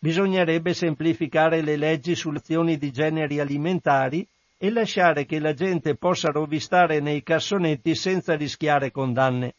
Bisognerebbe 0.00 0.74
semplificare 0.74 1.60
le 1.60 1.76
leggi 1.76 2.14
sulle 2.14 2.38
azioni 2.38 2.78
di 2.78 2.92
generi 2.92 3.40
alimentari 3.40 4.24
e 4.56 4.70
lasciare 4.70 5.26
che 5.26 5.40
la 5.40 5.54
gente 5.54 5.96
possa 5.96 6.30
rovistare 6.30 7.00
nei 7.00 7.22
cassonetti 7.24 7.96
senza 7.96 8.36
rischiare 8.36 8.92
condanne. 8.92 9.54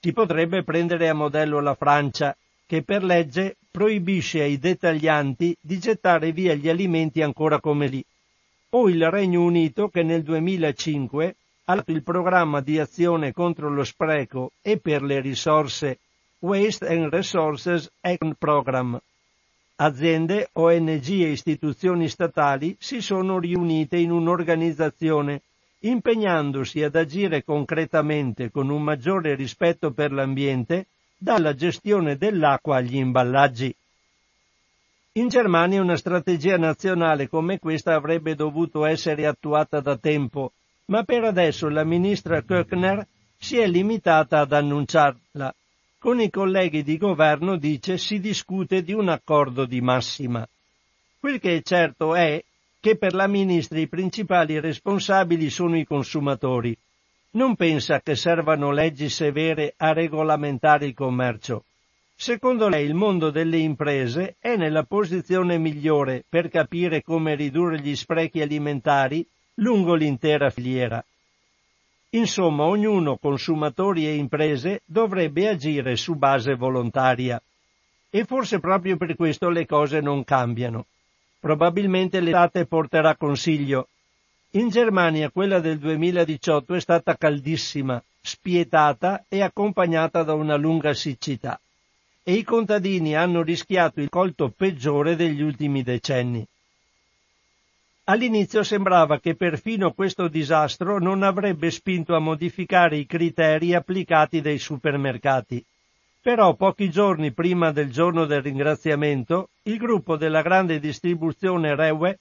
Si 0.00 0.12
potrebbe 0.12 0.62
prendere 0.62 1.08
a 1.08 1.14
modello 1.14 1.60
la 1.60 1.74
Francia, 1.74 2.36
che 2.64 2.82
per 2.82 3.02
legge 3.02 3.56
proibisce 3.70 4.42
ai 4.42 4.58
dettaglianti 4.58 5.56
di 5.60 5.78
gettare 5.78 6.30
via 6.30 6.54
gli 6.54 6.68
alimenti 6.68 7.20
ancora 7.20 7.60
come 7.60 7.86
lì, 7.88 8.04
o 8.70 8.88
il 8.88 9.10
Regno 9.10 9.42
Unito 9.42 9.88
che 9.88 10.02
nel 10.02 10.22
2005 10.22 11.36
ha 11.64 11.74
dato 11.74 11.90
il 11.90 12.02
programma 12.02 12.60
di 12.60 12.78
azione 12.78 13.32
contro 13.32 13.68
lo 13.68 13.84
spreco 13.84 14.52
e 14.62 14.78
per 14.78 15.02
le 15.02 15.20
risorse 15.20 15.98
Waste 16.38 16.86
and 16.86 17.12
Resources 17.12 17.90
Action 18.00 18.34
Program. 18.38 19.00
Aziende, 19.84 20.48
ONG 20.52 21.08
e 21.08 21.32
istituzioni 21.32 22.08
statali 22.08 22.76
si 22.78 23.00
sono 23.00 23.40
riunite 23.40 23.96
in 23.96 24.12
un'organizzazione 24.12 25.42
impegnandosi 25.80 26.84
ad 26.84 26.94
agire 26.94 27.42
concretamente 27.42 28.52
con 28.52 28.70
un 28.70 28.80
maggiore 28.80 29.34
rispetto 29.34 29.90
per 29.90 30.12
l'ambiente 30.12 30.86
dalla 31.18 31.56
gestione 31.56 32.16
dell'acqua 32.16 32.76
agli 32.76 32.94
imballaggi. 32.94 33.74
In 35.14 35.26
Germania 35.26 35.82
una 35.82 35.96
strategia 35.96 36.56
nazionale 36.56 37.28
come 37.28 37.58
questa 37.58 37.96
avrebbe 37.96 38.36
dovuto 38.36 38.84
essere 38.84 39.26
attuata 39.26 39.80
da 39.80 39.96
tempo, 39.96 40.52
ma 40.86 41.02
per 41.02 41.24
adesso 41.24 41.68
la 41.68 41.82
ministra 41.82 42.44
Köchner 42.44 43.04
si 43.36 43.58
è 43.58 43.66
limitata 43.66 44.38
ad 44.38 44.52
annunciarla. 44.52 45.52
Con 46.02 46.20
i 46.20 46.30
colleghi 46.30 46.82
di 46.82 46.98
governo 46.98 47.56
dice 47.56 47.96
si 47.96 48.18
discute 48.18 48.82
di 48.82 48.92
un 48.92 49.08
accordo 49.08 49.66
di 49.66 49.80
massima. 49.80 50.44
Quel 51.20 51.38
che 51.38 51.58
è 51.58 51.62
certo 51.62 52.16
è 52.16 52.42
che 52.80 52.96
per 52.96 53.14
la 53.14 53.28
ministra 53.28 53.78
i 53.78 53.86
principali 53.86 54.58
responsabili 54.58 55.48
sono 55.48 55.78
i 55.78 55.84
consumatori, 55.84 56.76
non 57.34 57.54
pensa 57.54 58.00
che 58.00 58.16
servano 58.16 58.72
leggi 58.72 59.08
severe 59.08 59.74
a 59.76 59.92
regolamentare 59.92 60.86
il 60.86 60.94
commercio. 60.94 61.62
Secondo 62.16 62.68
lei 62.68 62.84
il 62.84 62.94
mondo 62.94 63.30
delle 63.30 63.58
imprese 63.58 64.34
è 64.40 64.56
nella 64.56 64.82
posizione 64.82 65.56
migliore 65.56 66.24
per 66.28 66.48
capire 66.48 67.04
come 67.04 67.36
ridurre 67.36 67.80
gli 67.80 67.94
sprechi 67.94 68.42
alimentari 68.42 69.24
lungo 69.54 69.94
l'intera 69.94 70.50
filiera. 70.50 71.04
Insomma, 72.14 72.64
ognuno, 72.64 73.16
consumatori 73.16 74.06
e 74.06 74.14
imprese, 74.14 74.82
dovrebbe 74.84 75.48
agire 75.48 75.96
su 75.96 76.14
base 76.14 76.54
volontaria. 76.54 77.40
E 78.10 78.24
forse 78.24 78.60
proprio 78.60 78.96
per 78.96 79.16
questo 79.16 79.48
le 79.48 79.66
cose 79.66 80.00
non 80.00 80.24
cambiano. 80.24 80.86
Probabilmente 81.40 82.20
l'estate 82.20 82.66
porterà 82.66 83.16
consiglio, 83.16 83.88
in 84.54 84.68
Germania 84.68 85.30
quella 85.30 85.60
del 85.60 85.78
2018 85.78 86.74
è 86.74 86.80
stata 86.80 87.16
caldissima, 87.16 88.02
spietata 88.20 89.24
e 89.26 89.40
accompagnata 89.40 90.22
da 90.22 90.34
una 90.34 90.56
lunga 90.56 90.92
siccità 90.92 91.58
e 92.22 92.34
i 92.34 92.44
contadini 92.44 93.16
hanno 93.16 93.42
rischiato 93.42 94.00
il 94.00 94.08
colto 94.08 94.52
peggiore 94.54 95.16
degli 95.16 95.42
ultimi 95.42 95.82
decenni. 95.82 96.46
All'inizio 98.04 98.64
sembrava 98.64 99.20
che 99.20 99.36
perfino 99.36 99.92
questo 99.92 100.26
disastro 100.26 100.98
non 100.98 101.22
avrebbe 101.22 101.70
spinto 101.70 102.16
a 102.16 102.18
modificare 102.18 102.96
i 102.96 103.06
criteri 103.06 103.74
applicati 103.74 104.40
dai 104.40 104.58
supermercati. 104.58 105.64
Però 106.20 106.54
pochi 106.54 106.90
giorni 106.90 107.32
prima 107.32 107.70
del 107.70 107.92
giorno 107.92 108.24
del 108.24 108.42
ringraziamento, 108.42 109.50
il 109.64 109.76
gruppo 109.76 110.16
della 110.16 110.42
grande 110.42 110.80
distribuzione 110.80 111.76
Rewe 111.76 112.18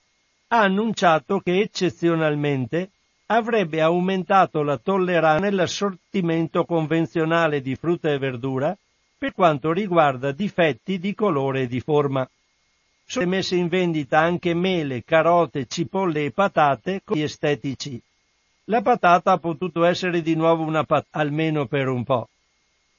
ha 0.50 0.62
annunciato 0.62 1.40
che 1.40 1.60
eccezionalmente 1.60 2.92
avrebbe 3.28 3.82
aumentato 3.82 4.62
la 4.62 4.78
tolleranza 4.78 5.44
nell'assortimento 5.44 6.64
convenzionale 6.64 7.60
di 7.60 7.76
frutta 7.76 8.12
e 8.12 8.20
verdura 8.20 8.78
per 9.18 9.34
quanto 9.34 9.72
riguarda 9.72 10.32
difetti 10.32 11.00
di 11.00 11.16
colore 11.16 11.62
e 11.62 11.68
di 11.68 11.80
forma 11.80 12.28
sono 13.12 13.28
messe 13.28 13.58
in 13.58 13.68
vendita 13.68 14.20
anche 14.20 14.54
mele, 14.54 15.04
carote, 15.04 15.66
cipolle 15.68 16.24
e 16.24 16.32
patate 16.32 17.02
con 17.04 17.18
gli 17.18 17.24
estetici. 17.24 18.02
La 18.66 18.82
patata 18.82 19.34
ha 19.34 19.38
potuto 19.38 19.84
essere 19.84 20.22
di 20.22 20.34
nuovo 20.34 20.64
una 20.64 20.86
patata, 20.86 21.20
almeno 21.20 21.66
per 21.66 21.90
un 21.90 22.06
po'. 22.06 22.30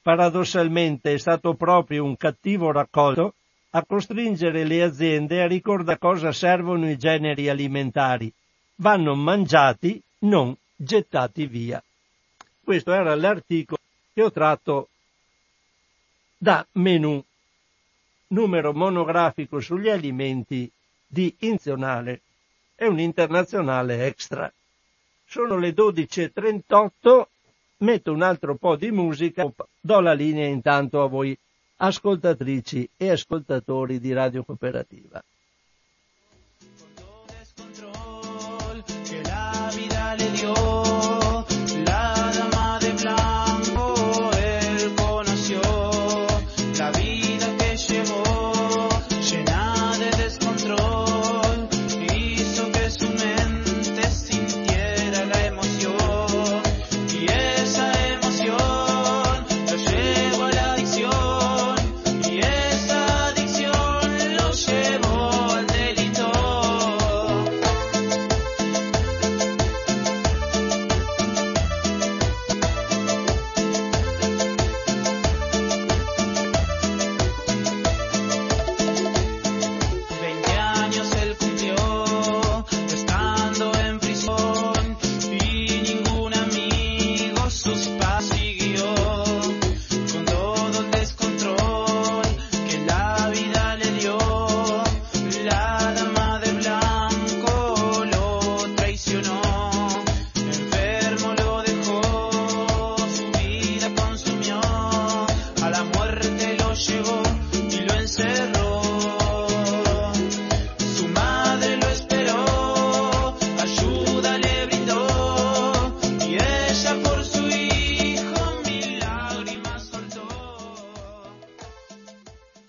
Paradossalmente 0.03 1.13
è 1.13 1.17
stato 1.17 1.55
proprio 1.55 2.03
un 2.03 2.15
cattivo 2.15 2.71
raccolto 2.71 3.33
a 3.71 3.83
costringere 3.83 4.65
le 4.65 4.83
aziende 4.83 5.41
a 5.41 5.47
ricordare 5.47 5.97
cosa 5.97 6.31
servono 6.31 6.87
i 6.87 6.95
generi 6.95 7.49
alimentari. 7.49 8.31
Vanno 8.75 9.15
mangiati, 9.15 9.99
non 10.19 10.55
gettati 10.75 11.47
via. 11.47 11.83
Questo 12.63 12.93
era 12.93 13.15
l'articolo 13.15 13.81
che 14.13 14.21
ho 14.21 14.31
tratto 14.31 14.89
da 16.37 16.63
Menù 16.73 17.19
numero 18.33 18.73
monografico 18.73 19.59
sugli 19.59 19.89
alimenti 19.89 20.69
di 21.07 21.33
Inzionale 21.39 22.21
e 22.75 22.87
un 22.87 22.99
internazionale 22.99 24.05
extra. 24.05 24.51
Sono 25.25 25.57
le 25.57 25.69
12.38, 25.73 27.23
metto 27.77 28.11
un 28.11 28.21
altro 28.21 28.55
po' 28.55 28.75
di 28.75 28.91
musica, 28.91 29.49
do 29.79 29.99
la 29.99 30.13
linea 30.13 30.47
intanto 30.47 31.01
a 31.01 31.07
voi 31.07 31.37
ascoltatrici 31.77 32.89
e 32.97 33.11
ascoltatori 33.11 33.99
di 33.99 34.13
Radio 34.13 34.43
Cooperativa. 34.43 35.23
Che 39.03 40.72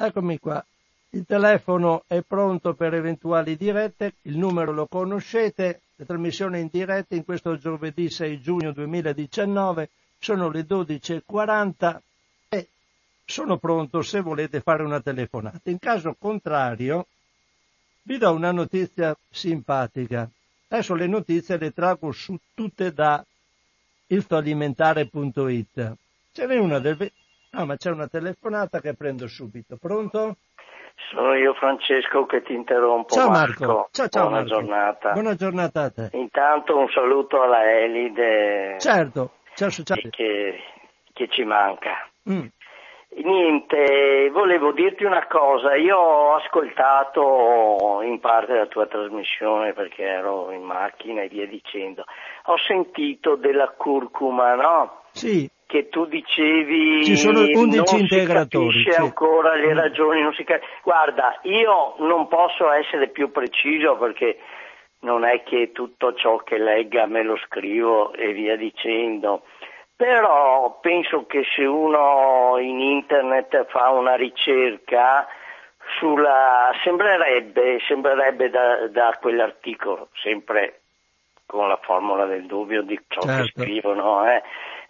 Eccomi 0.07 0.39
qua. 0.39 0.65
Il 1.11 1.25
telefono 1.27 2.05
è 2.07 2.21
pronto 2.23 2.75
per 2.75 2.93
eventuali 2.95 3.57
dirette, 3.57 4.15
il 4.23 4.37
numero 4.37 4.73
lo 4.73 4.87
conoscete, 4.87 5.81
la 5.97 6.05
trasmissione 6.05 6.59
in 6.61 6.69
diretta 6.71 7.15
in 7.15 7.25
questo 7.25 7.57
giovedì 7.57 8.11
6 8.11 8.41
giugno 8.41 8.73
2019 8.73 9.89
sono 10.19 10.51
le 10.51 10.67
12.40 10.67 11.99
e 12.49 12.69
sono 13.25 13.59
pronto 13.59 14.03
se 14.03 14.21
volete 14.21 14.61
fare 14.61 14.83
una 14.83 15.01
telefonata. 15.01 15.71
In 15.71 15.79
caso 15.79 16.17
contrario 16.19 17.07
vi 18.03 18.19
do 18.19 18.33
una 18.33 18.51
notizia 18.51 19.17
simpatica. 19.31 20.29
Adesso 20.69 20.95
le 20.95 21.07
notizie 21.07 21.57
le 21.57 21.73
trago 21.73 22.11
su 22.13 22.37
tutte 22.53 22.93
da 22.93 23.25
iltoalimentare.it. 24.09 25.93
Ce 26.33 26.47
n'è 26.47 26.59
una 26.59 26.81
del 26.81 26.97
Ah, 27.57 27.65
ma 27.65 27.77
c'è 27.77 27.91
una 27.91 28.09
telefonata 28.09 28.81
che 28.81 28.95
prendo 28.95 29.29
subito. 29.29 29.77
Pronto? 29.77 30.37
Sono 31.11 31.35
io 31.35 31.55
Francesco 31.55 32.27
che 32.27 32.43
ti 32.43 32.53
interrompo. 32.53 33.15
Ciao 33.15 33.31
Marco. 33.31 33.67
Marco. 33.67 33.89
Ciao, 33.93 34.09
ciao 34.09 34.23
Buona 34.23 34.41
Marco. 34.41 34.55
giornata. 34.55 35.13
Buona 35.13 35.35
giornata 35.35 35.83
a 35.83 35.91
te. 35.91 36.09
Intanto 36.13 36.77
un 36.77 36.89
saluto 36.89 37.43
alla 37.43 37.71
Elide. 37.71 38.77
Certo, 38.79 39.35
ciao 39.55 39.71
sociale. 39.71 40.11
Che, 40.11 40.59
che 41.13 41.29
ci 41.29 41.45
manca. 41.45 42.09
Mm. 42.29 42.47
Niente, 43.17 44.29
volevo 44.33 44.73
dirti 44.73 45.05
una 45.05 45.25
cosa, 45.29 45.77
io 45.77 45.97
ho 45.97 46.35
ascoltato 46.35 48.01
in 48.03 48.19
parte 48.19 48.55
la 48.55 48.67
tua 48.67 48.87
trasmissione 48.87 49.73
perché 49.73 50.03
ero 50.03 50.51
in 50.51 50.63
macchina 50.63 51.23
e 51.23 51.29
via 51.29 51.47
dicendo, 51.47 52.05
ho 52.47 52.57
sentito 52.67 53.37
della 53.37 53.69
curcuma, 53.69 54.55
no? 54.57 55.03
Sì 55.13 55.49
che 55.75 55.89
tu 55.89 56.07
dicevi 56.07 57.05
ci 57.05 57.17
sono 57.17 57.41
11 57.41 57.77
non 57.77 58.07
si 58.07 58.25
capisce 58.25 58.93
sì. 58.93 59.01
ancora 59.01 59.57
le 59.57 59.75
mm. 59.75 59.77
ragioni 59.77 60.23
non 60.23 60.33
si 60.35 60.45
capisce. 60.45 60.73
guarda 60.85 61.41
io 61.43 61.97
non 61.99 62.29
posso 62.29 62.71
essere 62.71 63.09
più 63.09 63.33
preciso 63.33 63.97
perché 63.97 64.39
non 65.01 65.25
è 65.25 65.43
che 65.43 65.73
tutto 65.73 66.15
ciò 66.15 66.37
che 66.37 66.59
legga 66.59 67.07
me 67.07 67.25
lo 67.25 67.37
scrivo 67.47 68.13
e 68.13 68.33
via 68.33 68.57
dicendo 68.57 69.43
però 69.97 70.79
penso 70.81 71.27
che 71.27 71.43
se 71.57 71.65
uno 71.65 72.57
in 72.61 72.79
internet 72.79 73.67
fa 73.67 73.91
una 73.91 74.15
ricerca 74.15 75.27
sulla 75.99 76.71
sembrerebbe, 76.85 77.81
sembrerebbe 77.87 78.49
da, 78.49 78.87
da 78.87 79.19
quell'articolo 79.21 80.11
sempre 80.23 80.83
con 81.47 81.67
la 81.67 81.79
formula 81.83 82.27
del 82.27 82.47
dubbio 82.47 82.83
di 82.83 82.99
ciò 83.09 83.23
certo. 83.23 83.43
che 83.43 83.63
scrivono 83.63 84.25
eh, 84.29 84.43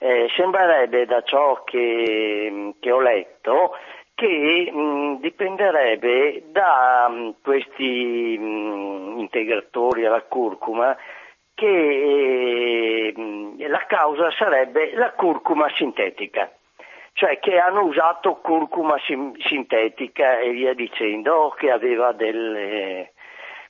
eh, 0.04 0.28
sembrerebbe 0.36 1.06
da 1.06 1.22
ciò 1.22 1.64
che, 1.64 2.74
che 2.78 2.90
ho 2.90 3.00
letto 3.00 3.74
che 4.14 4.70
mh, 4.70 5.20
dipenderebbe 5.20 6.44
da 6.50 7.08
mh, 7.08 7.36
questi 7.42 8.36
mh, 8.38 9.18
integratori 9.20 10.04
alla 10.04 10.20
curcuma 10.20 10.94
che 11.54 13.14
eh, 13.16 13.66
la 13.66 13.86
causa 13.86 14.30
sarebbe 14.32 14.92
la 14.94 15.12
curcuma 15.12 15.70
sintetica, 15.74 16.52
cioè 17.14 17.38
che 17.38 17.58
hanno 17.58 17.84
usato 17.84 18.40
curcuma 18.42 18.98
sim- 19.06 19.38
sintetica 19.38 20.38
e 20.38 20.50
via 20.50 20.74
dicendo, 20.74 21.54
che 21.56 21.70
aveva 21.70 22.12
delle, 22.12 23.13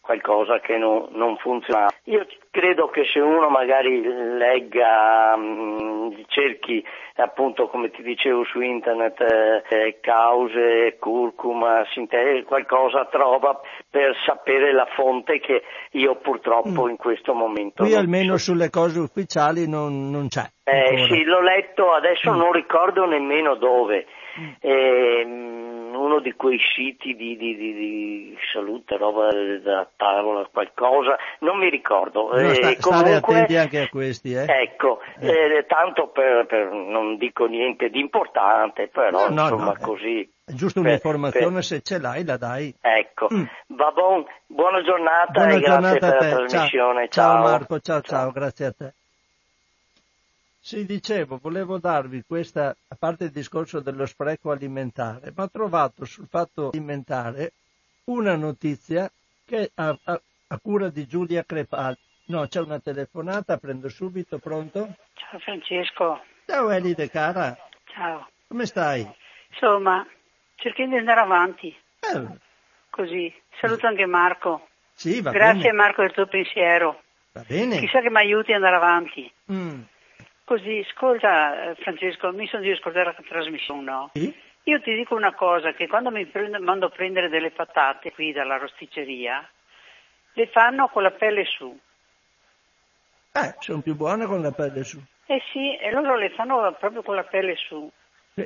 qualcosa 0.05 0.61
che 0.61 0.77
non, 0.77 1.09
non 1.13 1.37
funziona. 1.39 1.89
Io 2.05 2.27
credo 2.51 2.89
che 2.89 3.05
se 3.11 3.21
uno 3.21 3.49
magari 3.49 4.03
legga, 4.03 5.35
mh, 5.35 5.83
mm, 5.83 6.11
cerchi 6.27 6.85
appunto 7.17 7.69
come 7.69 7.91
ti 7.91 8.03
dicevo 8.03 8.45
su 8.45 8.61
internet 8.61 9.21
eh, 9.21 9.99
cause, 10.01 10.97
curcuma, 10.99 11.85
sintetiche, 11.93 12.45
qualcosa 12.45 13.07
trova 13.07 13.59
per 13.89 14.15
sapere 14.27 14.73
la 14.73 14.87
fonte 14.95 15.41
che 15.41 15.63
io 15.93 16.17
purtroppo 16.17 16.85
mm. 16.85 16.91
in 16.91 16.97
questo 16.97 17.33
momento... 17.33 17.85
Qui 17.85 17.95
almeno 17.95 18.37
so. 18.37 18.53
sulle 18.53 18.69
cose 18.69 18.99
ufficiali 19.01 19.67
non, 19.69 20.11
non 20.11 20.29
c'è. 20.29 20.45
Eh, 20.65 21.07
sì, 21.09 21.25
l'ho 21.25 21.41
letto, 21.41 21.93
adesso 21.93 22.33
mm. 22.33 22.37
non 22.37 22.53
ricordo 22.53 23.07
nemmeno 23.07 23.55
dove. 23.55 24.07
Mm. 24.39 24.51
Eh, 24.61 25.74
uno 25.95 26.21
di 26.21 26.33
quei 26.33 26.59
siti 26.75 27.15
di, 27.15 27.37
di, 27.37 27.57
di, 27.57 27.73
di 27.75 28.39
salute, 28.53 28.97
roba 28.97 29.29
da 29.63 29.89
tavola, 29.97 30.47
qualcosa, 30.53 31.17
non 31.41 31.59
mi 31.59 31.71
ricordo. 31.71 32.31
No, 32.33 32.53
sta, 32.55 32.69
Eh, 32.71 32.75
stare 32.75 32.77
comunque- 32.81 33.35
attenti 33.35 33.57
anche 33.57 33.81
a 33.81 33.89
questi, 33.89 34.33
eh. 34.35 34.45
Ecco, 34.47 35.01
eh, 35.21 35.65
tanto 35.67 36.09
per, 36.09 36.47
per- 36.47 36.71
non 36.73 37.17
dico 37.17 37.47
niente 37.47 37.89
di 37.91 38.01
importante, 38.01 38.89
però 38.89 39.29
No, 39.29 39.43
insomma 39.43 39.65
no, 39.65 39.75
eh. 39.75 39.81
così. 39.81 40.33
È 40.47 40.53
giusto 40.53 40.81
per- 40.81 40.91
un'informazione, 40.91 41.55
per- 41.55 41.65
se 41.65 41.81
ce 41.83 41.99
l'hai 41.99 42.25
la 42.25 42.37
dai. 42.37 42.75
Ecco, 42.81 43.29
Mm. 43.33 43.45
va 43.69 43.91
buon- 43.93 44.27
buona 44.47 44.83
giornata 44.83 45.33
Buona 45.33 45.53
e 45.55 45.61
grazie 45.61 45.71
giornata 45.71 46.07
a 46.07 46.11
per 46.11 46.21
la 46.21 46.21
Ciao. 46.21 46.39
trasmissione. 46.49 47.09
ciao 47.09 47.33
Ciao, 47.35 47.43
Marco, 47.43 47.79
ciao, 47.81 48.01
ciao 48.03 48.31
grazie 48.31 48.67
a 48.67 48.73
te. 48.73 48.95
Sì, 50.67 50.87
dicevo, 50.87 51.37
volevo 51.43 51.77
darvi 51.79 52.25
questa, 52.27 52.75
a 52.89 52.97
parte 52.99 53.25
il 53.25 53.31
discorso 53.33 53.81
dello 53.81 54.07
spreco 54.07 54.51
alimentare, 54.51 55.31
ma 55.37 55.43
ho 55.43 55.51
trovato 55.51 56.07
sul 56.07 56.27
fatto 56.27 56.71
alimentare 56.73 57.53
una 58.05 58.35
notizia 58.35 59.11
che 59.45 59.71
a, 59.75 59.95
a- 60.05 60.23
a 60.49 60.59
cura 60.63 60.89
di 60.89 61.07
Giulia 61.07 61.45
Crepal. 61.45 61.95
No, 62.29 62.47
c'è 62.47 62.61
una 62.61 62.79
telefonata, 62.81 63.59
prendo 63.59 63.91
subito, 63.91 64.39
pronto? 64.39 64.95
Ciao 65.13 65.39
Francesco, 65.41 66.23
Ciao 66.47 66.71
Elide 66.71 67.11
cara, 67.11 67.55
ciao. 67.93 68.27
come 68.49 68.65
stai? 68.65 69.07
Insomma, 69.51 70.07
cerchiamo 70.55 70.93
di 70.93 70.99
andare 70.99 71.21
avanti, 71.21 71.77
Eh, 72.01 72.39
così. 72.89 73.31
Saluto 73.61 73.87
anche 73.87 74.07
Marco. 74.07 74.69
sì, 74.95 75.21
va 75.21 75.31
Grazie 75.31 75.61
bene. 75.61 75.73
Marco 75.75 76.01
del 76.01 76.13
tuo 76.13 76.27
pensiero. 76.27 77.03
Va 77.33 77.45
bene. 77.47 77.81
Chissà 77.81 78.01
che 78.01 78.09
mi 78.09 78.17
aiuti 78.17 78.53
ad 78.53 78.63
andare 78.63 78.77
avanti. 78.77 79.31
Mm, 79.53 79.83
Così, 80.45 80.85
ascolta 80.87 81.71
eh, 81.71 81.75
Francesco, 81.77 82.31
mi 82.33 82.47
sono 82.47 82.63
di 82.63 82.71
ascoltare 82.71 83.15
la 83.17 83.25
trasmissione, 83.27 83.83
no? 83.83 84.11
sì? 84.13 84.33
Io 84.65 84.81
ti 84.81 84.95
dico 84.95 85.15
una 85.15 85.35
cosa, 85.35 85.73
che 85.73 85.87
quando 85.87 86.11
mi 86.11 86.27
prendo- 86.27 86.61
mando 86.61 86.87
a 86.87 86.91
prendere 86.91 87.29
delle 87.29 87.51
patate 87.51 88.13
qui 88.13 88.33
dalla 88.33 88.57
rosticceria, 88.59 89.47
le 90.35 90.47
fanno 90.49 90.89
con 90.89 91.03
la 91.03 91.11
pelle 91.11 91.45
su. 91.45 91.79
Eh, 93.33 93.55
sono 93.59 93.81
più 93.81 93.95
buone 93.95 94.27
con 94.27 94.41
la 94.43 94.53
pelle 94.53 94.85
su. 94.85 95.03
Eh 95.27 95.43
sì, 95.53 95.77
e 95.77 95.91
loro 95.91 96.17
le 96.17 96.31
fanno 96.31 96.75
proprio 96.79 97.03
con 97.03 97.15
la 97.15 97.25
pelle 97.25 97.57
su. 97.57 97.91
Sì. 98.35 98.43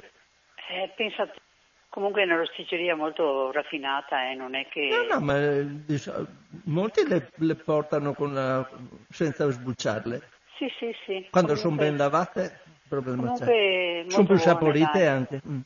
Eh, 0.70 0.92
pensa 0.96 1.26
te. 1.26 1.40
Comunque 1.88 2.22
è 2.22 2.24
una 2.26 2.36
rosticceria 2.36 2.94
molto 2.94 3.50
raffinata, 3.50 4.28
eh, 4.30 4.34
non 4.34 4.54
è 4.54 4.68
che... 4.68 4.88
No, 5.08 5.14
no, 5.14 5.20
ma 5.24 5.38
di 5.38 5.98
so- 5.98 6.26
molti 6.66 7.06
le, 7.08 7.30
le 7.36 7.54
portano 7.56 8.12
con 8.12 8.34
la- 8.34 8.68
senza 9.08 9.48
sbucciarle. 9.50 10.20
Sì, 10.58 10.68
sì, 10.76 10.94
sì. 11.06 11.28
Quando 11.30 11.54
sono 11.54 11.76
ben 11.76 11.96
lavate, 11.96 12.60
problema 12.88 13.22
Comunque 13.22 14.04
Sono 14.08 14.26
più 14.26 14.34
buone, 14.34 14.40
saporite 14.40 14.98
dai. 14.98 15.06
anche. 15.06 15.40
Mm. 15.46 15.60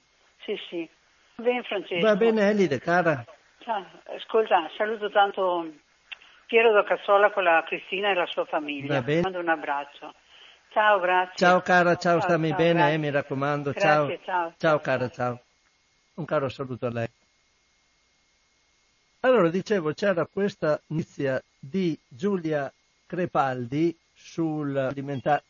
Sì, 0.45 0.57
sì. 0.69 0.89
Va 1.37 1.45
bene 1.45 1.63
Francesco. 1.63 2.07
Va 2.07 2.17
bene 2.17 2.51
Elide, 2.51 2.79
cara. 2.79 3.25
Ascolta, 4.17 4.71
saluto 4.77 5.11
tanto 5.11 5.67
Piero 6.47 6.73
da 6.73 6.85
Cassola 6.85 7.31
con 7.31 7.45
la 7.45 7.65
Cristina 7.67 8.11
e 8.11 8.15
la 8.15 8.27
sua 8.27 8.45
famiglia. 8.45 8.95
Va 8.95 9.03
bene. 9.03 9.21
Mando 9.23 9.39
un 9.39 9.49
abbraccio. 9.49 10.13
Ciao, 10.73 11.01
grazie. 11.01 11.37
Ciao 11.37 11.61
cara, 11.61 11.97
ciao, 11.97 12.19
Ciao, 12.19 12.21
stammi 12.21 12.49
ciao, 12.49 12.57
bene, 12.59 12.93
eh, 12.93 12.99
mi 12.99 13.11
raccomando. 13.11 13.73
Grazie, 13.73 14.21
ciao. 14.25 14.49
ciao. 14.49 14.55
Ciao 14.59 14.81
cara, 14.81 15.09
ciao. 15.09 15.41
Un 16.15 16.25
caro 16.27 16.49
saluto 16.51 16.87
a 16.87 16.91
lei. 16.91 17.09
Allora, 19.21 19.49
dicevo, 19.49 19.93
c'era 19.95 20.27
questa 20.27 20.79
notizia 20.89 21.41
di 21.59 21.99
Giulia 22.09 22.71
Crepaldi 23.07 23.97
sull'alimentare. 24.23 25.43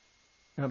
No. 0.54 0.70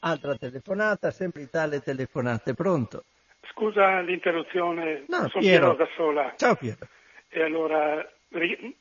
Altra 0.00 0.36
telefonata, 0.36 1.10
sempre 1.10 1.48
tale 1.48 1.80
telefonate. 1.80 2.54
Pronto? 2.54 3.04
Scusa 3.50 4.00
l'interruzione, 4.00 5.04
No, 5.08 5.28
sono 5.28 5.40
Piero. 5.40 5.40
Piero 5.40 5.74
da 5.74 5.88
sola 5.96 6.34
Ciao 6.36 6.54
Piero. 6.56 6.86
e 7.28 7.42
allora 7.42 8.06
ri- 8.30 8.76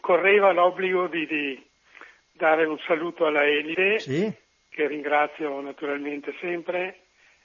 correva 0.00 0.52
l'obbligo 0.52 1.06
di, 1.08 1.26
di 1.26 1.66
dare 2.32 2.64
un 2.64 2.78
saluto 2.86 3.26
alla 3.26 3.46
Elide, 3.46 3.98
Sì? 3.98 4.32
che 4.68 4.86
ringrazio 4.86 5.60
naturalmente 5.60 6.34
sempre 6.40 7.00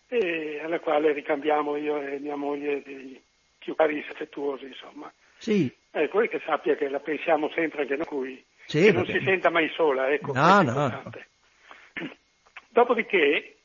e 0.07 0.59
alla 0.63 0.79
quale 0.79 1.11
ricambiamo 1.13 1.75
io 1.75 2.01
e 2.01 2.19
mia 2.19 2.35
moglie 2.35 2.81
dei 2.83 3.21
più 3.59 3.75
cari 3.75 4.05
affettuosi, 4.09 4.65
insomma. 4.65 5.11
Sì. 5.37 5.71
Ecco, 5.91 6.21
e 6.21 6.27
che 6.29 6.41
sappia 6.45 6.75
che 6.75 6.89
la 6.89 6.99
pensiamo 6.99 7.49
sempre 7.53 7.81
anche 7.83 7.97
noi, 8.09 8.43
Sì, 8.73 8.85
che 8.85 8.91
non 8.91 9.05
si 9.05 9.21
senta 9.23 9.51
mai 9.51 9.69
sola, 9.75 10.11
ecco, 10.11 10.33
No, 10.33 10.61
no. 10.63 11.03
Dopodiché, 12.69 13.57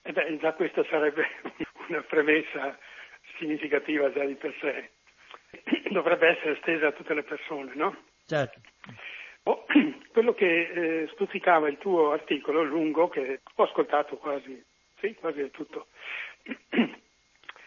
e 0.00 0.12
beh, 0.12 0.38
già 0.38 0.54
questa 0.54 0.82
sarebbe 0.88 1.26
una 1.88 2.00
premessa 2.00 2.78
significativa 3.36 4.10
già 4.10 4.24
di 4.24 4.36
per 4.36 4.54
sé, 4.58 4.90
dovrebbe 5.92 6.28
essere 6.28 6.52
estesa 6.56 6.86
a 6.86 6.92
tutte 6.92 7.12
le 7.12 7.24
persone, 7.24 7.72
no? 7.74 7.94
Certo. 8.24 8.58
Oh, 9.42 9.66
quello 10.12 10.32
che 10.32 10.46
eh, 11.02 11.08
stuzzicava 11.12 11.68
il 11.68 11.76
tuo 11.76 12.12
articolo 12.12 12.62
lungo, 12.62 13.08
che 13.08 13.40
ho 13.54 13.62
ascoltato 13.64 14.16
quasi, 14.16 14.64
sì, 14.98 15.14
quasi 15.14 15.50
tutto, 15.50 15.88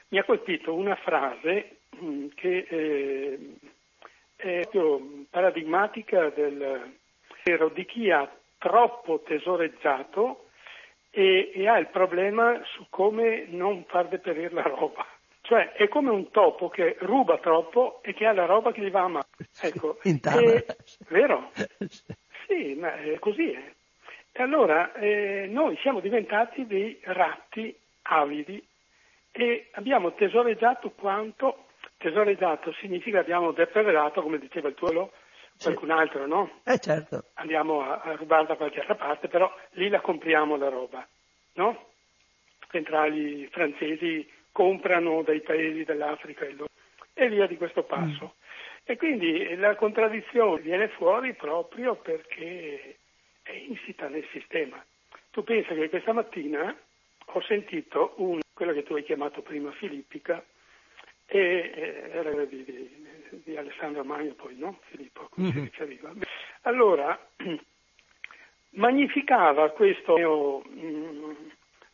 mi 0.07 0.17
ha 0.17 0.23
colpito 0.23 0.73
una 0.73 0.95
frase 0.95 1.82
mh, 1.91 2.27
che 2.34 2.65
eh, 2.67 3.39
è 4.42 4.62
proprio 4.62 5.26
paradigmatica 5.30 6.30
del 6.30 6.98
vero 7.44 7.70
di 7.70 7.86
chi 7.86 8.10
ha 8.10 8.30
troppo 8.58 9.22
tesoreggiato 9.22 10.46
e, 11.12 11.52
e 11.54 11.68
ha 11.68 11.78
il 11.78 11.88
problema 11.88 12.60
su 12.64 12.86
come 12.89 13.46
non 13.50 13.86
far 13.88 14.08
deperire 14.08 14.54
la 14.54 14.64
roba. 14.64 15.06
Cioè 15.42 15.74
è 15.74 15.88
come 15.88 16.10
un 16.12 16.30
topo 16.32 16.70
che 16.70 16.98
ruba 17.00 17.38
troppo 17.38 18.00
e 18.04 18.14
che 18.14 18.26
ha 18.26 18.34
la 18.34 18.46
roba 18.46 18.72
che 18.72 18.82
gli 18.82 18.92
va 18.92 19.02
a 19.02 19.08
male. 19.08 19.28
Ecco, 19.62 20.00
e- 20.02 20.20
tavola. 20.20 20.64
vero? 21.10 21.52
Sì, 22.48 22.74
ma 22.74 22.96
è 22.96 23.18
così 23.20 23.50
è. 23.50 23.72
E 24.34 24.44
allora 24.44 24.92
eh, 24.94 25.48
noi 25.50 25.78
siamo 25.78 26.02
diventati 26.02 26.66
dei 26.66 27.00
ratti 27.04 27.74
avidi 28.04 28.62
e 29.32 29.70
abbiamo 29.74 30.14
tesoreggiato 30.14 30.89
quanto, 30.89 31.68
tesoreggiato 32.02 32.74
significa 32.74 33.20
abbiamo 33.20 33.52
depredato, 33.52 34.22
come 34.22 34.39
diceva 34.39 34.68
il 34.68 34.74
tuo 34.74 35.12
qualcun 35.62 35.91
altro, 35.91 36.26
no? 36.26 36.62
Eh 36.64 36.80
certo. 36.80 37.26
Andiamo 37.36 37.82
a, 37.82 38.02
a 38.02 38.16
rubare 38.16 38.47
da 38.47 38.56
qualche 38.56 38.80
altra 38.80 38.95
parte, 38.95 39.28
però 39.28 39.54
lì 39.72 39.89
la 39.89 40.02
compriamo 40.02 40.58
la 40.58 40.70
roba, 40.70 41.08
no? 41.54 41.89
Centrali 42.70 43.47
francesi 43.52 44.30
comprano 44.52 45.22
dai 45.22 45.41
paesi 45.41 45.84
dell'Africa 45.84 46.45
e, 46.45 46.56
e 47.14 47.30
via 47.30 47.47
di 47.47 47.58
questo 47.58 47.84
passo. 47.84 48.36
E 48.84 48.97
quindi 48.97 49.56
la 49.56 49.76
contraddizione 49.76 50.62
viene 50.62 50.88
fuori 50.89 51.34
proprio 51.34 51.95
perché 51.95 52.97
è 53.43 53.54
insita 53.54 54.08
nel 54.08 54.26
sistema. 54.32 54.84
Tu 55.30 55.43
pensa 55.43 55.74
che 55.74 55.89
questa 55.89 56.14
mattina 56.14 56.76
ho 57.26 57.41
sentito 57.43 58.16
un, 58.18 58.39
quello 58.54 58.74
che 58.74 58.84
tu 58.84 58.95
hai 58.95 59.04
chiamato 59.04 59.41
prima 59.41 59.72
Filippica, 59.72 60.43
e, 61.34 61.71
eh, 61.73 62.09
era 62.11 62.45
di, 62.45 62.63
di- 62.65 63.41
di 63.45 63.55
Alessandro 63.55 64.03
Magno 64.03 64.34
poi, 64.34 64.57
no? 64.57 64.79
Filippo, 64.89 65.27
come 65.29 65.49
si 65.51 65.57
Mhm. 65.57 65.63
riferiva. 65.63 66.11
Allora, 66.63 67.17
magnificava 68.71 69.69
questo 69.71 70.15
mio 70.17 70.59
mh, 70.59 71.36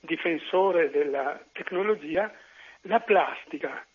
difensore 0.02 0.90
della 0.90 1.40
tecnologia 1.52 2.32
la 2.82 3.00
plastica. 3.00 3.86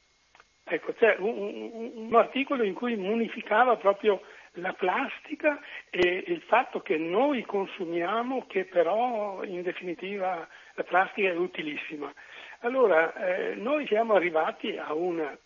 Ecco, 0.65 0.93
c'è 0.95 1.17
un, 1.19 1.37
un- 1.37 1.93
un 2.09 2.15
articolo 2.15 2.63
in 2.63 2.75
cui 2.75 2.95
munificava 2.97 3.77
proprio 3.77 4.23
la 4.57 4.73
plastica 4.75 5.59
e 5.91 6.25
il 6.27 6.41
fatto 6.43 6.81
che 6.83 6.97
noi 6.99 7.43
consumiamo, 7.43 8.47
che 8.47 8.65
però 8.67 9.43
in 9.45 9.63
definitiva 9.63 10.47
la 10.75 10.83
plastica 10.85 11.29
è 11.31 11.37
utilissima. 11.37 12.13
Allora, 12.65 13.13
eh, 13.15 13.55
noi 13.57 13.87
siamo 13.89 14.15
arrivati 14.15 14.77
a 14.77 14.95
una, 14.95 15.37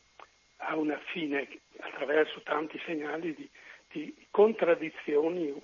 a 0.58 0.76
una 0.76 0.98
fine 1.12 1.48
attraverso 1.80 2.42
tanti 2.42 2.78
segnali 2.84 3.34
di, 3.34 3.48
di 3.90 4.26
contraddizioni, 4.30 5.54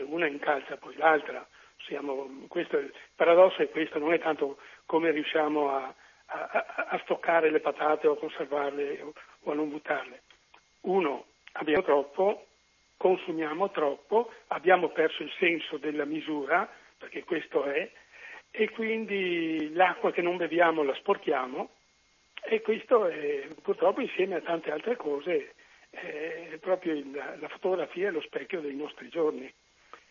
una 0.00 0.26
incalza 0.26 0.76
poi 0.76 0.94
l'altra. 0.96 1.46
Siamo- 1.86 2.44
questo, 2.48 2.76
il 2.76 2.92
paradosso 3.16 3.62
è 3.62 3.70
questo, 3.70 3.98
non 3.98 4.12
è 4.12 4.18
tanto 4.18 4.58
come 4.84 5.10
riusciamo 5.12 5.70
a, 5.70 5.94
a- 6.26 6.48
a- 6.52 6.86
a 6.90 6.98
stoccare 7.04 7.50
le 7.50 7.60
patate 7.60 8.06
o 8.06 8.12
a 8.12 8.18
conservarle 8.18 9.00
o, 9.00 9.14
o 9.44 9.50
a 9.50 9.54
non 9.54 9.70
buttarle. 9.70 10.20
Uno, 10.82 11.24
abbiamo 11.52 11.82
troppo, 11.84 12.46
consumiamo 12.98 13.70
troppo, 13.70 14.30
abbiamo 14.48 14.90
perso 14.90 15.22
il 15.22 15.32
senso 15.38 15.78
della 15.78 16.04
misura, 16.04 16.68
perché 16.98 17.24
questo 17.24 17.64
è, 17.64 17.90
e 18.54 18.70
quindi 18.70 19.72
l'acqua 19.72 20.12
che 20.12 20.20
non 20.20 20.36
beviamo 20.36 20.82
la 20.82 20.94
sporchiamo 20.94 21.70
e 22.44 22.60
questo 22.60 23.06
è 23.06 23.48
purtroppo 23.62 24.00
insieme 24.02 24.36
a 24.36 24.40
tante 24.42 24.70
altre 24.70 24.94
cose 24.96 25.54
è 25.88 26.56
proprio 26.60 26.92
il- 26.94 27.10
la 27.12 27.48
fotografia 27.48 28.08
e 28.08 28.10
lo 28.10 28.20
specchio 28.20 28.60
dei 28.60 28.74
nostri 28.74 29.08
giorni. 29.08 29.52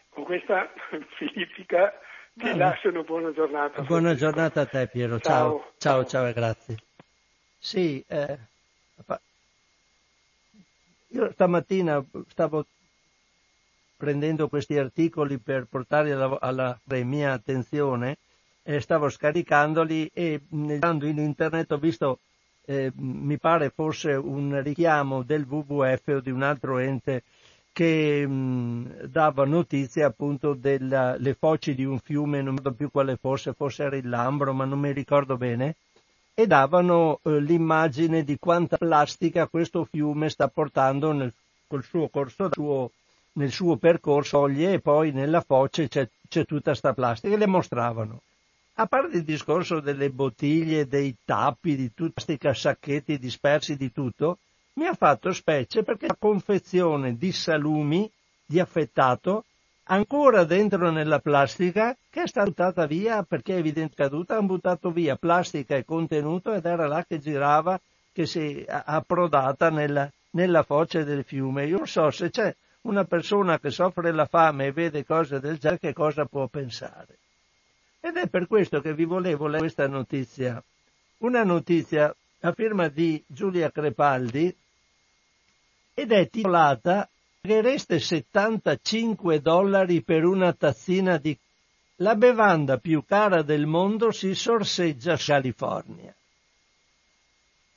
Con 0.10 0.24
questa 0.24 0.72
filippica 1.18 1.92
ti 2.34 2.44
Bene. 2.46 2.58
lascio 2.58 2.89
una 2.89 3.04
buona 3.04 3.32
giornata. 3.32 3.82
Buona 3.82 4.16
giornata 4.16 4.62
a 4.62 4.66
te 4.66 4.88
Piero, 4.88 5.20
Ciao. 5.20 5.60
ciao, 5.60 5.72
ciao, 5.78 6.06
ciao 6.06 6.28
e 6.28 6.34
grazie. 6.34 6.76
Sì, 7.60 8.04
eh, 8.08 8.38
io 11.10 11.32
stamattina 11.32 12.04
stavo 12.30 12.66
prendendo 13.98 14.48
questi 14.50 14.78
articoli 14.78 15.38
per 15.38 15.68
portarli 15.70 16.12
alla, 16.12 16.38
alla 16.39 16.80
mia 17.04 17.34
attenzione 17.34 18.18
e 18.64 18.80
stavo 18.80 19.09
scaricandoli 19.09 20.12
e 20.14 20.41
andando 20.51 21.07
in 21.07 21.18
internet 21.18 21.72
ho 21.72 21.78
visto, 21.78 22.20
eh, 22.66 22.91
mi 22.95 23.38
pare 23.38 23.70
fosse 23.70 24.14
un 24.14 24.62
richiamo 24.62 25.24
del 25.24 25.45
WWF 25.47 26.07
o 26.07 26.20
di 26.20 26.30
un 26.30 26.43
altro 26.43 26.78
ente 26.78 27.24
che 27.74 28.28
mh, 28.28 29.05
dava 29.07 29.45
notizie 29.45 30.03
appunto 30.03 30.53
delle 30.53 31.36
foci 31.39 31.74
di 31.74 31.86
un 31.86 31.99
fiume, 31.99 32.41
non 32.41 32.59
so 32.62 32.74
più 32.74 32.91
quale 32.91 33.16
fosse, 33.16 33.53
forse 33.53 33.84
era 33.84 33.95
il 33.95 34.07
Lambro, 34.09 34.53
ma 34.53 34.66
non 34.66 34.80
mi 34.80 34.91
ricordo 34.91 35.38
bene, 35.38 35.76
e 36.34 36.47
davano 36.47 37.20
eh, 37.24 37.39
l'immagine 37.39 38.24
di 38.24 38.38
quanta 38.38 38.78
plastica 38.78 39.47
questo 39.47 39.86
fiume 39.86 40.30
sta 40.30 40.47
portando 40.49 41.12
nel, 41.14 41.34
col 41.68 41.84
suo 41.84 42.09
corso, 42.09 42.49
suo, 42.51 42.91
nel 43.34 43.51
suo 43.51 43.78
percorso, 43.78 44.47
e 44.47 44.80
poi 44.82 45.12
nella 45.12 45.41
foce 45.41 45.88
c'è, 45.88 46.07
c'è 46.28 46.45
tutta 46.45 46.76
sta 46.76 46.93
plastica 46.93 47.34
e 47.34 47.38
le 47.38 47.47
mostravano. 47.47 48.22
A 48.76 48.88
parte 48.88 49.18
il 49.18 49.24
discorso 49.24 49.80
delle 49.80 50.10
bottiglie, 50.10 50.88
dei 50.88 51.16
tappi, 51.24 51.76
di 51.76 51.94
tutti 51.94 52.14
questi 52.14 52.38
casacchetti 52.38 53.20
dispersi 53.20 53.76
di 53.76 53.92
tutto, 53.92 54.40
mi 54.74 54.88
ha 54.88 54.94
fatto 54.94 55.32
specie 55.34 55.84
perché 55.84 56.08
la 56.08 56.16
confezione 56.18 57.18
di 57.18 57.32
salumi 57.32 58.10
di 58.46 58.60
affettato 58.60 59.46
ancora 59.84 60.46
dentro 60.46 60.90
nella 60.90 61.20
plastica 61.20 61.96
che 62.10 62.24
è 62.24 62.28
stata 62.28 62.48
buttata 62.48 62.86
via 62.86 63.24
perché 63.24 63.56
è 63.56 63.60
evidente 63.60 63.96
caduta, 63.96 64.38
hanno 64.38 64.48
buttato 64.48 64.90
via 64.92 65.18
plastica 65.18 65.76
e 65.76 65.86
contenuto 65.86 66.54
ed 66.54 66.66
era 66.66 66.88
là 66.88 67.04
che 67.06 67.20
girava, 67.20 67.80
che 68.14 68.26
si 68.26 68.62
è 68.62 68.82
approdata 68.86 69.70
nella, 69.70 70.10
nella 70.32 70.64
foce 70.64 71.04
del 71.04 71.24
fiume. 71.24 71.66
Io 71.66 71.78
non 71.78 71.88
so 71.88 72.10
se 72.10 72.30
c'è 72.30 72.56
una 72.82 73.04
persona 73.04 73.60
che 73.60 73.70
soffre 73.70 74.12
la 74.12 74.26
fame 74.26 74.68
e 74.68 74.72
vede 74.72 75.06
cose 75.06 75.40
del 75.40 75.58
genere, 75.58 75.80
che 75.80 75.94
cosa 75.94 76.26
può 76.26 76.48
pensare. 76.48 77.18
Ed 78.04 78.18
è 78.18 78.28
per 78.28 78.47
questo 78.47 78.82
che 78.82 78.95
vi 78.95 79.06
volevo 79.06 79.45
leggere 79.45 79.60
questa 79.60 79.88
notizia. 79.88 80.62
Una 81.20 81.43
notizia 81.43 82.14
a 82.41 82.52
firma 82.52 82.88
di 82.88 83.24
Giulia 83.28 83.72
Crepaldi 83.72 84.54
ed 85.93 86.12
è 86.12 86.28
titolata 86.28 87.08
Paghereste 87.41 87.99
75 87.99 89.39
dollari 89.41 90.02
per 90.02 90.26
una 90.26 90.52
tazzina 90.54 91.18
di... 91.18 91.38
La 91.97 92.16
bevanda 92.16 92.78
più 92.78 93.04
cara 93.06 93.43
del 93.43 93.68
mondo 93.68 94.12
si 94.12 94.34
sorseggia 94.34 95.14
a 95.14 95.20
California. 95.20 96.14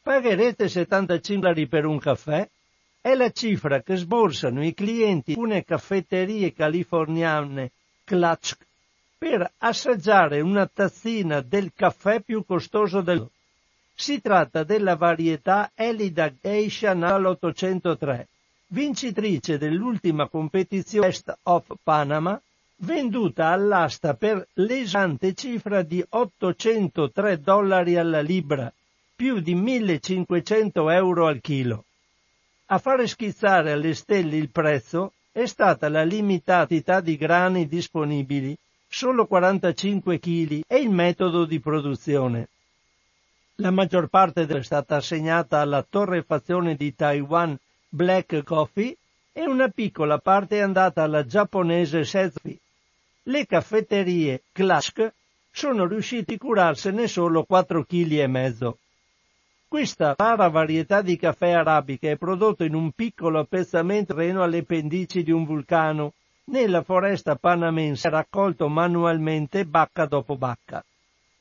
Pagherete 0.02 0.68
75 0.68 1.40
dollari 1.40 1.66
per 1.66 1.84
un 1.84 1.98
caffè? 1.98 2.48
È 3.00 3.14
la 3.14 3.30
cifra 3.30 3.82
che 3.82 3.96
sborsano 3.96 4.64
i 4.64 4.72
clienti 4.72 5.32
di 5.32 5.38
alcune 5.38 5.64
caffetterie 5.64 6.54
californiane 6.54 7.70
Clutch 8.04 8.56
per 9.24 9.50
assaggiare 9.56 10.42
una 10.42 10.66
tazzina 10.66 11.40
del 11.40 11.72
caffè 11.74 12.20
più 12.20 12.44
costoso 12.44 13.00
del 13.00 13.16
mondo. 13.16 13.32
Si 13.94 14.20
tratta 14.20 14.64
della 14.64 14.96
varietà 14.96 15.70
Elida 15.74 16.30
Geisha 16.38 16.90
all'803 16.90 18.26
vincitrice 18.66 19.56
dell'ultima 19.56 20.28
competizione 20.28 21.06
West 21.06 21.34
of 21.44 21.64
Panama, 21.82 22.38
venduta 22.76 23.48
all'asta 23.48 24.12
per 24.12 24.46
l'esante 24.54 25.32
cifra 25.32 25.80
di 25.82 26.04
803 26.06 27.40
dollari 27.40 27.96
alla 27.96 28.20
libra, 28.20 28.70
più 29.16 29.38
di 29.40 29.54
1500 29.54 30.90
euro 30.90 31.28
al 31.28 31.40
chilo. 31.40 31.84
A 32.66 32.78
fare 32.78 33.06
schizzare 33.06 33.72
alle 33.72 33.94
stelle 33.94 34.36
il 34.36 34.50
prezzo 34.50 35.12
è 35.32 35.46
stata 35.46 35.88
la 35.88 36.02
limitata 36.02 37.00
di 37.00 37.16
grani 37.16 37.66
disponibili, 37.66 38.54
solo 38.94 39.26
45 39.26 40.20
kg, 40.20 40.60
e 40.68 40.76
il 40.76 40.88
metodo 40.88 41.46
di 41.46 41.58
produzione. 41.58 42.46
La 43.56 43.72
maggior 43.72 44.06
parte 44.06 44.46
è 44.46 44.62
stata 44.62 44.94
assegnata 44.94 45.58
alla 45.58 45.82
torrefazione 45.82 46.76
di 46.76 46.94
Taiwan 46.94 47.58
Black 47.88 48.44
Coffee 48.44 48.96
e 49.32 49.46
una 49.48 49.68
piccola 49.68 50.18
parte 50.18 50.58
è 50.58 50.60
andata 50.60 51.02
alla 51.02 51.26
giapponese 51.26 52.04
Setsubi. 52.04 52.56
Le 53.24 53.46
caffetterie 53.46 54.42
Klask 54.52 55.12
sono 55.50 55.88
riusciti 55.88 56.34
a 56.34 56.38
curarsene 56.38 57.08
solo 57.08 57.42
4 57.42 57.84
kg. 57.84 58.74
Questa 59.66 60.14
rara 60.16 60.48
varietà 60.48 61.02
di 61.02 61.16
caffè 61.16 61.50
arabica 61.50 62.08
è 62.10 62.16
prodotto 62.16 62.62
in 62.62 62.76
un 62.76 62.92
piccolo 62.92 63.40
appezzamento 63.40 64.14
terreno 64.14 64.44
alle 64.44 64.62
pendici 64.62 65.24
di 65.24 65.32
un 65.32 65.44
vulcano, 65.44 66.12
nella 66.46 66.82
foresta 66.82 67.36
panamense 67.36 68.08
raccolto 68.08 68.68
manualmente 68.68 69.64
bacca 69.64 70.06
dopo 70.06 70.36
bacca. 70.36 70.84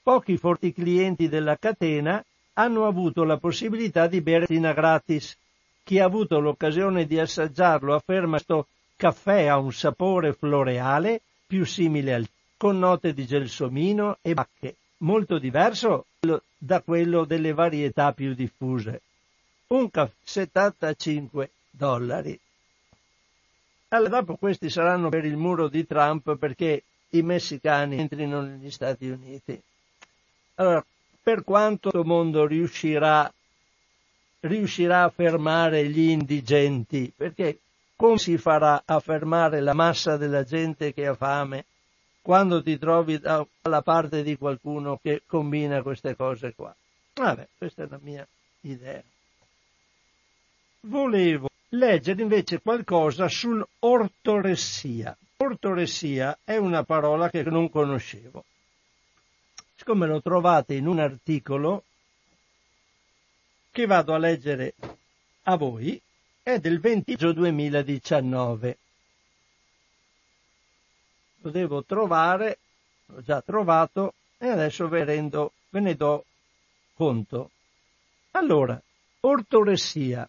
Pochi 0.01 0.37
forti 0.37 0.73
clienti 0.73 1.27
della 1.29 1.57
catena 1.57 2.23
hanno 2.53 2.87
avuto 2.87 3.23
la 3.23 3.37
possibilità 3.37 4.07
di 4.07 4.21
bere 4.21 4.45
gratis 4.47 5.37
chi 5.83 5.99
ha 5.99 6.05
avuto 6.05 6.39
l'occasione 6.39 7.05
di 7.05 7.19
assaggiarlo 7.19 7.93
afferma 7.93 8.37
sto 8.37 8.67
caffè 8.95 9.47
ha 9.47 9.57
un 9.57 9.73
sapore 9.73 10.31
floreale 10.31 11.21
più 11.45 11.65
simile 11.65 12.13
al 12.13 12.27
con 12.55 12.79
note 12.79 13.13
di 13.13 13.25
gelsomino 13.25 14.19
e 14.21 14.33
bacche, 14.33 14.75
molto 14.99 15.37
diverso 15.37 16.05
da 16.57 16.81
quello 16.81 17.25
delle 17.25 17.51
varietà 17.51 18.13
più 18.13 18.33
diffuse. 18.33 19.01
Un 19.67 19.91
caffè 19.91 20.13
75 20.23 21.49
dollari. 21.69 22.39
Allora, 23.93 24.21
dopo 24.21 24.37
questi 24.37 24.71
saranno 24.71 25.09
per 25.09 25.23
il 25.23 25.37
muro 25.37 25.67
di 25.67 25.85
Trump 25.85 26.35
perché 26.37 26.83
i 27.09 27.21
messicani 27.21 27.99
entrino 27.99 28.41
negli 28.41 28.71
Stati 28.71 29.07
Uniti. 29.07 29.61
Allora, 30.55 30.83
per 31.21 31.43
quanto 31.43 31.91
il 31.93 32.03
mondo 32.03 32.47
riuscirà 32.47 33.31
riuscirà 34.39 35.03
a 35.03 35.09
fermare 35.09 35.87
gli 35.87 36.09
indigenti, 36.09 37.13
perché 37.15 37.59
come 37.95 38.17
si 38.17 38.37
farà 38.37 38.81
a 38.83 38.99
fermare 38.99 39.61
la 39.61 39.73
massa 39.73 40.17
della 40.17 40.43
gente 40.43 40.91
che 40.91 41.05
ha 41.05 41.13
fame 41.13 41.65
quando 42.21 42.63
ti 42.63 42.77
trovi 42.79 43.19
dalla 43.19 43.81
parte 43.83 44.23
di 44.23 44.35
qualcuno 44.37 44.99
che 45.01 45.21
combina 45.25 45.83
queste 45.83 46.15
cose 46.15 46.53
qua? 46.55 46.75
Vabbè, 47.13 47.47
questa 47.57 47.83
è 47.83 47.87
la 47.87 47.99
mia 48.01 48.27
idea. 48.61 49.03
Volevo 50.81 51.47
leggere 51.73 52.21
invece 52.21 52.61
qualcosa 52.61 53.27
sull'ortoressia. 53.27 55.17
Ortoressia 55.37 56.39
è 56.43 56.57
una 56.57 56.83
parola 56.83 57.29
che 57.29 57.43
non 57.43 57.69
conoscevo. 57.69 58.45
Siccome 59.75 60.07
l'ho 60.07 60.21
trovata 60.21 60.73
in 60.73 60.87
un 60.87 60.99
articolo 60.99 61.83
che 63.71 63.85
vado 63.85 64.13
a 64.13 64.17
leggere 64.17 64.75
a 65.43 65.55
voi 65.57 65.99
è 66.41 66.59
del 66.59 66.79
20 66.79 67.11
maggio 67.11 67.33
2019. 67.33 68.77
Lo 71.41 71.49
devo 71.49 71.83
trovare, 71.83 72.59
l'ho 73.07 73.21
già 73.21 73.41
trovato 73.41 74.13
e 74.37 74.47
adesso 74.47 74.87
ve, 74.87 75.03
rendo, 75.03 75.53
ve 75.69 75.79
ne 75.79 75.95
do 75.95 76.23
conto. 76.93 77.49
Allora, 78.31 78.81
ortoressia 79.21 80.27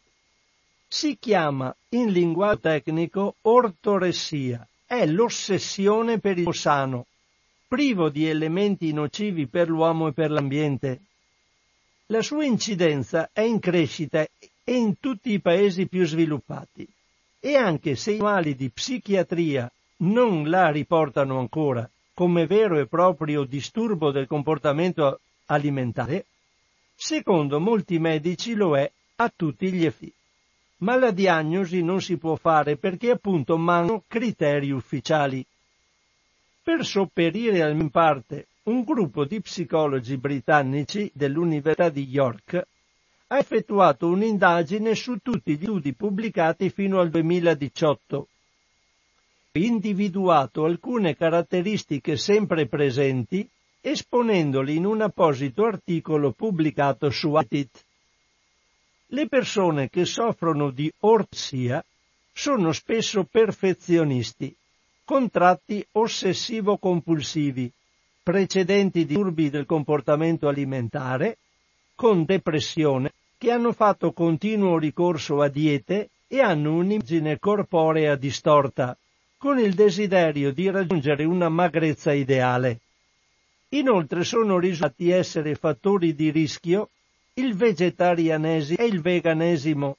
si 0.94 1.16
chiama 1.18 1.74
in 1.88 2.12
linguaggio 2.12 2.60
tecnico 2.60 3.34
ortoressia, 3.42 4.64
è 4.86 5.04
l'ossessione 5.06 6.20
per 6.20 6.38
il 6.38 6.54
sano, 6.54 7.06
privo 7.66 8.10
di 8.10 8.28
elementi 8.28 8.92
nocivi 8.92 9.48
per 9.48 9.68
l'uomo 9.68 10.06
e 10.06 10.12
per 10.12 10.30
l'ambiente, 10.30 11.00
la 12.06 12.22
sua 12.22 12.44
incidenza 12.44 13.30
è 13.32 13.40
in 13.40 13.58
crescita 13.58 14.20
e 14.20 14.76
in 14.76 15.00
tutti 15.00 15.32
i 15.32 15.40
paesi 15.40 15.88
più 15.88 16.06
sviluppati. 16.06 16.86
E 17.40 17.56
anche 17.56 17.96
se 17.96 18.12
i 18.12 18.18
manuali 18.18 18.54
di 18.54 18.70
psichiatria 18.70 19.68
non 19.96 20.48
la 20.48 20.70
riportano 20.70 21.40
ancora 21.40 21.90
come 22.14 22.46
vero 22.46 22.78
e 22.78 22.86
proprio 22.86 23.42
disturbo 23.42 24.12
del 24.12 24.28
comportamento 24.28 25.18
alimentare, 25.46 26.26
secondo 26.94 27.58
molti 27.58 27.98
medici 27.98 28.54
lo 28.54 28.76
è 28.76 28.88
a 29.16 29.32
tutti 29.34 29.72
gli 29.72 29.84
effetti. 29.84 30.22
Ma 30.84 30.96
la 30.96 31.10
diagnosi 31.10 31.82
non 31.82 32.02
si 32.02 32.18
può 32.18 32.36
fare 32.36 32.76
perché 32.76 33.10
appunto 33.10 33.56
mancano 33.56 34.04
criteri 34.06 34.70
ufficiali. 34.70 35.44
Per 36.62 36.84
sopperire 36.84 37.70
in 37.70 37.90
parte 37.90 38.48
un 38.64 38.82
gruppo 38.84 39.24
di 39.24 39.40
psicologi 39.40 40.18
britannici 40.18 41.10
dell'Università 41.14 41.88
di 41.88 42.04
York 42.04 42.66
ha 43.28 43.38
effettuato 43.38 44.08
un'indagine 44.08 44.94
su 44.94 45.16
tutti 45.22 45.56
gli 45.56 45.64
studi 45.64 45.94
pubblicati 45.94 46.68
fino 46.68 47.00
al 47.00 47.08
2018 47.08 48.28
individuato 49.56 50.64
alcune 50.64 51.16
caratteristiche 51.16 52.16
sempre 52.16 52.66
presenti 52.66 53.48
esponendoli 53.80 54.76
in 54.76 54.84
un 54.84 55.00
apposito 55.00 55.64
articolo 55.64 56.32
pubblicato 56.32 57.08
su 57.10 57.34
Atit. 57.34 57.84
Le 59.08 59.28
persone 59.28 59.90
che 59.90 60.04
soffrono 60.04 60.70
di 60.70 60.92
orsia 61.00 61.84
sono 62.32 62.72
spesso 62.72 63.24
perfezionisti, 63.24 64.54
con 65.04 65.30
tratti 65.30 65.86
ossessivo-compulsivi, 65.92 67.70
precedenti 68.22 69.04
disturbi 69.04 69.50
del 69.50 69.66
comportamento 69.66 70.48
alimentare, 70.48 71.36
con 71.94 72.24
depressione, 72.24 73.12
che 73.36 73.50
hanno 73.50 73.72
fatto 73.72 74.12
continuo 74.12 74.78
ricorso 74.78 75.42
a 75.42 75.48
diete 75.48 76.08
e 76.26 76.40
hanno 76.40 76.74
un'immagine 76.74 77.38
corporea 77.38 78.16
distorta, 78.16 78.96
con 79.36 79.58
il 79.58 79.74
desiderio 79.74 80.52
di 80.52 80.70
raggiungere 80.70 81.24
una 81.24 81.50
magrezza 81.50 82.12
ideale. 82.12 82.80
Inoltre 83.70 84.24
sono 84.24 84.58
risultati 84.58 85.10
essere 85.10 85.54
fattori 85.54 86.14
di 86.14 86.30
rischio 86.30 86.88
il 87.36 87.56
vegetarianesimo 87.56 88.78
e 88.78 88.86
il 88.86 89.00
veganesimo, 89.00 89.96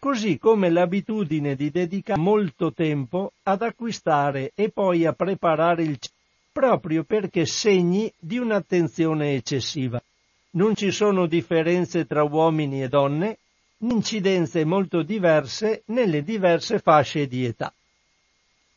così 0.00 0.36
come 0.38 0.68
l'abitudine 0.68 1.54
di 1.54 1.70
dedicare 1.70 2.20
molto 2.20 2.72
tempo 2.72 3.32
ad 3.44 3.62
acquistare 3.62 4.50
e 4.56 4.70
poi 4.70 5.06
a 5.06 5.12
preparare 5.12 5.84
il 5.84 5.98
cibo, 5.98 6.16
proprio 6.50 7.04
perché 7.04 7.46
segni 7.46 8.12
di 8.18 8.38
un'attenzione 8.38 9.34
eccessiva. 9.34 10.02
Non 10.50 10.74
ci 10.74 10.90
sono 10.90 11.26
differenze 11.26 12.04
tra 12.04 12.24
uomini 12.24 12.82
e 12.82 12.88
donne, 12.88 13.38
incidenze 13.78 14.64
molto 14.64 15.02
diverse 15.02 15.82
nelle 15.86 16.22
diverse 16.22 16.78
fasce 16.78 17.26
di 17.26 17.44
età. 17.44 17.72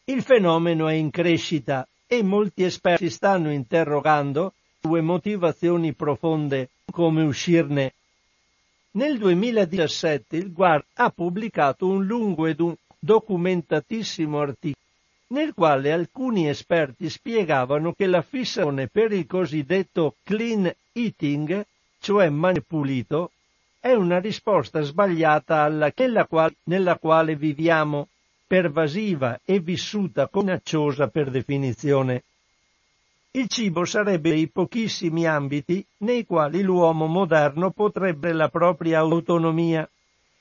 Il 0.05 0.21
fenomeno 0.21 0.87
è 0.87 0.93
in 0.93 1.09
crescita 1.09 1.87
e 2.05 2.21
molti 2.21 2.63
esperti 2.63 3.09
stanno 3.09 3.51
interrogando 3.51 4.53
due 4.79 5.01
motivazioni 5.01 5.93
profonde 5.93 6.69
come 6.91 7.23
uscirne. 7.23 7.93
Nel 8.91 9.17
2017 9.17 10.37
il 10.37 10.53
Guard 10.53 10.85
ha 10.93 11.09
pubblicato 11.09 11.87
un 11.87 12.05
lungo 12.05 12.45
ed 12.45 12.59
un 12.61 12.75
documentatissimo 12.97 14.39
articolo 14.39 14.83
nel 15.27 15.53
quale 15.53 15.91
alcuni 15.91 16.47
esperti 16.47 17.09
spiegavano 17.09 17.93
che 17.93 18.05
la 18.05 18.21
fissazione 18.21 18.87
per 18.87 19.11
il 19.11 19.25
cosiddetto 19.25 20.15
clean 20.23 20.71
eating, 20.93 21.65
cioè 21.99 22.29
mangiare 22.29 22.65
pulito, 22.65 23.31
è 23.79 23.93
una 23.93 24.19
risposta 24.19 24.81
sbagliata 24.81 25.61
alla 25.61 25.91
quale, 25.91 26.55
nella 26.63 26.97
quale 26.97 27.35
viviamo, 27.35 28.07
pervasiva 28.45 29.39
e 29.43 29.59
vissuta 29.59 30.29
minacciosa 30.31 31.07
per 31.07 31.31
definizione. 31.31 32.23
Il 33.35 33.49
cibo 33.49 33.83
sarebbe 33.83 34.29
dei 34.29 34.47
pochissimi 34.47 35.27
ambiti 35.27 35.85
nei 35.97 36.25
quali 36.25 36.61
l'uomo 36.61 37.05
moderno 37.05 37.69
potrebbe 37.69 38.31
la 38.31 38.47
propria 38.47 38.99
autonomia 38.99 39.85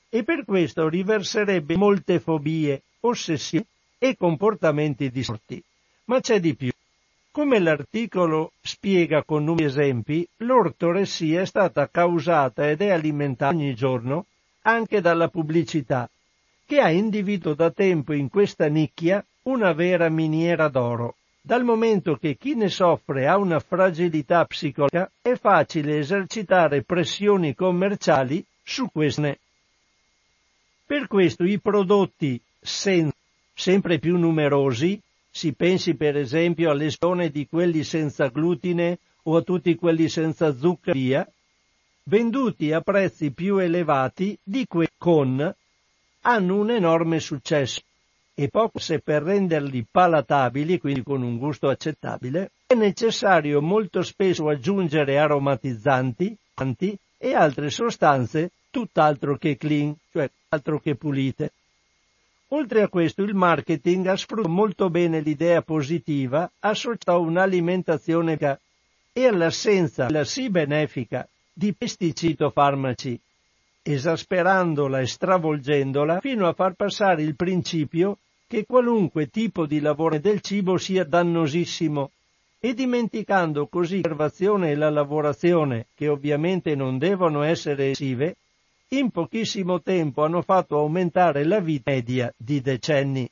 e 0.07 0.23
per 0.23 0.45
questo 0.45 0.87
riverserebbe 0.87 1.75
molte 1.75 2.21
fobie, 2.21 2.83
ossessioni 3.01 3.65
e 3.97 4.15
comportamenti 4.15 5.09
distorti. 5.09 5.61
Ma 6.05 6.21
c'è 6.21 6.39
di 6.39 6.55
più. 6.55 6.71
Come 7.31 7.59
l'articolo 7.59 8.53
spiega 8.61 9.23
con 9.23 9.43
numeri 9.43 9.65
esempi, 9.65 10.25
l'ortoressia 10.37 11.41
è 11.41 11.45
stata 11.45 11.89
causata 11.89 12.69
ed 12.69 12.79
è 12.79 12.91
alimentata 12.91 13.53
ogni 13.53 13.75
giorno 13.75 14.25
anche 14.61 15.01
dalla 15.01 15.27
pubblicità, 15.27 16.09
che 16.65 16.79
ha 16.79 16.89
individuato 16.89 17.55
da 17.55 17.71
tempo 17.71 18.13
in 18.13 18.29
questa 18.29 18.67
nicchia 18.67 19.21
una 19.43 19.73
vera 19.73 20.07
miniera 20.07 20.69
d'oro. 20.69 21.15
Dal 21.45 21.63
momento 21.63 22.15
che 22.15 22.37
chi 22.37 22.55
ne 22.55 22.69
soffre 22.69 23.27
ha 23.27 23.37
una 23.37 23.59
fragilità 23.59 24.43
psicologica, 24.45 25.11
è 25.21 25.35
facile 25.35 25.99
esercitare 25.99 26.81
pressioni 26.81 27.53
commerciali 27.53 28.43
su 28.63 28.89
queste. 28.91 29.37
Per 30.87 31.05
questo 31.05 31.43
i 31.43 31.59
prodotti 31.59 32.41
sen- 32.59 33.11
sempre 33.53 33.99
più 33.99 34.17
numerosi 34.17 34.99
si 35.29 35.53
pensi 35.53 35.93
per 35.93 36.17
esempio 36.17 36.71
all'esplosione 36.71 37.29
di 37.29 37.45
quelli 37.47 37.83
senza 37.83 38.29
glutine 38.29 38.97
o 39.21 39.37
a 39.37 39.43
tutti 39.43 39.75
quelli 39.75 40.09
senza 40.09 40.51
zucchero, 40.57 40.97
via, 40.97 41.31
venduti 42.05 42.71
a 42.71 42.81
prezzi 42.81 43.29
più 43.29 43.57
elevati 43.57 44.35
di 44.41 44.65
quelli 44.65 44.89
con, 44.97 45.55
hanno 46.21 46.55
un 46.55 46.71
enorme 46.71 47.19
successo 47.19 47.81
e 48.37 48.49
poco 48.49 48.79
se 48.79 48.99
per 48.99 49.23
renderli 49.23 49.85
palatabili, 49.89 50.77
quindi 50.77 51.03
con 51.03 51.23
un 51.23 51.37
gusto 51.37 51.69
accettabile, 51.69 52.51
è 52.67 52.73
necessario 52.73 53.61
molto 53.61 54.01
spesso 54.01 54.49
aggiungere 54.49 55.17
aromatizzanti 55.17 56.37
e 57.17 57.33
altre 57.33 57.69
sostanze 57.69 58.51
tutt'altro 58.69 59.37
che 59.37 59.55
clean, 59.55 59.95
cioè 60.11 60.29
altro 60.49 60.79
che 60.79 60.95
pulite. 60.95 61.53
Oltre 62.49 62.81
a 62.81 62.89
questo 62.89 63.23
il 63.23 63.33
marketing 63.33 64.07
ha 64.07 64.17
sfruttato 64.17 64.49
molto 64.49 64.89
bene 64.89 65.21
l'idea 65.21 65.61
positiva 65.61 66.51
associata 66.59 67.13
a 67.13 67.17
un'alimentazione 67.17 68.37
e 69.13 69.25
all'assenza, 69.25 70.09
la 70.09 70.25
sì 70.25 70.49
benefica, 70.49 71.27
di 71.53 71.73
pesticitofarmaci, 71.73 73.17
esasperandola 73.81 74.99
e 74.99 75.07
stravolgendola 75.07 76.19
fino 76.19 76.47
a 76.47 76.53
far 76.53 76.73
passare 76.73 77.21
il 77.23 77.35
principio 77.35 78.17
che 78.47 78.65
qualunque 78.65 79.27
tipo 79.27 79.65
di 79.65 79.79
lavoro 79.79 80.19
del 80.19 80.41
cibo 80.41 80.77
sia 80.77 81.03
dannosissimo 81.03 82.11
e 82.59 82.73
dimenticando 82.73 83.67
così 83.67 83.97
l'osservazione 83.97 84.71
e 84.71 84.75
la 84.75 84.89
lavorazione, 84.89 85.87
che 85.95 86.07
ovviamente 86.07 86.75
non 86.75 86.97
devono 86.97 87.43
essere 87.43 87.91
esive, 87.91 88.37
in 88.89 89.09
pochissimo 89.09 89.81
tempo 89.81 90.23
hanno 90.23 90.41
fatto 90.41 90.77
aumentare 90.77 91.43
la 91.43 91.59
vita 91.59 91.91
media 91.91 92.33
di 92.37 92.61
decenni. 92.61 93.29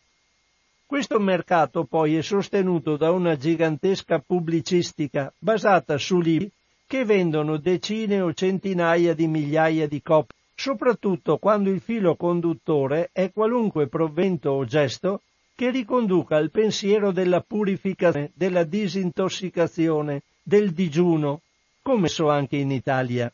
Questo 0.85 1.19
mercato 1.19 1.85
poi 1.85 2.17
è 2.17 2.21
sostenuto 2.21 2.97
da 2.97 3.11
una 3.11 3.35
gigantesca 3.35 4.19
pubblicistica 4.19 5.33
basata 5.39 5.97
su 5.97 6.19
libri 6.19 6.51
che 6.85 7.05
vendono 7.05 7.57
decine 7.57 8.21
o 8.21 8.33
centinaia 8.33 9.15
di 9.15 9.27
migliaia 9.27 9.87
di 9.87 10.01
copie, 10.01 10.37
soprattutto 10.55 11.37
quando 11.37 11.69
il 11.69 11.81
filo 11.81 12.15
conduttore 12.15 13.09
è 13.11 13.31
qualunque 13.31 13.87
provento 13.87 14.51
o 14.51 14.65
gesto 14.65 15.21
che 15.55 15.69
riconduca 15.69 16.35
al 16.35 16.51
pensiero 16.51 17.11
della 17.11 17.41
purificazione, 17.41 18.31
della 18.33 18.63
disintossicazione, 18.63 20.23
del 20.41 20.71
digiuno, 20.71 21.41
come 21.81 22.07
so 22.07 22.29
anche 22.29 22.57
in 22.57 22.71
Italia. 22.71 23.31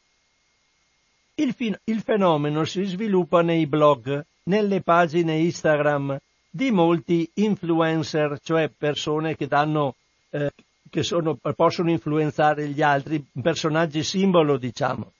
Il, 1.35 1.53
fin- 1.53 1.79
il 1.85 2.01
fenomeno 2.01 2.65
si 2.65 2.83
sviluppa 2.83 3.41
nei 3.41 3.65
blog, 3.65 4.25
nelle 4.43 4.81
pagine 4.81 5.37
Instagram 5.37 6.19
di 6.49 6.71
molti 6.71 7.29
influencer, 7.35 8.39
cioè 8.41 8.69
persone 8.69 9.35
che 9.37 9.47
danno, 9.47 9.95
eh, 10.31 10.51
che 10.89 11.03
sono, 11.03 11.37
possono 11.55 11.89
influenzare 11.89 12.67
gli 12.67 12.81
altri, 12.81 13.25
personaggi 13.41 14.03
simbolo, 14.03 14.57
diciamo. 14.57 15.13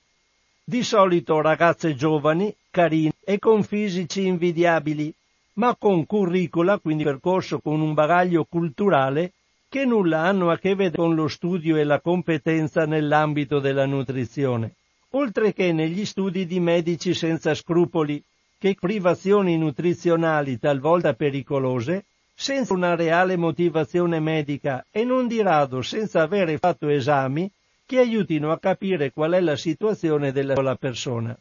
Di 0.69 0.83
solito 0.83 1.41
ragazze 1.41 1.95
giovani, 1.95 2.55
carine 2.69 3.13
e 3.25 3.39
con 3.39 3.63
fisici 3.63 4.27
invidiabili, 4.27 5.11
ma 5.53 5.75
con 5.75 6.05
curricula, 6.05 6.77
quindi 6.77 7.03
percorso 7.03 7.57
con 7.57 7.81
un 7.81 7.95
bagaglio 7.95 8.45
culturale, 8.47 9.31
che 9.67 9.83
nulla 9.83 10.19
hanno 10.19 10.51
a 10.51 10.59
che 10.59 10.75
vedere 10.75 10.97
con 10.97 11.15
lo 11.15 11.27
studio 11.27 11.75
e 11.75 11.83
la 11.83 11.99
competenza 11.99 12.85
nell'ambito 12.85 13.57
della 13.57 13.87
nutrizione. 13.87 14.75
Oltre 15.13 15.53
che 15.53 15.73
negli 15.73 16.05
studi 16.05 16.45
di 16.45 16.59
medici 16.59 17.15
senza 17.15 17.55
scrupoli, 17.55 18.23
che 18.59 18.75
privazioni 18.79 19.57
nutrizionali 19.57 20.59
talvolta 20.59 21.15
pericolose, 21.15 22.05
senza 22.35 22.75
una 22.75 22.93
reale 22.93 23.37
motivazione 23.37 24.19
medica 24.19 24.85
e 24.91 25.03
non 25.03 25.27
di 25.27 25.41
rado 25.41 25.81
senza 25.81 26.21
avere 26.21 26.59
fatto 26.59 26.89
esami 26.89 27.51
che 27.89 27.97
aiutino 27.97 28.51
a 28.51 28.59
capire 28.59 29.11
qual 29.11 29.31
è 29.31 29.39
la 29.39 29.55
situazione 29.55 30.31
della 30.31 30.75
persona. 30.75 31.35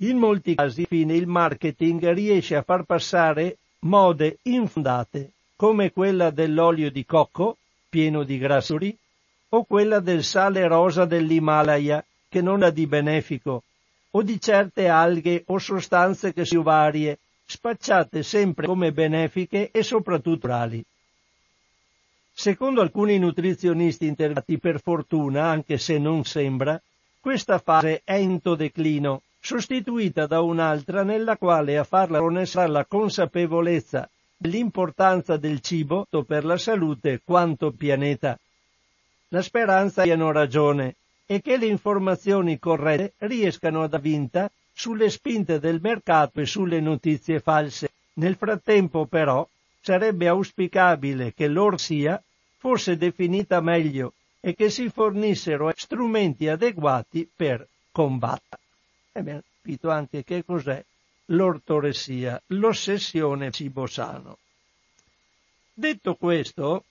In 0.00 0.18
molti 0.18 0.54
casi, 0.54 0.80
infine, 0.82 1.14
il 1.14 1.26
marketing 1.26 2.12
riesce 2.12 2.54
a 2.54 2.60
far 2.60 2.82
passare 2.82 3.56
mode 3.80 4.36
infondate, 4.42 5.30
come 5.56 5.92
quella 5.92 6.28
dell'olio 6.28 6.90
di 6.90 7.06
cocco, 7.06 7.56
pieno 7.88 8.22
di 8.22 8.36
grassuri, 8.36 8.94
o 9.48 9.64
quella 9.64 9.98
del 10.00 10.22
sale 10.22 10.68
rosa 10.68 11.06
dell'Himalaya, 11.06 12.04
che 12.28 12.42
non 12.42 12.62
ha 12.62 12.68
di 12.68 12.86
benefico, 12.86 13.62
o 14.10 14.20
di 14.20 14.38
certe 14.38 14.88
alghe 14.88 15.44
o 15.46 15.56
sostanze 15.56 16.34
che 16.34 16.44
si 16.44 16.58
varie, 16.58 17.18
spacciate 17.46 18.22
sempre 18.22 18.66
come 18.66 18.92
benefiche 18.92 19.70
e 19.70 19.82
soprattutto 19.82 20.48
orali. 20.48 20.84
Secondo 22.40 22.82
alcuni 22.82 23.18
nutrizionisti 23.18 24.06
interventi 24.06 24.58
per 24.58 24.80
fortuna, 24.80 25.46
anche 25.46 25.76
se 25.76 25.98
non 25.98 26.22
sembra, 26.24 26.80
questa 27.18 27.58
fase 27.58 28.02
è 28.04 28.14
in 28.14 28.38
declino, 28.56 29.22
sostituita 29.40 30.28
da 30.28 30.40
un'altra 30.40 31.02
nella 31.02 31.36
quale 31.36 31.76
a 31.76 31.82
farla 31.82 32.20
sarà 32.46 32.68
la 32.68 32.84
consapevolezza 32.84 34.08
dell'importanza 34.36 35.36
del 35.36 35.58
cibo 35.58 36.06
per 36.24 36.44
la 36.44 36.56
salute 36.56 37.22
quanto 37.24 37.72
pianeta. 37.72 38.38
La 39.30 39.42
speranza 39.42 40.02
abbiano 40.02 40.30
ragione 40.30 40.94
e 41.26 41.42
che 41.42 41.56
le 41.56 41.66
informazioni 41.66 42.60
corrette 42.60 43.14
riescano 43.26 43.82
a 43.82 43.88
dar 43.88 44.00
vinta 44.00 44.48
sulle 44.72 45.10
spinte 45.10 45.58
del 45.58 45.80
mercato 45.82 46.40
e 46.40 46.46
sulle 46.46 46.78
notizie 46.78 47.40
false. 47.40 47.90
Nel 48.12 48.36
frattempo, 48.36 49.06
però, 49.06 49.44
sarebbe 49.80 50.28
auspicabile 50.28 51.34
che 51.34 51.48
l'orsia 51.48 52.22
fosse 52.58 52.96
definita 52.96 53.60
meglio 53.60 54.12
e 54.40 54.54
che 54.54 54.70
si 54.70 54.88
fornissero 54.90 55.72
strumenti 55.74 56.48
adeguati 56.48 57.28
per 57.34 57.66
combattere. 57.90 58.62
Ebbene, 59.12 59.42
capito 59.60 59.90
anche 59.90 60.24
che 60.24 60.44
cos'è 60.44 60.84
l'ortoressia, 61.26 62.40
l'ossessione 62.48 63.50
cibo 63.50 63.86
sano. 63.86 64.38
Detto 65.72 66.14
questo, 66.14 66.84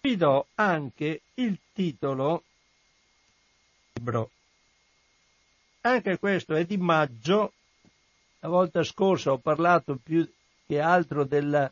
vi 0.00 0.16
do 0.16 0.46
anche 0.54 1.22
il 1.34 1.58
titolo 1.72 2.42
libro. 3.94 4.30
Anche 5.82 6.18
questo 6.18 6.54
è 6.54 6.64
di 6.64 6.76
maggio. 6.76 7.52
La 8.40 8.48
volta 8.48 8.82
scorsa 8.82 9.32
ho 9.32 9.38
parlato 9.38 9.96
più 10.02 10.28
che 10.66 10.80
altro 10.80 11.24
della, 11.24 11.70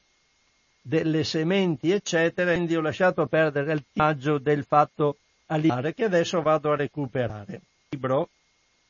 delle 0.87 1.25
sementi, 1.25 1.91
eccetera, 1.91 2.53
quindi 2.53 2.77
ho 2.77 2.83
lasciato 2.83 3.27
perdere 3.27 3.73
il 3.73 3.83
maggio 3.95 4.37
del 4.37 4.65
fatto 4.65 5.17
alimentare 5.47 5.95
che 5.95 6.05
adesso 6.05 6.43
vado 6.43 6.73
a 6.73 6.77
recuperare. 6.77 7.55
Il 7.55 7.63
libro 7.89 8.29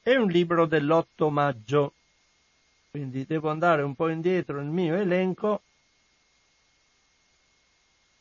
è 0.02 0.16
un 0.16 0.28
libro 0.28 0.66
dell'8 0.66 1.30
maggio, 1.30 1.92
quindi 2.90 3.24
devo 3.24 3.48
andare 3.48 3.82
un 3.82 3.94
po' 3.94 4.08
indietro 4.08 4.56
nel 4.56 4.72
mio 4.72 4.96
elenco. 4.96 5.62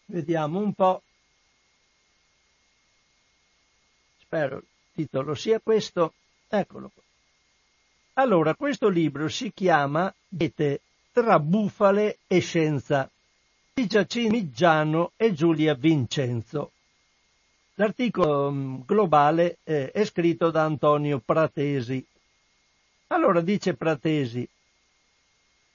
Vediamo 0.06 0.60
un 0.60 0.74
po'. 0.74 1.02
Spero 4.20 4.58
il 4.58 4.66
titolo 4.94 5.34
sia 5.34 5.60
questo. 5.60 6.14
Eccolo 6.48 6.92
qua. 6.94 7.02
Allora, 8.22 8.54
questo 8.54 8.88
libro 8.88 9.28
si 9.30 9.52
chiama 9.52 10.14
Diete 10.28 10.82
tra 11.12 11.40
bufale 11.40 12.20
e 12.28 12.40
scienza 12.40 13.10
di 13.76 13.88
Giacino 13.88 14.30
Miggiano 14.30 15.14
e 15.16 15.34
Giulia 15.34 15.74
Vincenzo. 15.74 16.74
L'articolo 17.74 18.52
mm, 18.52 18.82
globale 18.86 19.58
eh, 19.64 19.90
è 19.90 20.06
scritto 20.06 20.52
da 20.52 20.64
Antonio 20.64 21.20
Pratesi. 21.20 22.06
Allora 23.08 23.42
dice 23.42 23.74
Pratesi, 23.74 24.48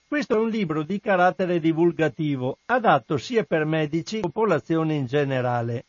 questo 0.06 0.36
è 0.36 0.38
un 0.38 0.48
libro 0.48 0.84
di 0.84 1.00
carattere 1.00 1.58
divulgativo, 1.58 2.58
adatto 2.66 3.18
sia 3.18 3.42
per 3.42 3.64
medici 3.64 4.16
che 4.16 4.20
popolazione 4.20 4.94
in 4.94 5.06
generale. 5.06 5.84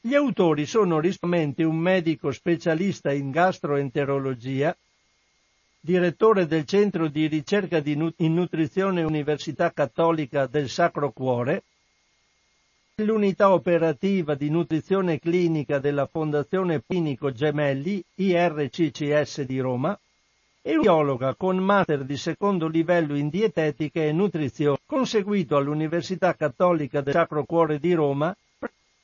Gli 0.00 0.14
autori 0.16 0.66
sono 0.66 0.98
rispettivamente 0.98 1.62
un 1.62 1.76
medico 1.76 2.32
specialista 2.32 3.12
in 3.12 3.30
gastroenterologia, 3.30 4.76
direttore 5.86 6.46
del 6.46 6.64
Centro 6.64 7.06
di 7.06 7.28
ricerca 7.28 7.80
in 7.84 8.34
nutrizione 8.34 9.04
Università 9.04 9.70
Cattolica 9.70 10.48
del 10.48 10.68
Sacro 10.68 11.12
Cuore, 11.12 11.62
l'unità 12.96 13.52
operativa 13.52 14.34
di 14.34 14.50
nutrizione 14.50 15.20
clinica 15.20 15.78
della 15.78 16.06
Fondazione 16.06 16.82
Clinico 16.84 17.30
Gemelli, 17.30 18.02
IRCCS 18.16 19.42
di 19.42 19.60
Roma, 19.60 19.96
e 20.60 20.74
un 20.74 20.80
biologa 20.80 21.36
con 21.36 21.56
master 21.58 22.02
di 22.02 22.16
secondo 22.16 22.66
livello 22.66 23.14
in 23.14 23.28
dietetica 23.28 24.00
e 24.00 24.10
nutrizione, 24.10 24.78
conseguito 24.84 25.56
all'Università 25.56 26.34
Cattolica 26.34 27.00
del 27.00 27.14
Sacro 27.14 27.44
Cuore 27.44 27.78
di 27.78 27.94
Roma, 27.94 28.36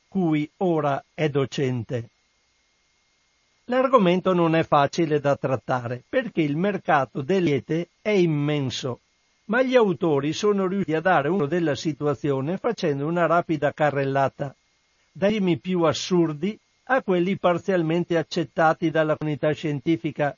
cui 0.08 0.50
ora 0.56 1.00
è 1.14 1.28
docente. 1.28 2.08
L'argomento 3.66 4.32
non 4.32 4.54
è 4.54 4.64
facile 4.64 5.20
da 5.20 5.36
trattare 5.36 6.02
perché 6.08 6.42
il 6.42 6.56
mercato 6.56 7.22
delle 7.22 7.50
diete 7.50 7.88
è 8.00 8.10
immenso 8.10 9.00
ma 9.52 9.62
gli 9.62 9.74
autori 9.74 10.32
sono 10.32 10.66
riusciti 10.66 10.94
a 10.94 11.00
dare 11.00 11.28
uno 11.28 11.46
della 11.46 11.74
situazione 11.74 12.56
facendo 12.56 13.06
una 13.06 13.26
rapida 13.26 13.72
carrellata, 13.72 14.54
dai 15.12 15.34
temi 15.34 15.58
più 15.58 15.82
assurdi 15.82 16.58
a 16.84 17.02
quelli 17.02 17.36
parzialmente 17.36 18.16
accettati 18.16 18.90
dalla 18.90 19.16
comunità 19.16 19.52
scientifica, 19.52 20.34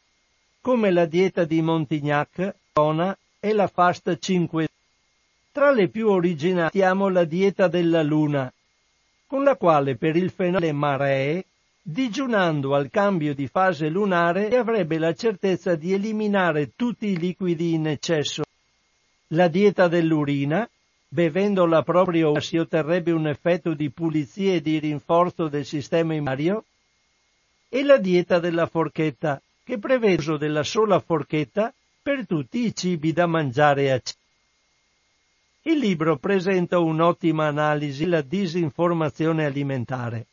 come 0.61 0.91
la 0.91 1.05
dieta 1.05 1.45
di 1.45 1.61
Montignac, 1.63 2.55
Dona 2.73 3.17
e 3.39 3.53
la 3.53 3.69
fast 3.69 4.19
5. 4.19 4.69
Tra 5.53 5.71
le 5.71 5.89
più 5.89 6.09
originali 6.09 6.67
abbiamo 6.67 7.09
la 7.09 7.25
dieta 7.25 7.69
della 7.69 8.03
luna, 8.03 8.53
con 9.27 9.45
la 9.45 9.55
quale 9.55 9.95
per 9.95 10.17
il 10.17 10.31
fenomeno 10.31 10.77
maree, 10.77 11.45
digiunando 11.87 12.75
al 12.75 12.89
cambio 12.89 13.35
di 13.35 13.47
fase 13.47 13.91
lunare, 13.91 14.57
avrebbe 14.57 14.97
la 14.97 15.13
certezza 15.13 15.75
di 15.75 15.93
eliminare 15.93 16.73
tutti 16.75 17.09
i 17.09 17.19
liquidi 17.19 17.75
in 17.75 17.87
eccesso. 17.87 18.43
La 19.29 19.49
dieta 19.49 19.87
dell'urina, 19.87 20.67
bevendola 21.07 21.83
proprio 21.83 22.41
si 22.41 22.57
otterrebbe 22.57 23.11
un 23.13 23.29
effetto 23.29 23.75
di 23.75 23.91
pulizia 23.91 24.55
e 24.55 24.63
di 24.63 24.79
rinforzo 24.79 25.49
del 25.49 25.67
sistema 25.67 26.15
immunitario, 26.15 26.65
e 27.69 27.83
la 27.83 27.99
dieta 27.99 28.39
della 28.39 28.67
forchetta, 28.67 29.43
che 29.63 29.79
prevede 29.79 30.17
l'uso 30.17 30.37
della 30.39 30.63
sola 30.63 31.01
forchetta 31.01 31.71
per 32.01 32.27
tutti 32.27 32.65
i 32.65 32.75
cibi 32.75 33.13
da 33.13 33.27
mangiare 33.27 33.93
a 33.93 34.01
cena. 34.01 34.23
Il 35.67 35.79
libro 35.79 36.17
presenta 36.17 36.79
un'ottima 36.79 37.47
analisi 37.47 38.05
della 38.05 38.23
disinformazione 38.23 39.45
alimentare, 39.45 40.27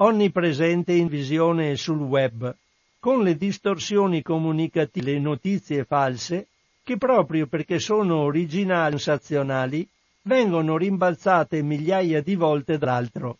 onnipresente 0.00 0.92
in 0.92 1.08
visione 1.08 1.70
e 1.70 1.76
sul 1.76 2.00
web, 2.00 2.54
con 3.00 3.22
le 3.22 3.36
distorsioni 3.36 4.22
comunicative, 4.22 5.12
le 5.12 5.18
notizie 5.18 5.84
false 5.84 6.48
che 6.82 6.96
proprio 6.96 7.46
perché 7.46 7.78
sono 7.78 8.18
originali 8.18 8.94
e 8.94 8.98
sensazionali 8.98 9.88
vengono 10.22 10.76
rimbalzate 10.76 11.62
migliaia 11.62 12.22
di 12.22 12.34
volte 12.34 12.78
dall'altro. 12.78 13.38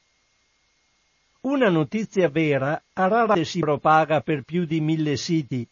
Una 1.43 1.69
notizia 1.69 2.29
vera 2.29 2.83
a 2.93 3.07
raramente 3.07 3.45
si 3.45 3.61
propaga 3.61 4.21
per 4.21 4.43
più 4.43 4.65
di 4.65 4.81
mille 4.81 5.17
siti, 5.17 5.67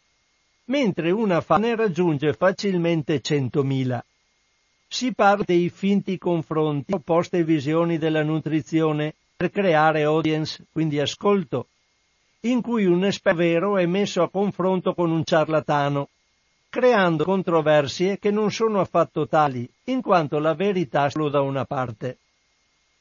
mentre 0.65 1.11
una 1.11 1.41
fa 1.41 1.57
ne 1.57 1.75
raggiunge 1.75 2.33
facilmente 2.33 3.19
centomila. 3.21 4.03
Si 4.87 5.13
parla 5.13 5.43
dei 5.45 5.69
finti 5.69 6.17
confronti, 6.17 6.93
opposte 6.93 7.43
visioni 7.43 7.97
della 7.97 8.23
nutrizione 8.23 9.15
per 9.37 9.51
creare 9.51 10.01
audience, 10.01 10.65
quindi 10.71 10.99
ascolto, 10.99 11.67
in 12.41 12.59
cui 12.61 12.85
un 12.85 13.05
esperto 13.05 13.37
vero 13.37 13.77
è 13.77 13.85
messo 13.85 14.23
a 14.23 14.31
confronto 14.31 14.95
con 14.95 15.11
un 15.11 15.23
ciarlatano, 15.23 16.09
creando 16.67 17.23
controversie 17.23 18.17
che 18.17 18.31
non 18.31 18.51
sono 18.51 18.79
affatto 18.79 19.27
tali, 19.27 19.69
in 19.85 20.01
quanto 20.01 20.39
la 20.39 20.55
verità 20.55 21.05
è 21.05 21.11
solo 21.11 21.29
da 21.29 21.41
una 21.41 21.65
parte. 21.65 22.17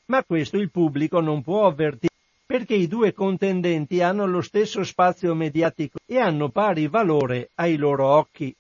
Ma 0.07 0.23
questo 0.25 0.59
il 0.59 0.71
pubblico 0.71 1.21
non 1.21 1.41
può 1.43 1.67
avvertire, 1.67 2.13
perché 2.45 2.75
i 2.75 2.87
due 2.87 3.15
contendenti 3.15 4.03
hanno 4.03 4.27
lo 4.27 4.43
stesso 4.43 4.85
spazio 4.85 5.35
mediatico 5.35 5.99
e 6.05 6.19
hanno 6.19 6.51
pari 6.51 6.87
valore 6.87 7.49
ai 7.55 7.77
loro 7.77 8.09
occhi. 8.09 8.55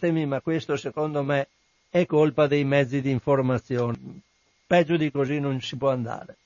Ma 0.00 0.40
questo 0.40 0.76
secondo 0.76 1.22
me 1.22 1.48
è 1.90 2.06
colpa 2.06 2.46
dei 2.46 2.64
mezzi 2.64 3.02
di 3.02 3.10
informazione. 3.10 4.22
Peggio 4.68 4.98
di 4.98 5.10
così 5.10 5.40
non 5.40 5.62
si 5.62 5.76
può 5.76 5.88
andare. 5.88 6.36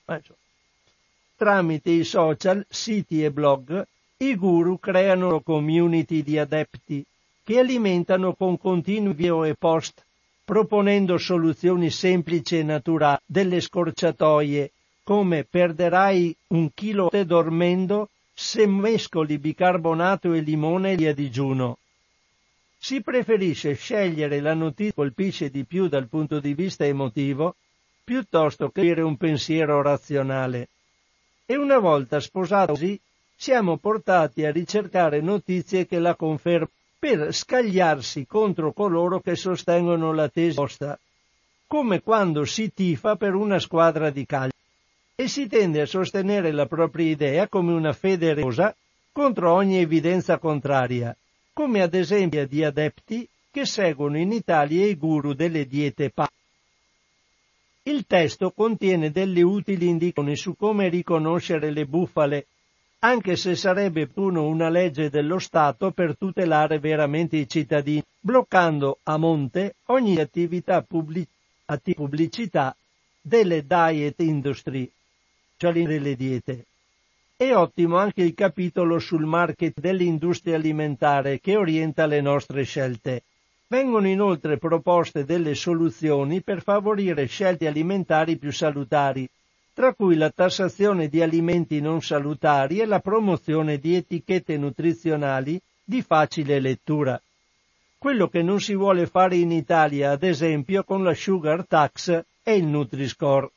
Tramite 1.34 1.90
i 1.90 2.04
social, 2.04 2.64
siti 2.68 3.24
e 3.24 3.32
blog, 3.32 3.84
i 4.18 4.36
guru 4.36 4.78
creano 4.78 5.40
community 5.40 6.22
di 6.22 6.38
adepti 6.38 7.04
che 7.42 7.58
alimentano 7.58 8.34
con 8.34 8.58
continui 8.58 9.12
video 9.12 9.42
e 9.42 9.56
post, 9.56 10.04
proponendo 10.44 11.18
soluzioni 11.18 11.90
semplici 11.90 12.58
e 12.58 12.62
naturali 12.62 13.18
delle 13.26 13.60
scorciatoie, 13.60 14.70
come 15.02 15.42
perderai 15.42 16.32
un 16.50 16.70
chilo 16.72 17.08
te 17.08 17.26
dormendo 17.26 18.08
se 18.32 18.68
mescoli 18.68 19.36
bicarbonato 19.38 20.32
e 20.32 20.38
limone 20.42 20.94
e 20.94 21.08
a 21.08 21.12
digiuno. 21.12 21.78
Si 22.78 23.02
preferisce 23.02 23.74
scegliere 23.74 24.40
la 24.40 24.54
notizia 24.54 24.90
che 24.90 24.94
colpisce 24.94 25.50
di 25.50 25.64
più 25.64 25.88
dal 25.88 26.06
punto 26.06 26.38
di 26.38 26.54
vista 26.54 26.84
emotivo 26.84 27.56
piuttosto 28.04 28.70
che 28.70 28.80
avere 28.80 29.02
un 29.02 29.16
pensiero 29.16 29.82
razionale. 29.82 30.68
E 31.46 31.56
una 31.56 31.78
volta 31.78 32.20
sposato 32.20 32.72
così, 32.72 32.98
siamo 33.34 33.76
portati 33.76 34.44
a 34.44 34.52
ricercare 34.52 35.20
notizie 35.20 35.86
che 35.86 35.98
la 35.98 36.14
confermano 36.14 36.70
per 37.02 37.34
scagliarsi 37.34 38.26
contro 38.28 38.72
coloro 38.72 39.18
che 39.18 39.34
sostengono 39.34 40.12
la 40.12 40.28
tesi 40.28 40.56
opposta, 40.56 40.96
come 41.66 42.00
quando 42.00 42.44
si 42.44 42.72
tifa 42.72 43.16
per 43.16 43.34
una 43.34 43.58
squadra 43.58 44.10
di 44.10 44.24
calcio 44.24 44.54
e 45.16 45.26
si 45.26 45.48
tende 45.48 45.80
a 45.80 45.86
sostenere 45.86 46.52
la 46.52 46.66
propria 46.66 47.10
idea 47.10 47.48
come 47.48 47.72
una 47.72 47.92
fede 47.92 48.34
religiosa 48.34 48.72
contro 49.10 49.52
ogni 49.52 49.78
evidenza 49.78 50.38
contraria, 50.38 51.16
come 51.52 51.82
ad 51.82 51.94
esempio 51.94 52.46
di 52.46 52.62
adepti 52.62 53.28
che 53.50 53.66
seguono 53.66 54.16
in 54.16 54.30
Italia 54.30 54.86
i 54.86 54.94
guru 54.94 55.32
delle 55.32 55.66
diete 55.66 56.10
pa. 56.10 56.30
Il 57.84 58.06
testo 58.06 58.52
contiene 58.52 59.10
delle 59.10 59.42
utili 59.42 59.88
indicazioni 59.88 60.36
su 60.36 60.54
come 60.54 60.88
riconoscere 60.88 61.72
le 61.72 61.84
bufale, 61.84 62.46
anche 63.00 63.34
se 63.34 63.56
sarebbe 63.56 64.08
uno 64.14 64.46
una 64.46 64.68
legge 64.68 65.10
dello 65.10 65.40
Stato 65.40 65.90
per 65.90 66.16
tutelare 66.16 66.78
veramente 66.78 67.36
i 67.36 67.48
cittadini, 67.48 68.04
bloccando 68.20 68.98
a 69.02 69.16
monte 69.16 69.74
ogni 69.86 70.20
attività 70.20 70.82
pubblic- 70.82 71.28
pubblicità 71.96 72.76
delle 73.20 73.66
diet 73.66 74.20
industry, 74.20 74.88
cioè 75.56 75.72
delle 75.72 76.14
diete. 76.14 76.66
È 77.34 77.52
ottimo 77.52 77.96
anche 77.96 78.22
il 78.22 78.34
capitolo 78.34 79.00
sul 79.00 79.24
market 79.24 79.80
dell'industria 79.80 80.54
alimentare 80.54 81.40
che 81.40 81.56
orienta 81.56 82.06
le 82.06 82.20
nostre 82.20 82.62
scelte. 82.62 83.24
Vengono 83.72 84.06
inoltre 84.06 84.58
proposte 84.58 85.24
delle 85.24 85.54
soluzioni 85.54 86.42
per 86.42 86.60
favorire 86.60 87.24
scelte 87.24 87.66
alimentari 87.66 88.36
più 88.36 88.52
salutari, 88.52 89.26
tra 89.72 89.94
cui 89.94 90.14
la 90.14 90.28
tassazione 90.28 91.08
di 91.08 91.22
alimenti 91.22 91.80
non 91.80 92.02
salutari 92.02 92.80
e 92.80 92.84
la 92.84 93.00
promozione 93.00 93.78
di 93.78 93.94
etichette 93.94 94.58
nutrizionali 94.58 95.58
di 95.82 96.02
facile 96.02 96.60
lettura. 96.60 97.18
Quello 97.96 98.28
che 98.28 98.42
non 98.42 98.60
si 98.60 98.74
vuole 98.74 99.06
fare 99.06 99.36
in 99.36 99.50
Italia, 99.50 100.10
ad 100.10 100.22
esempio, 100.22 100.84
con 100.84 101.02
la 101.02 101.14
sugar 101.14 101.66
tax 101.66 102.24
e 102.42 102.54
il 102.54 102.66
Nutri-Score. 102.66 103.50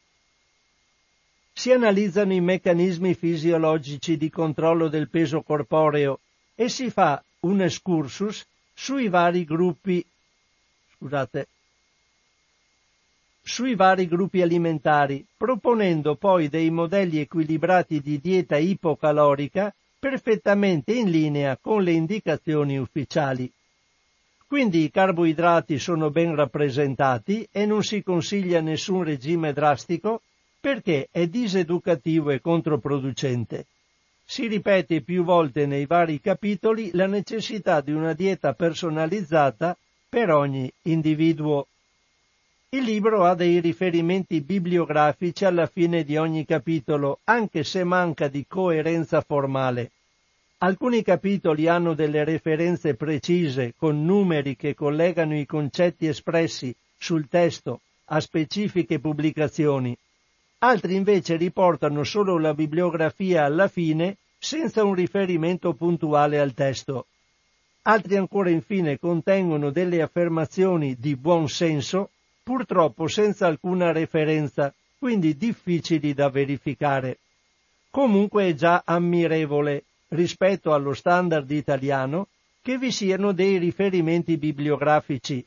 Si 1.52 1.74
analizzano 1.74 2.32
i 2.32 2.40
meccanismi 2.40 3.16
fisiologici 3.16 4.16
di 4.16 4.30
controllo 4.30 4.88
del 4.88 5.10
peso 5.10 5.42
corporeo 5.42 6.22
e 6.56 6.70
si 6.70 6.90
fa 6.90 7.22
un 7.42 7.60
excursus 7.60 8.46
sui 8.76 9.08
vari 9.08 9.46
gruppi 9.46 10.06
scusate, 10.98 11.48
sui 13.42 13.76
vari 13.76 14.08
gruppi 14.08 14.42
alimentari, 14.42 15.26
proponendo 15.38 16.16
poi 16.16 16.50
dei 16.50 16.70
modelli 16.70 17.20
equilibrati 17.20 18.02
di 18.02 18.20
dieta 18.20 18.58
ipocalorica 18.58 19.74
perfettamente 20.00 20.94
in 20.94 21.10
linea 21.10 21.58
con 21.58 21.84
le 21.84 21.92
indicazioni 21.92 22.78
ufficiali. 22.78 23.52
Quindi 24.48 24.84
i 24.84 24.92
carboidrati 24.92 25.80
sono 25.80 26.12
ben 26.12 26.36
rappresentati 26.36 27.48
e 27.52 27.66
non 27.66 27.84
si 27.84 28.04
consiglia 28.04 28.62
nessun 28.62 29.04
regime 29.04 29.54
drastico 29.54 30.22
perché 30.60 31.08
è 31.12 31.28
diseducativo 31.28 32.32
e 32.32 32.42
controproducente. 32.42 33.66
Si 34.28 34.48
ripete 34.48 35.02
più 35.02 35.24
volte 35.24 35.68
nei 35.68 35.86
vari 35.86 36.20
capitoli 36.20 36.90
la 36.94 37.06
necessità 37.06 37.80
di 37.80 37.92
una 37.92 38.14
dieta 38.14 38.54
personalizzata 38.54 39.78
per 40.10 40.32
ogni 40.32 40.72
individuo. 40.84 41.68
Il 42.70 42.84
libro 42.84 43.24
ha 43.24 43.36
dei 43.36 43.60
riferimenti 43.60 44.42
bibliografici 44.42 45.46
alla 45.46 45.68
fine 45.68 46.04
di 46.04 46.18
ogni 46.18 46.44
capitolo, 46.44 47.20
anche 47.26 47.64
se 47.64 47.84
manca 47.84 48.28
di 48.28 48.46
coerenza 48.48 49.22
formale. 49.22 49.92
Alcuni 50.58 51.04
capitoli 51.04 51.68
hanno 51.68 51.94
delle 51.94 52.24
referenze 52.24 52.96
precise 52.96 53.74
con 53.78 54.04
numeri 54.04 54.56
che 54.56 54.74
collegano 54.74 55.38
i 55.38 55.46
concetti 55.46 56.08
espressi 56.08 56.76
sul 56.98 57.28
testo 57.30 57.82
a 58.06 58.20
specifiche 58.20 59.00
pubblicazioni. 59.00 59.96
Altri 60.66 60.96
invece 60.96 61.36
riportano 61.36 62.04
solo 62.04 62.40
la 62.40 62.56
bibliografia 62.56 63.46
alla 63.46 63.68
fine 63.68 64.18
senza 64.40 64.84
un 64.84 64.96
riferimento 64.96 65.76
puntuale 65.76 66.40
al 66.40 66.56
testo. 66.56 67.06
Altri 67.84 68.16
ancora 68.16 68.50
infine 68.50 68.98
contengono 68.98 69.70
delle 69.70 70.02
affermazioni 70.02 70.96
di 70.98 71.16
buon 71.16 71.48
senso 71.50 72.10
purtroppo 72.42 73.08
senza 73.08 73.46
alcuna 73.46 73.92
referenza, 73.92 74.74
quindi 74.98 75.38
difficili 75.38 76.16
da 76.16 76.30
verificare. 76.30 77.20
Comunque 77.92 78.48
è 78.48 78.54
già 78.56 78.82
ammirevole, 78.84 79.84
rispetto 80.10 80.74
allo 80.74 80.96
standard 80.96 81.50
italiano, 81.52 82.28
che 82.64 82.80
vi 82.80 82.92
siano 82.92 83.34
dei 83.34 83.60
riferimenti 83.60 84.36
bibliografici. 84.38 85.46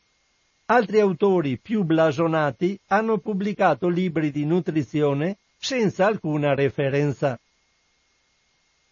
Altri 0.70 1.00
autori 1.00 1.56
più 1.56 1.82
blasonati 1.82 2.78
hanno 2.88 3.16
pubblicato 3.16 3.88
libri 3.88 4.30
di 4.30 4.44
nutrizione 4.44 5.38
senza 5.56 6.04
alcuna 6.04 6.54
referenza. 6.54 7.40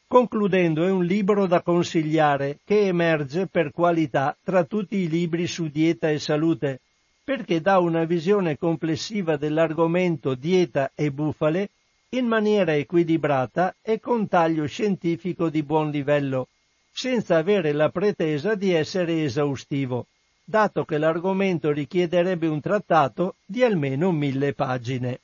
Concludendo, 0.07 0.87
è 0.87 0.91
un 0.91 1.05
libro 1.05 1.47
da 1.47 1.61
consigliare 1.61 2.61
che 2.65 2.87
emerge 2.87 3.47
per 3.47 3.73
qualità 3.73 4.35
tra 4.43 4.65
tutti 4.65 4.97
i 4.97 5.09
libri 5.11 5.47
su 5.47 5.69
dieta 5.69 6.09
e 6.09 6.19
salute, 6.19 6.81
perché 7.23 7.61
dà 7.61 7.79
una 7.79 8.05
visione 8.05 8.57
complessiva 8.57 9.37
dell'argomento 9.37 10.35
dieta 10.35 10.93
e 10.95 11.11
bufale 11.11 11.69
in 12.11 12.25
maniera 12.25 12.75
equilibrata 12.75 13.77
e 13.83 14.01
con 14.01 14.29
taglio 14.29 14.65
scientifico 14.65 15.51
di 15.51 15.63
buon 15.63 15.91
livello, 15.91 16.49
senza 16.91 17.37
avere 17.37 17.73
la 17.73 17.91
pretesa 17.91 18.55
di 18.55 18.73
essere 18.73 19.25
esaustivo, 19.25 20.07
dato 20.49 20.85
che 20.85 20.97
l'argomento 20.97 21.73
richiederebbe 21.73 22.47
un 22.47 22.61
trattato 22.61 23.35
di 23.45 23.65
almeno 23.65 24.13
mille 24.13 24.53
pagine. 24.53 25.19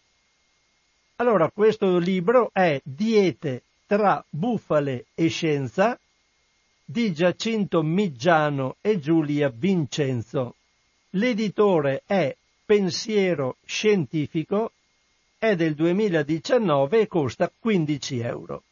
Allora, 1.17 1.49
questo 1.51 1.99
libro 1.99 2.51
è 2.53 2.81
Diete 2.83 3.63
tra 3.87 4.25
bufale 4.29 5.07
e 5.15 5.29
scienza 5.29 5.97
di 6.85 7.13
Giacinto 7.13 7.83
Miggiano 7.83 8.77
e 8.81 8.99
Giulia 8.99 9.49
Vincenzo. 9.49 10.57
L'editore 11.11 12.03
è 12.05 12.35
Pensiero 12.65 13.57
Scientifico, 13.65 14.73
è 15.39 15.55
del 15.55 15.75
2019 15.75 17.01
e 17.01 17.07
costa 17.07 17.51
15 17.57 18.19
euro. 18.21 18.63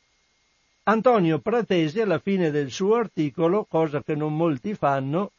Antonio 0.85 1.39
Pratesi 1.39 2.01
alla 2.01 2.19
fine 2.19 2.51
del 2.51 2.73
suo 2.73 2.97
articolo, 2.97 3.67
cosa 3.69 4.03
che 4.03 4.17
non 4.17 4.35
molti 4.35 4.75
fanno, 4.75 5.31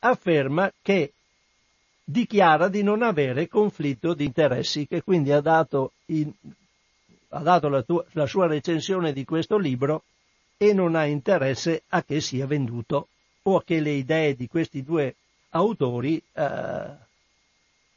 afferma 0.00 0.72
che 0.82 1.12
dichiara 2.04 2.68
di 2.68 2.82
non 2.82 3.02
avere 3.02 3.48
conflitto 3.48 4.14
di 4.14 4.24
interessi, 4.24 4.86
che 4.86 5.02
quindi 5.02 5.32
ha 5.32 5.40
dato, 5.40 5.92
in, 6.06 6.30
ha 7.28 7.38
dato 7.40 7.68
la, 7.68 7.82
tua, 7.82 8.04
la 8.12 8.26
sua 8.26 8.46
recensione 8.46 9.12
di 9.12 9.24
questo 9.24 9.56
libro 9.56 10.02
e 10.56 10.72
non 10.72 10.94
ha 10.94 11.06
interesse 11.06 11.82
a 11.88 12.02
che 12.02 12.20
sia 12.20 12.46
venduto 12.46 13.08
o 13.42 13.56
a 13.56 13.64
che 13.64 13.80
le 13.80 13.92
idee 13.92 14.34
di 14.34 14.48
questi 14.48 14.82
due 14.82 15.14
autori 15.50 16.22
eh, 16.32 17.08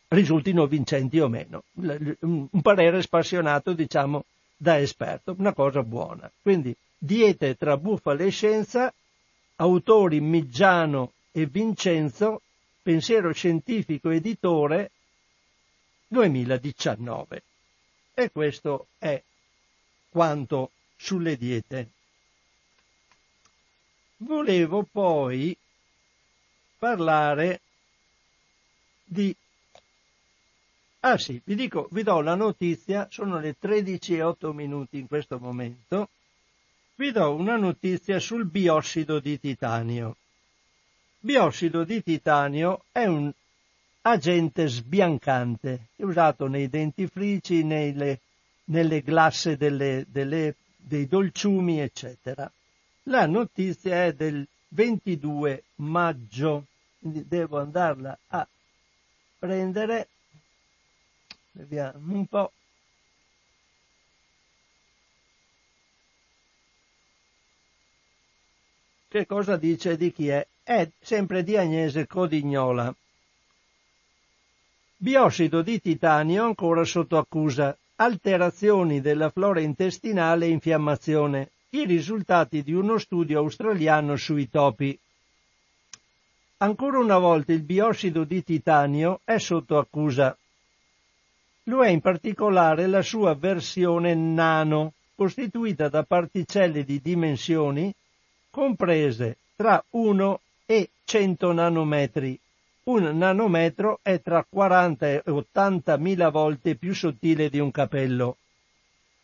risultino 0.09 0.65
vincenti 0.67 1.19
o 1.19 1.27
meno. 1.27 1.63
Un 1.73 2.61
parere 2.61 3.01
spassionato, 3.01 3.73
diciamo, 3.73 4.25
da 4.55 4.79
esperto, 4.79 5.35
una 5.37 5.53
cosa 5.53 5.83
buona. 5.83 6.31
Quindi, 6.41 6.73
diete 6.97 7.55
tra 7.55 7.77
bufala 7.77 8.23
e 8.23 8.29
scienza, 8.29 8.93
autori 9.57 10.21
Miggiano 10.21 11.11
e 11.35 11.47
Vincenzo, 11.47 12.43
pensiero 12.83 13.33
scientifico 13.33 14.11
editore 14.11 14.91
2019. 16.07 17.43
E 18.13 18.31
questo 18.31 18.85
è 18.99 19.19
quanto 20.09 20.69
sulle 20.95 21.35
diete. 21.35 21.89
Volevo 24.17 24.87
poi 24.89 25.57
parlare 26.77 27.61
di... 29.03 29.35
Ah 30.99 31.17
sì, 31.17 31.41
vi 31.43 31.55
dico, 31.55 31.87
vi 31.91 32.03
do 32.03 32.21
la 32.21 32.35
notizia, 32.35 33.07
sono 33.09 33.39
le 33.39 33.57
13 33.57 34.17
e 34.17 34.21
8 34.21 34.53
minuti 34.53 34.99
in 34.99 35.07
questo 35.07 35.39
momento, 35.39 36.09
vi 36.95 37.11
do 37.11 37.33
una 37.33 37.57
notizia 37.57 38.19
sul 38.19 38.45
biossido 38.45 39.19
di 39.19 39.39
titanio. 39.39 40.15
Biossido 41.25 41.85
di 41.85 42.03
titanio 42.03 42.83
è 42.91 43.05
un 43.05 43.31
agente 44.01 44.67
sbiancante, 44.67 45.87
usato 45.95 46.47
nei 46.47 46.67
dentifrici, 46.67 47.63
nelle, 47.63 48.19
nelle 48.65 49.01
glasse 49.01 49.55
delle, 49.55 50.03
delle, 50.09 50.55
dei 50.75 51.07
dolciumi, 51.07 51.79
eccetera. 51.79 52.51
La 53.03 53.25
notizia 53.25 54.03
è 54.03 54.13
del 54.13 54.45
22 54.67 55.63
maggio 55.75 56.65
quindi 56.99 57.25
devo 57.25 57.59
andarla 57.59 58.17
a 58.27 58.47
prendere 59.39 60.07
vediamo 61.51 62.13
un 62.13 62.25
po' 62.27 62.51
che 69.09 69.25
cosa 69.25 69.57
dice 69.57 69.95
di 69.95 70.11
chi 70.11 70.29
è 70.29 70.47
è 70.63 70.89
sempre 71.01 71.43
di 71.43 71.57
Agnese 71.57 72.07
Codignola. 72.07 72.95
Biossido 74.95 75.61
di 75.61 75.81
titanio 75.81 76.45
ancora 76.45 76.85
sotto 76.85 77.17
accusa. 77.17 77.77
Alterazioni 77.95 79.01
della 79.01 79.29
flora 79.29 79.59
intestinale 79.59 80.45
e 80.45 80.49
infiammazione 80.49 81.49
i 81.71 81.85
risultati 81.85 82.63
di 82.63 82.71
uno 82.73 82.97
studio 82.97 83.39
australiano 83.39 84.15
sui 84.15 84.49
topi. 84.49 84.97
Ancora 86.57 86.99
una 86.99 87.17
volta 87.17 87.51
il 87.51 87.63
biossido 87.63 88.23
di 88.23 88.43
titanio 88.43 89.19
è 89.25 89.37
sotto 89.37 89.77
accusa. 89.77 90.35
Lo 91.63 91.83
è 91.83 91.89
in 91.89 91.99
particolare 91.99 92.87
la 92.87 93.01
sua 93.01 93.35
versione 93.35 94.15
nano, 94.15 94.93
costituita 95.13 95.89
da 95.89 96.03
particelle 96.03 96.83
di 96.83 97.01
dimensioni 97.01 97.93
comprese 98.49 99.37
tra 99.55 99.83
1 99.89 100.39
e 100.65 100.89
100 101.03 101.51
nanometri. 101.51 102.39
Un 102.83 103.17
nanometro 103.17 103.99
è 104.01 104.21
tra 104.21 104.45
40 104.47 105.07
e 105.07 105.21
80 105.25 105.97
mila 105.97 106.29
volte 106.29 106.75
più 106.75 106.93
sottile 106.93 107.49
di 107.49 107.59
un 107.59 107.71
capello. 107.71 108.37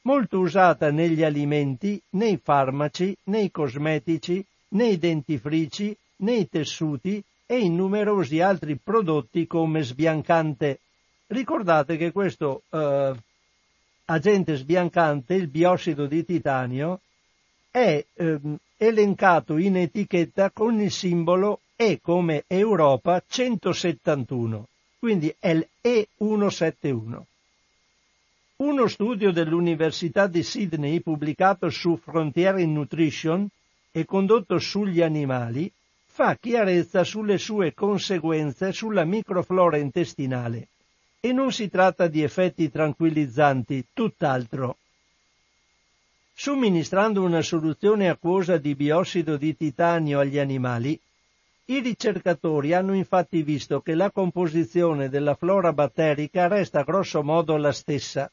Molto 0.04 0.40
usata 0.40 0.92
negli 0.92 1.24
alimenti, 1.24 2.02
nei 2.12 2.40
farmaci, 2.42 3.16
nei 3.26 3.52
cosmetici, 3.52 4.44
nei 4.70 4.98
dentifrici, 4.98 5.96
nei 6.18 6.48
tessuti 6.48 7.22
e 7.46 7.60
in 7.60 7.76
numerosi 7.76 8.40
altri 8.40 8.78
prodotti 8.78 9.46
come 9.46 9.82
sbiancante. 9.84 10.80
Ricordate 11.28 11.98
che 11.98 12.12
questo 12.12 12.64
eh, 12.70 13.14
agente 14.06 14.56
sbiancante, 14.56 15.34
il 15.34 15.48
biossido 15.48 16.06
di 16.06 16.24
titanio, 16.24 17.02
è 17.70 18.04
eh, 18.14 18.40
elencato 18.82 19.58
in 19.58 19.76
etichetta 19.76 20.52
con 20.52 20.80
il 20.80 20.90
simbolo 20.90 21.60
E 21.76 22.00
come 22.02 22.46
Europa 22.48 23.22
171, 23.28 24.68
quindi 24.98 25.36
è 25.38 25.50
il 25.50 25.68
E171. 25.82 27.22
Uno 28.56 28.88
studio 28.88 29.32
dell'Università 29.32 30.28
di 30.28 30.44
Sydney 30.44 31.02
pubblicato 31.02 31.70
su 31.70 31.98
Frontier 31.98 32.58
in 32.60 32.72
Nutrition 32.72 33.46
e 33.92 34.06
condotto 34.06 34.60
sugli 34.60 35.02
animali 35.02 35.70
fa 36.06 36.36
chiarezza 36.36 37.04
sulle 37.04 37.38
sue 37.38 37.74
conseguenze 37.74 38.72
sulla 38.72 39.04
microflora 39.04 39.76
intestinale. 39.76 40.68
E 41.20 41.34
non 41.34 41.52
si 41.52 41.70
tratta 41.70 42.08
di 42.08 42.24
effetti 42.24 42.72
tranquillizzanti, 42.72 43.88
tutt'altro. 43.94 44.78
Somministrando 46.42 47.22
una 47.22 47.42
soluzione 47.42 48.08
acquosa 48.08 48.56
di 48.56 48.74
biossido 48.74 49.36
di 49.36 49.58
titanio 49.58 50.20
agli 50.20 50.40
animali, 50.40 50.98
i 51.66 51.82
ricercatori 51.82 52.72
hanno 52.72 52.94
infatti 52.94 53.44
visto 53.44 53.82
che 53.82 53.94
la 53.94 54.10
composizione 54.10 55.10
della 55.10 55.36
flora 55.36 55.74
batterica 55.74 56.48
resta 56.48 56.84
grosso 56.84 57.24
modo 57.24 57.58
la 57.58 57.74
stessa, 57.74 58.32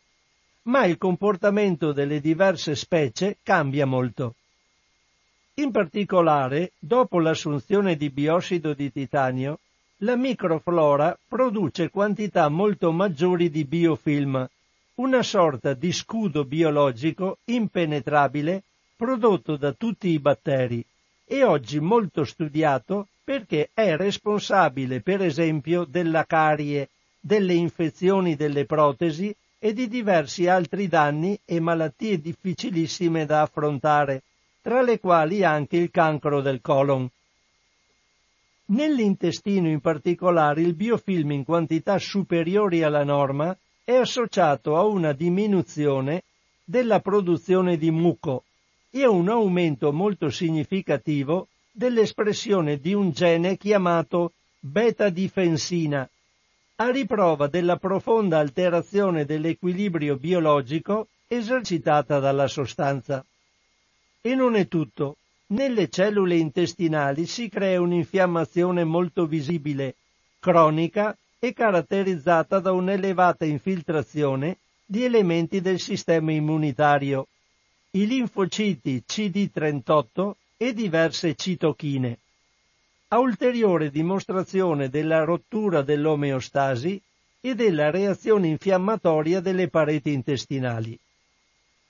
ma 0.68 0.84
il 0.84 0.98
comportamento 0.98 1.90
delle 1.90 2.20
diverse 2.20 2.76
specie 2.76 3.38
cambia 3.42 3.86
molto. 3.86 4.36
In 5.54 5.72
particolare, 5.72 6.74
dopo 6.78 7.18
l'assunzione 7.18 7.96
di 7.96 8.08
biossido 8.10 8.72
di 8.72 8.92
titanio, 8.92 9.58
la 9.96 10.14
microflora 10.14 11.18
produce 11.26 11.90
quantità 11.90 12.48
molto 12.48 12.92
maggiori 12.92 13.50
di 13.50 13.64
biofilm, 13.64 14.48
una 14.96 15.22
sorta 15.22 15.74
di 15.74 15.92
scudo 15.92 16.44
biologico 16.44 17.38
impenetrabile 17.44 18.62
prodotto 18.96 19.56
da 19.56 19.72
tutti 19.72 20.08
i 20.08 20.18
batteri 20.18 20.82
e 21.26 21.44
oggi 21.44 21.80
molto 21.80 22.24
studiato 22.24 23.08
perché 23.22 23.70
è 23.74 23.94
responsabile 23.96 25.00
per 25.00 25.20
esempio 25.20 25.84
della 25.84 26.24
carie, 26.24 26.88
delle 27.20 27.52
infezioni 27.52 28.36
delle 28.36 28.64
protesi 28.64 29.34
e 29.58 29.74
di 29.74 29.86
diversi 29.86 30.46
altri 30.46 30.88
danni 30.88 31.38
e 31.44 31.60
malattie 31.60 32.18
difficilissime 32.18 33.26
da 33.26 33.42
affrontare 33.42 34.22
tra 34.62 34.80
le 34.80 34.98
quali 34.98 35.44
anche 35.44 35.76
il 35.76 35.90
cancro 35.90 36.40
del 36.40 36.62
colon. 36.62 37.06
Nell'intestino 38.68 39.68
in 39.68 39.80
particolare 39.80 40.62
il 40.62 40.72
biofilm 40.72 41.32
in 41.32 41.44
quantità 41.44 41.98
superiori 41.98 42.82
alla 42.82 43.04
norma 43.04 43.56
è 43.86 43.94
associato 43.94 44.76
a 44.76 44.82
una 44.82 45.12
diminuzione 45.12 46.24
della 46.64 46.98
produzione 46.98 47.76
di 47.76 47.92
muco 47.92 48.42
e 48.90 49.04
a 49.04 49.10
un 49.10 49.28
aumento 49.28 49.92
molto 49.92 50.28
significativo 50.28 51.46
dell'espressione 51.70 52.80
di 52.80 52.94
un 52.94 53.12
gene 53.12 53.56
chiamato 53.56 54.32
beta-difensina, 54.58 56.10
a 56.78 56.90
riprova 56.90 57.46
della 57.46 57.76
profonda 57.76 58.40
alterazione 58.40 59.24
dell'equilibrio 59.24 60.16
biologico 60.16 61.06
esercitata 61.28 62.18
dalla 62.18 62.48
sostanza. 62.48 63.24
E 64.20 64.34
non 64.34 64.56
è 64.56 64.66
tutto. 64.66 65.18
Nelle 65.48 65.88
cellule 65.90 66.34
intestinali 66.34 67.24
si 67.26 67.48
crea 67.48 67.80
un'infiammazione 67.80 68.82
molto 68.82 69.26
visibile, 69.26 69.94
cronica 70.40 71.16
e 71.38 71.52
caratterizzata 71.52 72.58
da 72.60 72.72
un'elevata 72.72 73.44
infiltrazione 73.44 74.58
di 74.84 75.04
elementi 75.04 75.60
del 75.60 75.80
sistema 75.80 76.32
immunitario, 76.32 77.26
i 77.90 78.06
linfociti 78.06 79.02
CD38 79.06 80.32
e 80.56 80.72
diverse 80.72 81.34
citochine. 81.34 82.18
A 83.08 83.18
ulteriore 83.18 83.90
dimostrazione 83.90 84.88
della 84.88 85.24
rottura 85.24 85.82
dell'omeostasi 85.82 87.00
e 87.40 87.54
della 87.54 87.90
reazione 87.90 88.48
infiammatoria 88.48 89.40
delle 89.40 89.68
pareti 89.68 90.12
intestinali. 90.12 90.98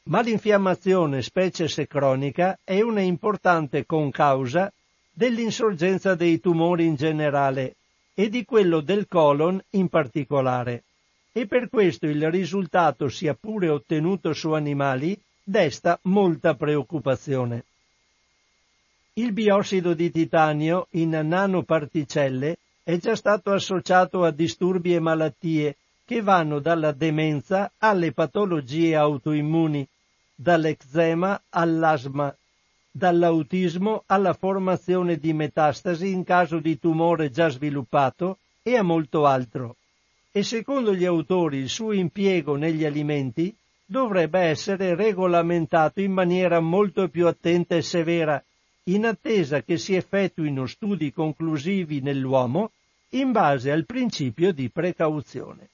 Ma 0.05 0.20
l'infiammazione, 0.20 1.22
specie 1.22 1.68
se 1.68 1.86
cronica, 1.86 2.59
è 2.62 2.80
una 2.80 3.01
importante 3.01 3.86
concausa 3.86 4.72
dell'insorgenza 5.11 6.14
dei 6.14 6.38
tumori 6.40 6.84
in 6.84 6.94
generale 6.94 7.76
e 8.19 8.31
di 8.31 8.47
quello 8.47 8.81
del 8.81 9.07
colon 9.07 9.62
in 9.73 9.89
particolare. 9.89 10.85
E 11.33 11.47
per 11.47 11.69
questo 11.69 12.07
il 12.07 12.31
risultato, 12.31 13.11
sia 13.11 13.35
pure 13.35 13.69
ottenuto 13.69 14.33
su 14.33 14.53
animali, 14.53 15.21
desta 15.43 15.99
molta 16.05 16.55
preoccupazione. 16.55 17.64
Il 19.12 19.33
biossido 19.33 19.93
di 19.93 20.11
titanio 20.11 20.87
in 20.93 21.11
nanoparticelle 21.11 22.57
è 22.83 22.97
già 22.97 23.14
stato 23.14 23.53
associato 23.53 24.25
a 24.25 24.31
disturbi 24.31 24.95
e 24.95 25.01
malattie 25.01 25.77
che 26.07 26.23
vanno 26.23 26.59
dalla 26.59 26.93
demenza 26.93 27.71
alle 27.79 28.12
patologie 28.12 28.97
autoimmuni, 28.97 29.87
dall'eczema 30.35 31.43
all'asma, 31.51 32.35
dall'autismo 32.97 34.05
alla 34.07 34.32
formazione 34.32 35.18
di 35.18 35.34
metastasi 35.34 36.11
in 36.11 36.24
caso 36.24 36.61
di 36.61 36.78
tumore 36.78 37.30
già 37.30 37.51
sviluppato 37.51 38.38
e 38.62 38.74
a 38.76 38.82
molto 38.82 39.26
altro. 39.26 39.76
E 40.32 40.42
secondo 40.42 40.94
gli 40.94 41.05
autori 41.05 41.59
il 41.59 41.68
suo 41.68 41.92
impiego 41.92 42.57
negli 42.57 42.86
alimenti 42.86 43.55
dovrebbe 43.84 44.40
essere 44.40 44.94
regolamentato 44.94 46.01
in 46.01 46.12
maniera 46.12 46.59
molto 46.61 47.09
più 47.09 47.26
attenta 47.26 47.76
e 47.76 47.82
severa, 47.82 48.43
in 48.85 49.05
attesa 49.05 49.60
che 49.62 49.77
si 49.77 49.94
effettuino 49.94 50.64
studi 50.66 51.12
conclusivi 51.12 52.01
nell'uomo 52.01 52.70
in 53.10 53.31
base 53.31 53.70
al 53.70 53.85
principio 53.85 54.52
di 54.52 54.70
precauzione. 54.70 55.68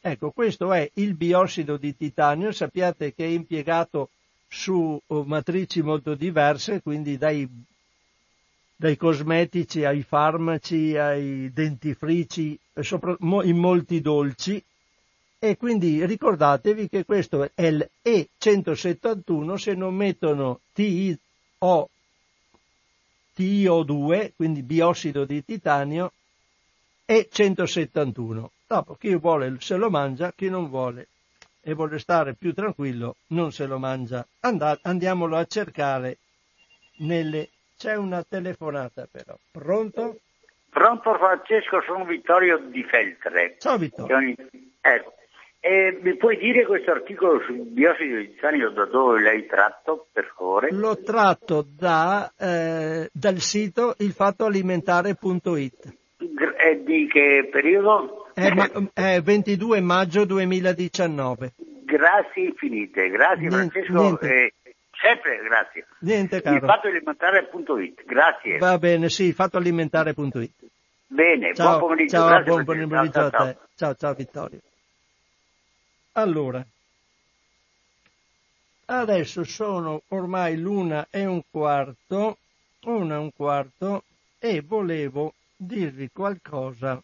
Ecco, 0.00 0.30
questo 0.30 0.72
è 0.72 0.90
il 0.94 1.14
biossido 1.14 1.76
di 1.76 1.94
titanio, 1.94 2.52
sappiate 2.52 3.12
che 3.12 3.24
è 3.24 3.28
impiegato 3.28 4.08
su 4.48 5.00
oh, 5.06 5.24
matrici 5.24 5.82
molto 5.82 6.14
diverse, 6.14 6.80
quindi 6.82 7.18
dai, 7.18 7.48
dai 8.76 8.96
cosmetici 8.96 9.84
ai 9.84 10.02
farmaci, 10.02 10.96
ai 10.96 11.52
dentifrici, 11.52 12.58
in 12.74 13.56
molti 13.56 14.00
dolci, 14.00 14.62
e 15.38 15.56
quindi 15.56 16.04
ricordatevi 16.06 16.88
che 16.88 17.04
questo 17.04 17.50
è 17.54 17.66
il 17.66 17.90
E171 18.02 19.54
se 19.56 19.74
non 19.74 19.94
mettono 19.94 20.60
TiO, 20.72 21.90
TiO2, 23.36 24.32
quindi 24.36 24.62
biossido 24.62 25.24
di 25.24 25.44
titanio, 25.44 26.12
E171. 27.06 28.46
Dopo 28.66 28.94
chi 28.94 29.14
vuole 29.16 29.56
se 29.60 29.76
lo 29.76 29.90
mangia, 29.90 30.32
chi 30.32 30.48
non 30.48 30.70
vuole 30.70 31.08
e 31.64 31.74
vuole 31.74 31.98
stare 31.98 32.34
più 32.34 32.52
tranquillo 32.52 33.16
non 33.28 33.50
se 33.50 33.66
lo 33.66 33.78
mangia. 33.78 34.26
Andate, 34.40 34.80
andiamolo 34.84 35.36
a 35.36 35.44
cercare 35.44 36.18
nelle... 36.98 37.48
C'è 37.76 37.96
una 37.96 38.22
telefonata 38.22 39.08
però. 39.10 39.34
Pronto? 39.50 40.20
Pronto 40.70 41.14
Francesco, 41.16 41.82
sono 41.84 42.04
Vittorio 42.04 42.58
di 42.58 42.84
Feltre. 42.84 43.56
Ciao 43.58 43.78
Vittorio. 43.78 44.16
Ogni... 44.16 44.36
Ecco. 44.80 45.14
E 45.58 45.98
mi 46.02 46.14
puoi 46.16 46.36
dire 46.36 46.66
questo 46.66 46.90
articolo 46.90 47.40
sul 47.40 47.56
biossido 47.56 48.16
di 48.18 48.34
titanio 48.34 48.68
da 48.70 48.84
dove 48.84 49.22
l'hai 49.22 49.46
tratto, 49.46 50.08
per 50.12 50.30
favore? 50.36 50.70
L'ho 50.70 51.00
tratto 51.02 51.66
da, 51.66 52.30
eh, 52.38 53.08
dal 53.10 53.38
sito 53.38 53.94
ilfattoalimentare.it. 53.98 55.96
E 56.18 56.82
di 56.84 57.08
che 57.08 57.48
periodo? 57.50 58.23
È, 58.34 58.50
ma, 58.50 58.68
è 58.92 59.22
22 59.22 59.80
maggio 59.80 60.24
2019. 60.24 61.52
Grazie 61.84 62.42
infinite, 62.42 63.08
grazie 63.08 63.48
niente, 63.48 63.56
Francesco. 63.56 64.00
Niente. 64.00 64.28
Eh, 64.28 64.52
sempre 65.00 65.40
grazie. 65.44 65.86
Niente 66.00 66.42
caro. 66.42 66.56
Il 66.56 66.62
fattoalimentare.it, 66.62 68.04
grazie. 68.04 68.58
Va 68.58 68.78
bene, 68.78 69.08
sì, 69.08 69.32
fattoalimentare.it. 69.32 70.52
Bene, 71.06 71.54
ciao, 71.54 71.66
buon 71.68 71.80
pomeriggio. 71.80 72.16
Ciao, 72.16 72.26
grazie, 72.26 72.44
buon 72.44 72.64
pomeriggio 72.64 73.12
ciao, 73.12 73.26
a 73.26 73.30
te. 73.30 73.36
Ciao. 73.36 73.56
ciao, 73.76 73.94
ciao 73.94 74.14
Vittorio. 74.14 74.60
Allora, 76.12 76.64
Adesso 78.86 79.44
sono 79.44 80.02
ormai 80.08 80.58
l'una 80.58 81.06
e 81.08 81.24
un 81.24 81.40
quarto, 81.50 82.36
una 82.84 83.14
e 83.14 83.18
un 83.18 83.32
quarto, 83.32 84.04
e 84.38 84.60
volevo 84.60 85.32
dirvi 85.56 86.10
qualcosa 86.12 87.02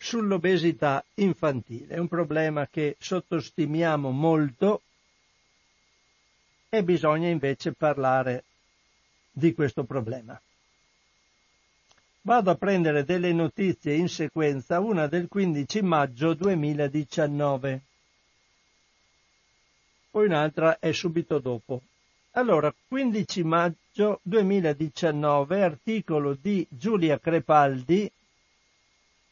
sull'obesità 0.00 1.04
infantile. 1.14 1.98
Un 1.98 2.08
problema 2.08 2.66
che 2.66 2.96
sottostimiamo 2.98 4.10
molto 4.10 4.80
e 6.68 6.82
bisogna 6.82 7.28
invece 7.28 7.72
parlare 7.72 8.44
di 9.30 9.52
questo 9.52 9.84
problema. 9.84 10.40
Vado 12.22 12.50
a 12.50 12.54
prendere 12.54 13.04
delle 13.04 13.32
notizie 13.32 13.94
in 13.94 14.08
sequenza, 14.08 14.80
una 14.80 15.06
del 15.06 15.28
15 15.28 15.82
maggio 15.82 16.34
2019 16.34 17.82
poi 20.10 20.26
un'altra 20.26 20.80
è 20.80 20.90
subito 20.90 21.38
dopo. 21.38 21.82
Allora, 22.32 22.74
15 22.88 23.44
maggio 23.44 24.18
2019, 24.22 25.62
articolo 25.62 26.34
di 26.34 26.66
Giulia 26.68 27.18
Crepaldi, 27.20 28.10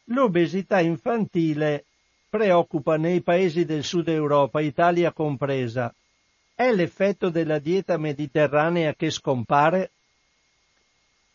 l'obesità 0.08 0.80
infantile 0.80 1.84
preoccupa 2.28 2.96
nei 2.96 3.20
paesi 3.22 3.64
del 3.64 3.84
sud 3.84 4.08
Europa, 4.08 4.60
Italia 4.60 5.12
compresa. 5.12 5.94
È 6.54 6.72
l'effetto 6.72 7.30
della 7.30 7.58
dieta 7.58 7.96
mediterranea 7.96 8.94
che 8.94 9.10
scompare? 9.10 9.90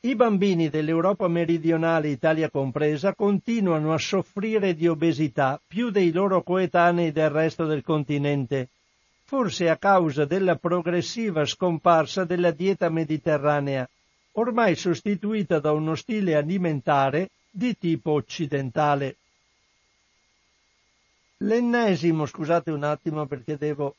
I 0.02 0.16
bambini 0.16 0.70
dell'Europa 0.70 1.28
meridionale, 1.28 2.10
Italia 2.10 2.50
compresa, 2.50 3.16
continuano 3.16 3.94
a 3.94 3.98
soffrire 3.98 4.74
di 4.76 4.88
obesità 4.88 5.60
più 5.66 5.90
dei 5.90 6.12
loro 6.12 6.44
coetanei 6.44 7.12
del 7.12 7.30
resto 7.30 7.66
del 7.66 7.84
continente 7.84 8.68
forse 9.34 9.68
a 9.68 9.78
causa 9.78 10.26
della 10.26 10.58
progressiva 10.58 11.44
scomparsa 11.44 12.24
della 12.24 12.52
dieta 12.52 12.90
mediterranea, 12.90 13.90
ormai 14.34 14.76
sostituita 14.76 15.58
da 15.58 15.72
uno 15.72 15.96
stile 15.96 16.36
alimentare 16.36 17.30
di 17.56 17.78
tipo 17.78 18.12
occidentale. 18.12 19.16
L'ennesimo, 21.38 22.26
scusate 22.26 22.72
un 22.72 22.84
attimo 22.84 23.28
perché 23.28 23.58
devo 23.58 23.96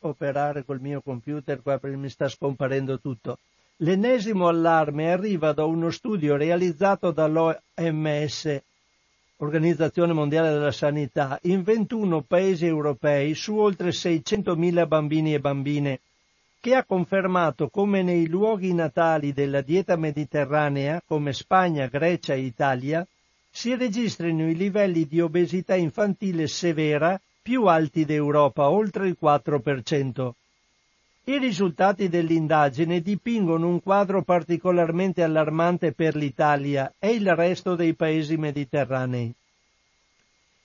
operare 0.00 0.64
col 0.64 0.80
mio 0.80 1.00
computer 1.00 1.62
qua 1.62 1.78
perché 1.78 1.96
mi 1.96 2.08
sta 2.08 2.28
scomparendo 2.28 3.00
tutto. 3.00 3.38
L'ennesimo 3.78 4.46
allarme 4.46 5.10
arriva 5.10 5.52
da 5.52 5.64
uno 5.64 5.90
studio 5.90 6.36
realizzato 6.36 7.10
dall'OMS 7.10 8.62
Organizzazione 9.38 10.12
Mondiale 10.14 10.50
della 10.50 10.72
Sanità, 10.72 11.38
in 11.42 11.62
21 11.62 12.22
paesi 12.22 12.64
europei 12.64 13.34
su 13.34 13.56
oltre 13.56 13.90
600.000 13.90 14.86
bambini 14.86 15.34
e 15.34 15.40
bambine, 15.40 16.00
che 16.66 16.74
ha 16.74 16.84
confermato 16.84 17.68
come 17.68 18.02
nei 18.02 18.26
luoghi 18.26 18.74
natali 18.74 19.32
della 19.32 19.60
dieta 19.60 19.94
mediterranea, 19.94 21.00
come 21.06 21.32
Spagna, 21.32 21.86
Grecia 21.86 22.34
e 22.34 22.40
Italia, 22.40 23.06
si 23.48 23.76
registrino 23.76 24.50
i 24.50 24.56
livelli 24.56 25.06
di 25.06 25.20
obesità 25.20 25.76
infantile 25.76 26.48
severa 26.48 27.20
più 27.40 27.66
alti 27.66 28.04
d'Europa, 28.04 28.68
oltre 28.68 29.06
il 29.06 29.16
4%. 29.22 30.32
I 31.26 31.38
risultati 31.38 32.08
dell'indagine 32.08 33.00
dipingono 33.00 33.68
un 33.68 33.80
quadro 33.80 34.22
particolarmente 34.22 35.22
allarmante 35.22 35.92
per 35.92 36.16
l'Italia 36.16 36.92
e 36.98 37.12
il 37.12 37.32
resto 37.36 37.76
dei 37.76 37.94
paesi 37.94 38.36
mediterranei. 38.36 39.32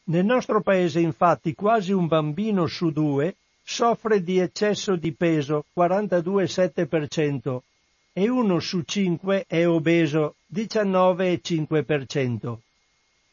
Nel 0.05 0.25
nostro 0.25 0.61
paese 0.61 0.99
infatti 0.99 1.53
quasi 1.53 1.91
un 1.91 2.07
bambino 2.07 2.65
su 2.65 2.89
due 2.89 3.35
soffre 3.63 4.23
di 4.23 4.39
eccesso 4.39 4.95
di 4.95 5.13
peso 5.13 5.65
42,7% 5.75 7.59
e 8.13 8.29
uno 8.29 8.59
su 8.59 8.81
cinque 8.81 9.45
è 9.47 9.67
obeso 9.67 10.35
19,5%. 10.53 12.57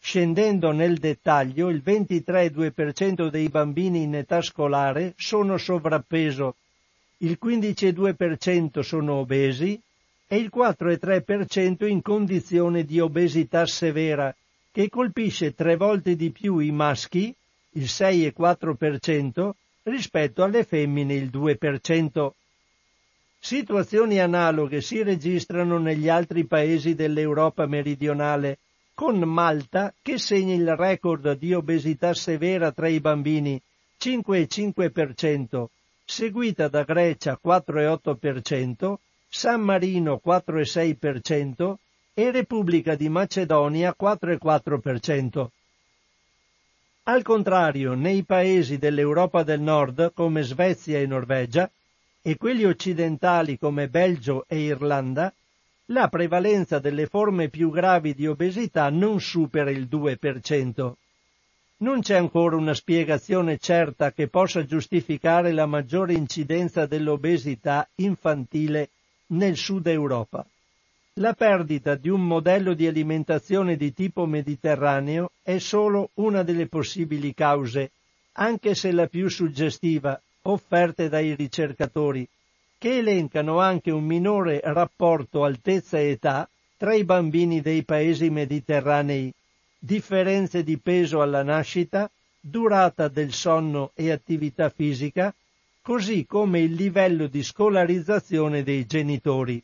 Scendendo 0.00 0.70
nel 0.72 0.98
dettaglio, 0.98 1.68
il 1.68 1.82
23,2% 1.84 3.28
dei 3.28 3.48
bambini 3.48 4.02
in 4.02 4.14
età 4.14 4.40
scolare 4.42 5.14
sono 5.16 5.58
sovrappeso 5.58 6.54
il 7.20 7.36
15,2% 7.42 8.80
sono 8.80 9.14
obesi 9.14 9.80
e 10.28 10.36
il 10.36 10.52
4,3% 10.54 11.88
in 11.88 12.00
condizione 12.00 12.84
di 12.84 13.00
obesità 13.00 13.66
severa, 13.66 14.32
che 14.70 14.88
colpisce 14.88 15.54
tre 15.54 15.74
volte 15.74 16.14
di 16.14 16.30
più 16.30 16.58
i 16.58 16.70
maschi, 16.70 17.34
il 17.70 17.84
6,4%, 17.84 19.50
rispetto 19.84 20.42
alle 20.42 20.64
femmine, 20.64 21.14
il 21.14 21.30
2%. 21.32 22.30
Situazioni 23.40 24.18
analoghe 24.20 24.80
si 24.80 25.02
registrano 25.02 25.78
negli 25.78 26.08
altri 26.08 26.44
paesi 26.44 26.94
dell'Europa 26.94 27.66
meridionale, 27.66 28.58
con 28.94 29.18
Malta 29.20 29.94
che 30.02 30.18
segna 30.18 30.54
il 30.54 30.74
record 30.74 31.38
di 31.38 31.54
obesità 31.54 32.14
severa 32.14 32.72
tra 32.72 32.88
i 32.88 32.98
bambini, 32.98 33.60
5,5%, 34.00 35.66
seguita 36.04 36.68
da 36.68 36.82
Grecia 36.82 37.38
4,8%, 37.42 38.96
San 39.28 39.60
Marino 39.60 40.20
4,6% 40.24 41.74
e 42.14 42.30
Repubblica 42.32 42.96
di 42.96 43.08
Macedonia 43.08 43.94
4,4%. 43.96 45.48
Al 47.08 47.22
contrario, 47.22 47.94
nei 47.94 48.22
paesi 48.22 48.76
dell'Europa 48.76 49.42
del 49.42 49.62
Nord, 49.62 50.12
come 50.12 50.42
Svezia 50.42 50.98
e 50.98 51.06
Norvegia, 51.06 51.70
e 52.20 52.36
quelli 52.36 52.66
occidentali 52.66 53.58
come 53.58 53.88
Belgio 53.88 54.44
e 54.46 54.58
Irlanda, 54.58 55.32
la 55.86 56.08
prevalenza 56.08 56.78
delle 56.78 57.06
forme 57.06 57.48
più 57.48 57.70
gravi 57.70 58.12
di 58.12 58.26
obesità 58.26 58.90
non 58.90 59.22
supera 59.22 59.70
il 59.70 59.88
2%. 59.90 60.92
Non 61.78 62.02
c'è 62.02 62.16
ancora 62.16 62.56
una 62.56 62.74
spiegazione 62.74 63.56
certa 63.56 64.12
che 64.12 64.28
possa 64.28 64.66
giustificare 64.66 65.52
la 65.52 65.64
maggiore 65.64 66.12
incidenza 66.12 66.84
dell'obesità 66.84 67.88
infantile 67.94 68.90
nel 69.28 69.56
sud 69.56 69.86
Europa. 69.86 70.44
La 71.20 71.32
perdita 71.32 71.96
di 71.96 72.08
un 72.08 72.24
modello 72.24 72.74
di 72.74 72.86
alimentazione 72.86 73.76
di 73.76 73.92
tipo 73.92 74.24
mediterraneo 74.24 75.32
è 75.42 75.58
solo 75.58 76.10
una 76.14 76.44
delle 76.44 76.68
possibili 76.68 77.34
cause, 77.34 77.90
anche 78.34 78.76
se 78.76 78.92
la 78.92 79.08
più 79.08 79.28
suggestiva, 79.28 80.20
offerte 80.42 81.08
dai 81.08 81.34
ricercatori, 81.34 82.24
che 82.78 82.98
elencano 82.98 83.58
anche 83.58 83.90
un 83.90 84.04
minore 84.04 84.60
rapporto 84.62 85.42
altezza-età 85.42 86.48
tra 86.76 86.94
i 86.94 87.02
bambini 87.02 87.60
dei 87.60 87.82
paesi 87.82 88.30
mediterranei 88.30 89.34
differenze 89.76 90.62
di 90.62 90.78
peso 90.78 91.20
alla 91.20 91.42
nascita, 91.42 92.08
durata 92.38 93.08
del 93.08 93.32
sonno 93.32 93.90
e 93.94 94.12
attività 94.12 94.68
fisica, 94.68 95.34
così 95.82 96.26
come 96.26 96.60
il 96.60 96.74
livello 96.74 97.26
di 97.26 97.42
scolarizzazione 97.42 98.62
dei 98.62 98.86
genitori. 98.86 99.60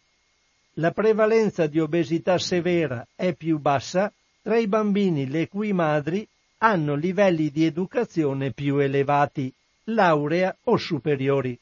La 0.78 0.90
prevalenza 0.90 1.68
di 1.68 1.78
obesità 1.78 2.36
severa 2.36 3.06
è 3.14 3.32
più 3.32 3.58
bassa 3.58 4.12
tra 4.42 4.56
i 4.56 4.66
bambini 4.66 5.28
le 5.28 5.46
cui 5.46 5.72
madri 5.72 6.26
hanno 6.58 6.96
livelli 6.96 7.50
di 7.50 7.64
educazione 7.64 8.50
più 8.50 8.78
elevati, 8.78 9.52
laurea 9.84 10.56
o 10.64 10.76
superiori. 10.76 11.56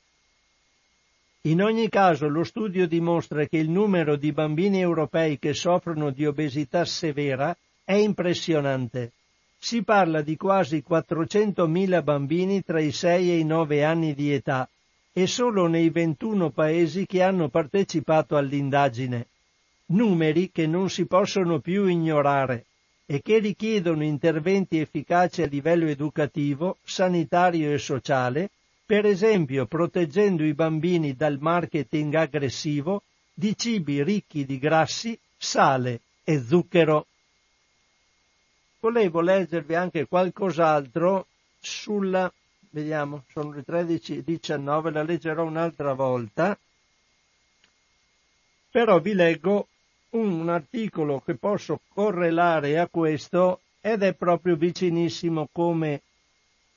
In 1.42 1.62
ogni 1.62 1.90
caso 1.90 2.26
lo 2.28 2.42
studio 2.42 2.86
dimostra 2.86 3.44
che 3.46 3.58
il 3.58 3.68
numero 3.68 4.16
di 4.16 4.32
bambini 4.32 4.80
europei 4.80 5.38
che 5.38 5.52
soffrono 5.52 6.10
di 6.10 6.24
obesità 6.24 6.86
severa 6.86 7.54
è 7.84 7.94
impressionante. 7.94 9.12
Si 9.58 9.82
parla 9.82 10.22
di 10.22 10.36
quasi 10.36 10.82
400.000 10.88 12.02
bambini 12.02 12.62
tra 12.62 12.80
i 12.80 12.92
6 12.92 13.30
e 13.30 13.38
i 13.38 13.44
9 13.44 13.84
anni 13.84 14.14
di 14.14 14.32
età 14.32 14.66
e 15.12 15.26
solo 15.26 15.66
nei 15.66 15.90
21 15.90 16.50
paesi 16.50 17.06
che 17.06 17.22
hanno 17.22 17.48
partecipato 17.48 18.36
all'indagine. 18.36 19.26
Numeri 19.86 20.50
che 20.50 20.66
non 20.66 20.88
si 20.88 21.06
possono 21.06 21.60
più 21.60 21.86
ignorare 21.86 22.64
e 23.04 23.20
che 23.20 23.38
richiedono 23.38 24.04
interventi 24.04 24.78
efficaci 24.78 25.42
a 25.42 25.46
livello 25.46 25.86
educativo, 25.86 26.78
sanitario 26.82 27.72
e 27.72 27.78
sociale, 27.78 28.50
per 28.86 29.04
esempio 29.04 29.66
proteggendo 29.66 30.44
i 30.44 30.54
bambini 30.54 31.14
dal 31.14 31.38
marketing 31.40 32.14
aggressivo 32.14 33.02
di 33.34 33.56
cibi 33.56 34.02
ricchi 34.02 34.44
di 34.44 34.58
grassi, 34.58 35.18
sale 35.36 36.00
e 36.24 36.40
zucchero 36.40 37.06
volevo 38.82 39.20
leggervi 39.20 39.76
anche 39.76 40.06
qualcos'altro 40.06 41.26
sulla, 41.60 42.32
vediamo, 42.72 43.24
sono 43.30 43.52
le 43.52 43.64
13.19, 43.66 44.92
la 44.92 45.02
leggerò 45.02 45.44
un'altra 45.44 45.92
volta, 45.92 46.58
però 48.70 48.98
vi 49.00 49.12
leggo 49.14 49.68
un 50.10 50.48
articolo 50.48 51.20
che 51.20 51.36
posso 51.36 51.80
correlare 51.88 52.78
a 52.78 52.88
questo 52.88 53.60
ed 53.80 54.02
è 54.02 54.14
proprio 54.14 54.56
vicinissimo 54.56 55.48
come, 55.52 56.02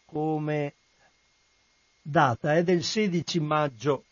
come 0.05 0.73
data 2.01 2.55
è 2.55 2.63
del 2.63 2.83
16 2.83 3.39
maggio 3.39 4.03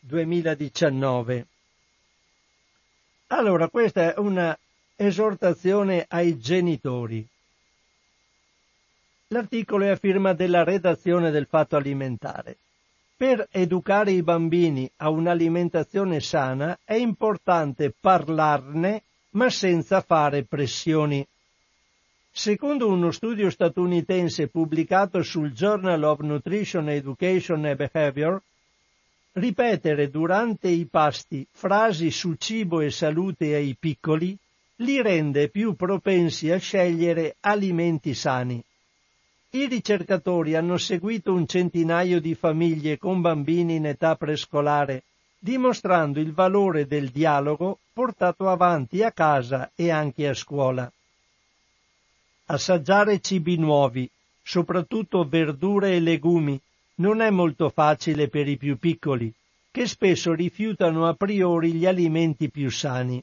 2019. 0.00 1.46
Allora, 3.28 3.68
questa 3.68 4.14
è 4.14 4.18
una 4.18 4.58
esortazione 4.96 6.04
ai 6.08 6.38
genitori. 6.38 7.26
L'articolo 9.30 9.84
è 9.84 9.88
a 9.88 9.96
firma 9.96 10.32
della 10.32 10.64
redazione 10.64 11.30
del 11.30 11.44
Fatto 11.44 11.76
Alimentare. 11.76 12.56
Per 13.14 13.46
educare 13.50 14.12
i 14.12 14.22
bambini 14.22 14.90
a 14.96 15.10
un'alimentazione 15.10 16.18
sana 16.20 16.78
è 16.82 16.94
importante 16.94 17.92
parlarne 17.92 19.02
ma 19.32 19.50
senza 19.50 20.00
fare 20.00 20.44
pressioni. 20.44 21.26
Secondo 22.30 22.88
uno 22.88 23.10
studio 23.10 23.50
statunitense 23.50 24.48
pubblicato 24.48 25.22
sul 25.22 25.52
Journal 25.52 26.02
of 26.04 26.20
Nutrition, 26.20 26.88
Education 26.88 27.66
and 27.66 27.76
Behavior, 27.76 28.40
ripetere 29.32 30.08
durante 30.08 30.68
i 30.68 30.86
pasti 30.86 31.46
frasi 31.50 32.10
su 32.10 32.32
cibo 32.38 32.80
e 32.80 32.90
salute 32.90 33.54
ai 33.54 33.76
piccoli 33.78 34.34
li 34.76 35.02
rende 35.02 35.50
più 35.50 35.74
propensi 35.74 36.50
a 36.50 36.56
scegliere 36.56 37.36
alimenti 37.40 38.14
sani. 38.14 38.64
I 39.50 39.66
ricercatori 39.66 40.56
hanno 40.56 40.76
seguito 40.76 41.32
un 41.32 41.46
centinaio 41.46 42.20
di 42.20 42.34
famiglie 42.34 42.98
con 42.98 43.22
bambini 43.22 43.76
in 43.76 43.86
età 43.86 44.14
prescolare, 44.14 45.04
dimostrando 45.38 46.20
il 46.20 46.34
valore 46.34 46.86
del 46.86 47.08
dialogo 47.08 47.78
portato 47.94 48.50
avanti 48.50 49.02
a 49.02 49.10
casa 49.10 49.70
e 49.74 49.90
anche 49.90 50.28
a 50.28 50.34
scuola. 50.34 50.92
Assaggiare 52.44 53.20
cibi 53.20 53.56
nuovi, 53.56 54.08
soprattutto 54.42 55.24
verdure 55.24 55.94
e 55.94 56.00
legumi, 56.00 56.60
non 56.96 57.22
è 57.22 57.30
molto 57.30 57.70
facile 57.70 58.28
per 58.28 58.48
i 58.48 58.58
più 58.58 58.78
piccoli, 58.78 59.32
che 59.70 59.86
spesso 59.86 60.34
rifiutano 60.34 61.08
a 61.08 61.14
priori 61.14 61.72
gli 61.72 61.86
alimenti 61.86 62.50
più 62.50 62.70
sani. 62.70 63.22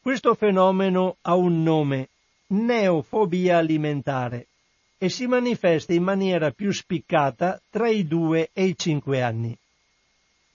Questo 0.00 0.34
fenomeno 0.34 1.16
ha 1.22 1.34
un 1.34 1.64
nome, 1.64 2.10
neofobia 2.48 3.58
alimentare, 3.58 4.46
e 5.02 5.08
si 5.08 5.26
manifesta 5.26 5.92
in 5.92 6.04
maniera 6.04 6.52
più 6.52 6.70
spiccata 6.70 7.60
tra 7.68 7.88
i 7.88 8.06
due 8.06 8.50
e 8.52 8.66
i 8.66 8.78
cinque 8.78 9.20
anni. 9.20 9.58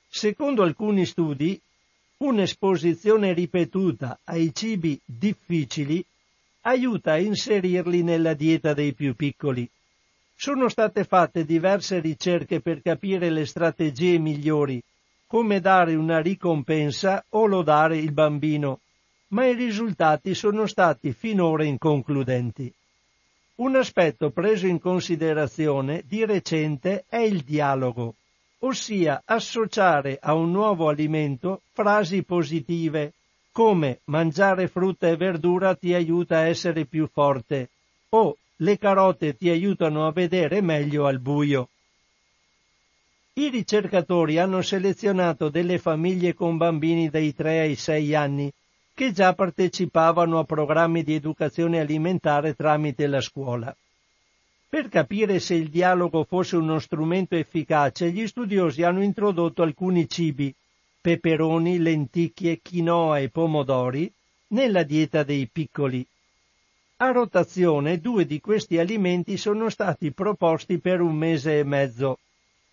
Secondo 0.08 0.64
alcuni 0.64 1.06
studi, 1.06 1.60
un'esposizione 2.20 3.34
ripetuta 3.34 4.22
ai 4.24 4.56
cibi 4.56 4.98
difficili 5.04 6.02
aiuta 6.62 7.12
a 7.12 7.18
inserirli 7.18 8.04
nella 8.04 8.34
dieta 8.34 8.74
dei 8.74 8.94
più 8.94 9.16
piccoli. 9.16 9.70
Sono 10.34 10.70
state 10.70 11.04
fatte 11.04 11.44
diverse 11.44 12.00
ricerche 12.00 12.62
per 12.62 12.82
capire 12.82 13.30
le 13.30 13.46
strategie 13.46 14.18
migliori, 14.18 14.82
come 15.26 15.60
dare 15.60 15.94
una 15.96 16.20
ricompensa 16.22 17.22
o 17.32 17.48
lodare 17.48 17.98
il 17.98 18.14
bambino 18.14 18.80
ma 19.30 19.46
i 19.46 19.56
risultati 19.56 20.34
sono 20.34 20.68
stati 20.68 21.12
finora 21.12 21.66
inconcludenti. 21.66 22.74
Un 23.58 23.76
aspetto 23.76 24.30
preso 24.30 24.68
in 24.68 24.80
considerazione 24.80 26.04
di 26.06 26.24
recente 26.26 27.06
è 27.10 27.18
il 27.18 27.42
dialogo, 27.42 28.14
ossia 28.60 29.24
associare 29.26 30.20
a 30.22 30.36
un 30.36 30.52
nuovo 30.52 30.90
alimento 30.90 31.62
frasi 31.72 32.22
positive 32.22 33.14
come 33.52 34.02
mangiare 34.06 34.68
frutta 34.68 35.08
e 35.08 35.16
verdura 35.16 35.74
ti 35.74 35.96
aiuta 35.96 36.38
a 36.38 36.48
essere 36.48 36.86
più 36.86 37.10
forte 37.12 37.70
o 38.10 38.38
le 38.58 38.78
carote 38.78 39.36
ti 39.36 39.50
aiutano 39.50 40.06
a 40.06 40.12
vedere 40.12 40.62
meglio 40.62 41.08
al 41.08 41.18
buio. 41.18 41.70
I 43.34 43.50
ricercatori 43.50 44.38
hanno 44.38 44.62
selezionato 44.62 45.50
delle 45.50 45.80
famiglie 45.80 46.36
con 46.36 46.58
bambini 46.58 47.10
dai 47.10 47.34
3 47.34 47.62
ai 47.62 47.76
6 47.76 48.14
anni 48.14 48.54
che 48.98 49.12
già 49.12 49.36
partecipavano 49.36 50.40
a 50.40 50.44
programmi 50.44 51.04
di 51.04 51.14
educazione 51.14 51.80
alimentare 51.80 52.56
tramite 52.56 53.06
la 53.06 53.22
scuola. 53.22 53.76
Per 54.68 54.90
capire 54.90 55.40
se 55.40 55.54
il 55.54 55.70
dialogo 55.70 56.24
fosse 56.24 56.56
uno 56.56 56.80
strumento 56.80 57.36
efficace, 57.36 58.10
gli 58.10 58.26
studiosi 58.26 58.82
hanno 58.82 59.04
introdotto 59.04 59.62
alcuni 59.62 60.10
cibi, 60.10 60.52
peperoni, 61.00 61.78
lenticchie, 61.78 62.60
quinoa 62.60 63.20
e 63.20 63.30
pomodori, 63.30 64.12
nella 64.48 64.82
dieta 64.82 65.22
dei 65.22 65.48
piccoli. 65.48 66.04
A 66.96 67.12
rotazione 67.12 68.00
due 68.00 68.26
di 68.26 68.42
questi 68.42 68.80
alimenti 68.80 69.38
sono 69.38 69.70
stati 69.70 70.12
proposti 70.12 70.80
per 70.80 71.02
un 71.02 71.16
mese 71.16 71.60
e 71.60 71.64
mezzo, 71.64 72.18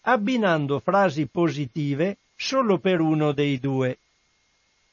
abbinando 0.01 0.81
frasi 0.81 1.27
positive 1.27 2.17
solo 2.35 2.79
per 2.79 3.01
uno 3.01 3.33
dei 3.33 3.61
due. 3.61 3.99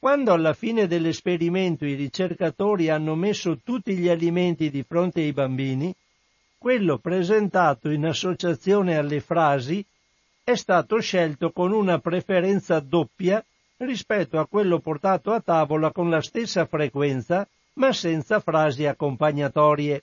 Quando 0.02 0.32
alla 0.32 0.52
fine 0.52 0.88
dell'esperimento 0.88 1.84
i 1.84 1.94
ricercatori 1.94 2.88
hanno 2.88 3.14
messo 3.14 3.60
tutti 3.62 3.96
gli 3.96 4.08
alimenti 4.08 4.68
di 4.68 4.82
fronte 4.82 5.20
ai 5.20 5.32
bambini, 5.32 5.94
quello 6.58 6.98
presentato 6.98 7.88
in 7.88 8.06
associazione 8.06 8.96
alle 8.96 9.20
frasi 9.20 9.86
è 10.42 10.56
stato 10.56 10.98
scelto 10.98 11.52
con 11.52 11.70
una 11.70 12.00
preferenza 12.00 12.80
doppia 12.80 13.44
rispetto 13.76 14.40
a 14.40 14.46
quello 14.48 14.80
portato 14.80 15.30
a 15.30 15.40
tavola 15.40 15.92
con 15.92 16.10
la 16.10 16.20
stessa 16.20 16.66
frequenza 16.66 17.46
ma 17.74 17.92
senza 17.92 18.40
frasi 18.40 18.86
accompagnatorie. 18.86 20.02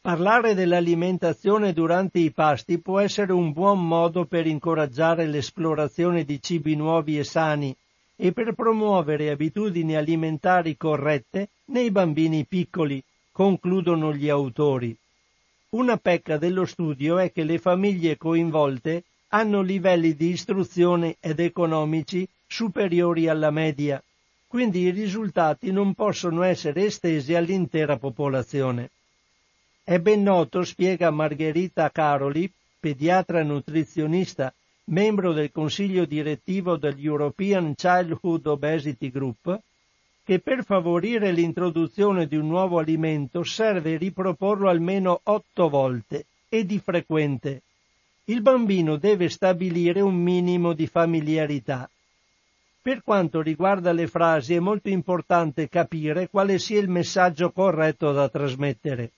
Parlare 0.00 0.54
dell'alimentazione 0.54 1.72
durante 1.72 2.20
i 2.20 2.30
pasti 2.30 2.78
può 2.78 3.00
essere 3.00 3.32
un 3.32 3.50
buon 3.50 3.84
modo 3.84 4.24
per 4.24 4.46
incoraggiare 4.46 5.26
l'esplorazione 5.26 6.22
di 6.22 6.40
cibi 6.40 6.76
nuovi 6.76 7.18
e 7.18 7.24
sani, 7.24 7.76
e 8.16 8.32
per 8.32 8.54
promuovere 8.54 9.30
abitudini 9.30 9.94
alimentari 9.94 10.76
corrette 10.76 11.50
nei 11.66 11.90
bambini 11.90 12.46
piccoli, 12.46 13.02
concludono 13.30 14.14
gli 14.14 14.30
autori. 14.30 14.96
Una 15.70 15.98
pecca 15.98 16.38
dello 16.38 16.64
studio 16.64 17.18
è 17.18 17.30
che 17.30 17.44
le 17.44 17.58
famiglie 17.58 18.16
coinvolte 18.16 19.04
hanno 19.28 19.60
livelli 19.60 20.14
di 20.14 20.30
istruzione 20.30 21.16
ed 21.20 21.40
economici 21.40 22.26
superiori 22.46 23.28
alla 23.28 23.50
media, 23.50 24.02
quindi 24.46 24.80
i 24.80 24.90
risultati 24.90 25.70
non 25.70 25.92
possono 25.92 26.42
essere 26.42 26.86
estesi 26.86 27.34
all'intera 27.34 27.98
popolazione. 27.98 28.90
È 29.84 29.98
ben 29.98 30.22
noto, 30.22 30.64
spiega 30.64 31.10
Margherita 31.10 31.90
Caroli, 31.90 32.50
pediatra 32.80 33.42
nutrizionista 33.42 34.52
membro 34.88 35.32
del 35.32 35.50
consiglio 35.50 36.04
direttivo 36.04 36.76
dell'European 36.76 37.74
Childhood 37.74 38.46
Obesity 38.46 39.10
Group, 39.10 39.60
che 40.22 40.38
per 40.38 40.64
favorire 40.64 41.32
l'introduzione 41.32 42.26
di 42.26 42.36
un 42.36 42.46
nuovo 42.46 42.78
alimento 42.78 43.42
serve 43.42 43.96
riproporlo 43.96 44.68
almeno 44.68 45.20
otto 45.24 45.68
volte 45.68 46.26
e 46.48 46.64
di 46.64 46.78
frequente. 46.78 47.62
Il 48.26 48.42
bambino 48.42 48.96
deve 48.96 49.28
stabilire 49.28 50.00
un 50.00 50.14
minimo 50.14 50.72
di 50.72 50.86
familiarità. 50.86 51.90
Per 52.80 53.02
quanto 53.02 53.40
riguarda 53.40 53.92
le 53.92 54.06
frasi 54.06 54.54
è 54.54 54.60
molto 54.60 54.88
importante 54.88 55.68
capire 55.68 56.28
quale 56.28 56.60
sia 56.60 56.78
il 56.78 56.88
messaggio 56.88 57.50
corretto 57.50 58.12
da 58.12 58.28
trasmettere. 58.28 59.10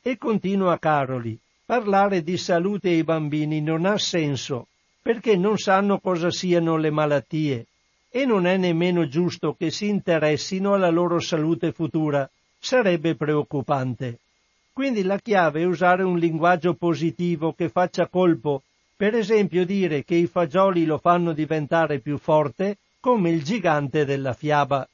E 0.00 0.16
continua 0.16 0.78
Caroli, 0.78 1.36
parlare 1.64 2.22
di 2.22 2.36
salute 2.36 2.90
ai 2.90 3.02
bambini 3.02 3.60
non 3.60 3.84
ha 3.84 3.98
senso 3.98 4.68
perché 5.06 5.36
non 5.36 5.56
sanno 5.56 6.00
cosa 6.00 6.32
siano 6.32 6.76
le 6.76 6.90
malattie 6.90 7.66
e 8.10 8.24
non 8.24 8.44
è 8.44 8.56
nemmeno 8.56 9.06
giusto 9.06 9.54
che 9.56 9.70
si 9.70 9.86
interessino 9.86 10.74
alla 10.74 10.90
loro 10.90 11.20
salute 11.20 11.70
futura, 11.70 12.28
sarebbe 12.58 13.14
preoccupante. 13.14 14.18
Quindi 14.72 15.04
la 15.04 15.20
chiave 15.20 15.60
è 15.60 15.64
usare 15.64 16.02
un 16.02 16.18
linguaggio 16.18 16.74
positivo 16.74 17.52
che 17.52 17.68
faccia 17.68 18.08
colpo, 18.08 18.64
per 18.96 19.14
esempio 19.14 19.64
dire 19.64 20.02
che 20.02 20.16
i 20.16 20.26
fagioli 20.26 20.84
lo 20.84 20.98
fanno 20.98 21.32
diventare 21.32 22.00
più 22.00 22.18
forte 22.18 22.78
come 22.98 23.30
il 23.30 23.44
gigante 23.44 24.04
della 24.04 24.32
fiaba. 24.32 24.88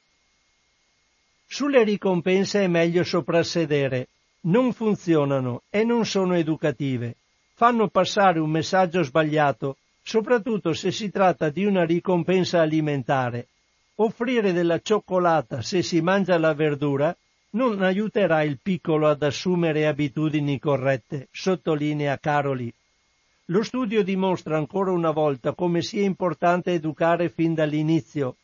Sulle 1.47 1.83
ricompense 1.83 2.61
è 2.61 2.67
meglio 2.67 3.03
soprassedere, 3.03 4.09
non 4.41 4.73
funzionano 4.73 5.63
e 5.71 5.83
non 5.83 6.05
sono 6.05 6.35
educative, 6.35 7.15
fanno 7.55 7.87
passare 7.87 8.37
un 8.37 8.51
messaggio 8.51 9.01
sbagliato 9.01 9.77
soprattutto 10.03 10.73
se 10.73 10.91
si 10.91 11.09
tratta 11.09 11.49
di 11.49 11.65
una 11.65 11.85
ricompensa 11.85 12.61
alimentare. 12.61 13.47
Offrire 13.95 14.51
della 14.51 14.79
cioccolata 14.79 15.61
se 15.61 15.81
si 15.81 16.01
mangia 16.01 16.37
la 16.37 16.53
verdura 16.53 17.15
non 17.51 17.81
aiuterà 17.81 18.43
il 18.43 18.59
piccolo 18.61 19.07
ad 19.07 19.23
assumere 19.23 19.87
abitudini 19.87 20.59
corrette, 20.59 21.27
sottolinea 21.31 22.17
Caroli. 22.17 22.73
Lo 23.47 23.63
studio 23.63 24.03
dimostra 24.03 24.57
ancora 24.57 24.91
una 24.91 25.11
volta 25.11 25.53
come 25.53 25.81
sia 25.81 26.01
importante 26.01 26.71
educare 26.71 27.29
fin 27.29 27.53
dall'inizio. 27.53 28.37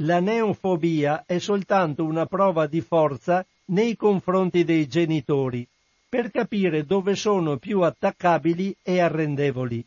La 0.00 0.18
neofobia 0.20 1.24
è 1.24 1.38
soltanto 1.38 2.04
una 2.04 2.26
prova 2.26 2.66
di 2.66 2.80
forza 2.80 3.46
nei 3.66 3.96
confronti 3.96 4.64
dei 4.64 4.86
genitori, 4.86 5.66
per 6.08 6.30
capire 6.30 6.84
dove 6.84 7.14
sono 7.14 7.56
più 7.56 7.82
attaccabili 7.82 8.76
e 8.82 9.00
arrendevoli. 9.00 9.84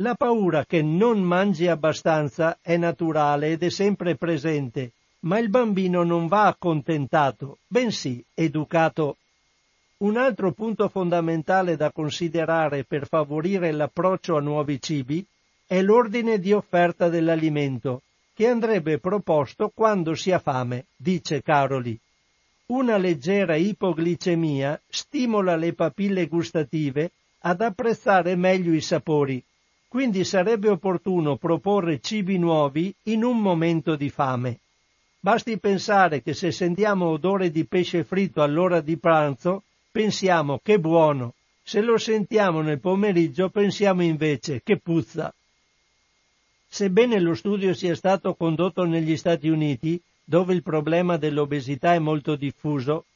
La 0.00 0.14
paura 0.14 0.64
che 0.64 0.80
non 0.80 1.20
mangi 1.20 1.66
abbastanza 1.66 2.58
è 2.62 2.76
naturale 2.76 3.48
ed 3.48 3.64
è 3.64 3.68
sempre 3.68 4.14
presente, 4.14 4.92
ma 5.20 5.40
il 5.40 5.48
bambino 5.48 6.04
non 6.04 6.28
va 6.28 6.46
accontentato, 6.46 7.58
bensì 7.66 8.24
educato. 8.32 9.16
Un 9.98 10.16
altro 10.16 10.52
punto 10.52 10.88
fondamentale 10.88 11.74
da 11.74 11.90
considerare 11.90 12.84
per 12.84 13.08
favorire 13.08 13.72
l'approccio 13.72 14.36
a 14.36 14.40
nuovi 14.40 14.80
cibi 14.80 15.26
è 15.66 15.82
l'ordine 15.82 16.38
di 16.38 16.52
offerta 16.52 17.08
dell'alimento, 17.08 18.02
che 18.34 18.46
andrebbe 18.46 18.98
proposto 18.98 19.72
quando 19.74 20.14
si 20.14 20.30
ha 20.30 20.38
fame, 20.38 20.84
dice 20.94 21.42
Caroli. 21.42 21.98
Una 22.66 22.98
leggera 22.98 23.56
ipoglicemia 23.56 24.80
stimola 24.88 25.56
le 25.56 25.72
papille 25.72 26.28
gustative 26.28 27.10
ad 27.40 27.62
apprezzare 27.62 28.36
meglio 28.36 28.72
i 28.72 28.80
sapori, 28.80 29.42
quindi 29.88 30.22
sarebbe 30.22 30.68
opportuno 30.68 31.36
proporre 31.36 32.00
cibi 32.00 32.38
nuovi 32.38 32.94
in 33.04 33.24
un 33.24 33.40
momento 33.40 33.96
di 33.96 34.10
fame. 34.10 34.58
Basti 35.18 35.58
pensare 35.58 36.22
che 36.22 36.34
se 36.34 36.52
sentiamo 36.52 37.06
odore 37.06 37.50
di 37.50 37.64
pesce 37.64 38.04
fritto 38.04 38.42
all'ora 38.42 38.80
di 38.80 38.98
pranzo, 38.98 39.64
pensiamo 39.90 40.60
che 40.62 40.78
buono, 40.78 41.34
se 41.62 41.80
lo 41.80 41.98
sentiamo 41.98 42.60
nel 42.60 42.78
pomeriggio 42.78 43.48
pensiamo 43.48 44.02
invece 44.02 44.62
che 44.62 44.76
puzza. 44.76 45.34
Sebbene 46.68 47.18
lo 47.18 47.34
studio 47.34 47.72
sia 47.72 47.94
stato 47.94 48.34
condotto 48.34 48.84
negli 48.84 49.16
Stati 49.16 49.48
Uniti, 49.48 50.00
dove 50.22 50.52
il 50.52 50.62
problema 50.62 51.16
dell'obesità 51.16 51.94
è 51.94 51.98
molto 51.98 52.36
diffuso, 52.36 53.06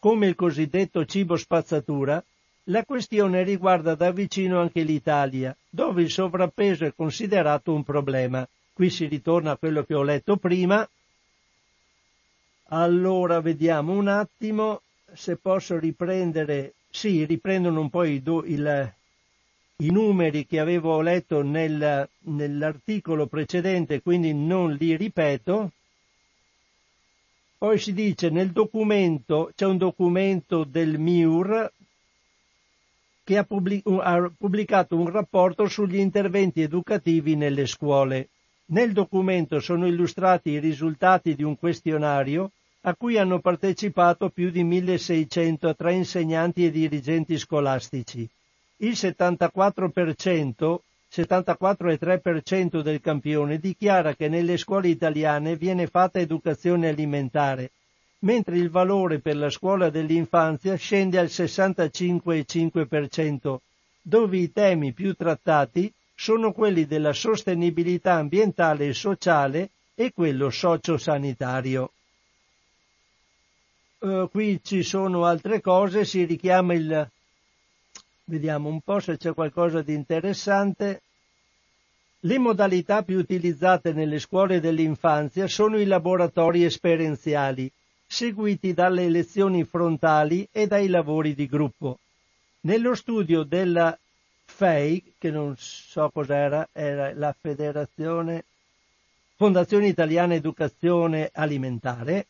come 0.00 0.26
il 0.26 0.34
cosiddetto 0.34 1.04
cibo 1.04 1.36
spazzatura, 1.36 2.22
la 2.68 2.84
questione 2.84 3.42
riguarda 3.42 3.94
da 3.94 4.10
vicino 4.10 4.60
anche 4.60 4.82
l'Italia, 4.82 5.56
dove 5.68 6.02
il 6.02 6.10
sovrappeso 6.10 6.84
è 6.84 6.92
considerato 6.94 7.72
un 7.72 7.84
problema. 7.84 8.46
Qui 8.72 8.90
si 8.90 9.06
ritorna 9.06 9.52
a 9.52 9.56
quello 9.56 9.84
che 9.84 9.94
ho 9.94 10.02
letto 10.02 10.36
prima. 10.36 10.88
Allora 12.68 13.40
vediamo 13.40 13.92
un 13.92 14.08
attimo 14.08 14.82
se 15.12 15.36
posso 15.36 15.78
riprendere. 15.78 16.74
Sì, 16.90 17.24
riprendono 17.24 17.80
un 17.80 17.90
po' 17.90 18.04
il, 18.04 18.22
il, 18.46 18.92
i 19.76 19.90
numeri 19.90 20.46
che 20.46 20.58
avevo 20.58 21.00
letto 21.00 21.42
nel, 21.42 22.08
nell'articolo 22.20 23.26
precedente, 23.26 24.02
quindi 24.02 24.34
non 24.34 24.72
li 24.72 24.96
ripeto. 24.96 25.70
Poi 27.58 27.78
si 27.78 27.92
dice 27.94 28.28
nel 28.28 28.50
documento, 28.50 29.52
c'è 29.54 29.66
un 29.66 29.78
documento 29.78 30.64
del 30.64 30.98
MIUR 30.98 31.72
che 33.26 33.38
ha, 33.38 33.44
pubblicato 33.44 34.96
un 34.96 35.10
rapporto 35.10 35.66
sugli 35.66 35.96
interventi 35.96 36.62
educativi 36.62 37.34
nelle 37.34 37.66
scuole. 37.66 38.28
Nel 38.66 38.92
documento 38.92 39.58
sono 39.58 39.88
illustrati 39.88 40.50
i 40.50 40.60
risultati 40.60 41.34
di 41.34 41.42
un 41.42 41.58
questionario 41.58 42.52
a 42.82 42.94
cui 42.94 43.18
hanno 43.18 43.40
partecipato 43.40 44.28
più 44.28 44.50
di 44.50 44.62
1600 44.62 45.74
tra 45.74 45.90
insegnanti 45.90 46.64
e 46.64 46.70
dirigenti 46.70 47.36
scolastici 47.36 48.28
il 48.80 48.90
74%, 48.92 50.78
74,3% 51.10 52.82
del 52.82 53.00
campione 53.00 53.58
dichiara 53.58 54.14
che 54.14 54.28
nelle 54.28 54.58
scuole 54.58 54.88
italiane 54.88 55.56
viene 55.56 55.86
fatta 55.86 56.20
educazione 56.20 56.88
alimentare, 56.88 57.70
mentre 58.20 58.56
il 58.58 58.70
valore 58.70 59.18
per 59.20 59.36
la 59.36 59.50
scuola 59.50 59.90
dell'infanzia 59.90 60.76
scende 60.76 61.18
al 61.18 61.26
65,5%, 61.26 63.56
dove 64.02 64.38
i 64.38 64.50
temi 64.52 64.92
più 64.92 65.14
trattati 65.14 65.92
sono 66.14 66.52
quelli 66.52 66.86
della 66.86 67.12
sostenibilità 67.12 68.14
ambientale 68.14 68.86
e 68.86 68.94
sociale 68.94 69.70
e 69.94 70.12
quello 70.12 70.50
sociosanitario. 70.50 71.90
Uh, 73.98 74.28
qui 74.30 74.60
ci 74.62 74.82
sono 74.82 75.24
altre 75.24 75.60
cose, 75.60 76.04
si 76.04 76.24
richiama 76.24 76.74
il 76.74 77.10
Vediamo 78.28 78.68
un 78.68 78.80
po' 78.80 78.98
se 78.98 79.18
c'è 79.18 79.32
qualcosa 79.34 79.82
di 79.82 79.94
interessante. 79.94 81.02
Le 82.18 82.38
modalità 82.38 83.04
più 83.04 83.18
utilizzate 83.18 83.92
nelle 83.92 84.18
scuole 84.18 84.58
dell'infanzia 84.58 85.46
sono 85.46 85.78
i 85.78 85.84
laboratori 85.84 86.64
esperienziali, 86.64 87.70
seguiti 88.06 88.72
dalle 88.72 89.08
lezioni 89.08 89.64
frontali 89.64 90.48
e 90.52 90.66
dai 90.66 90.88
lavori 90.88 91.34
di 91.34 91.46
gruppo. 91.46 91.98
Nello 92.60 92.94
studio 92.94 93.42
della 93.42 93.96
FEI, 94.44 95.14
che 95.18 95.30
non 95.30 95.54
so 95.56 96.10
cos'era, 96.10 96.68
era 96.72 97.12
la 97.14 97.34
Federazione 97.38 98.44
Fondazione 99.38 99.88
Italiana 99.88 100.32
Educazione 100.32 101.28
Alimentare, 101.30 102.26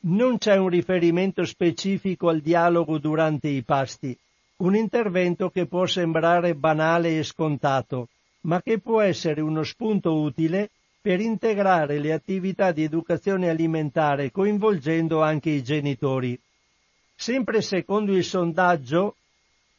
non 0.00 0.36
c'è 0.36 0.58
un 0.58 0.68
riferimento 0.68 1.42
specifico 1.46 2.28
al 2.28 2.40
dialogo 2.40 2.98
durante 2.98 3.48
i 3.48 3.62
pasti, 3.62 4.14
un 4.56 4.76
intervento 4.76 5.48
che 5.48 5.64
può 5.64 5.86
sembrare 5.86 6.54
banale 6.54 7.18
e 7.18 7.22
scontato, 7.22 8.08
ma 8.42 8.60
che 8.60 8.78
può 8.78 9.00
essere 9.00 9.40
uno 9.40 9.62
spunto 9.62 10.20
utile 10.20 10.68
per 11.06 11.20
integrare 11.20 12.00
le 12.00 12.12
attività 12.12 12.72
di 12.72 12.82
educazione 12.82 13.48
alimentare 13.48 14.32
coinvolgendo 14.32 15.22
anche 15.22 15.50
i 15.50 15.62
genitori. 15.62 16.36
Sempre 17.14 17.62
secondo 17.62 18.12
il 18.12 18.24
sondaggio, 18.24 19.14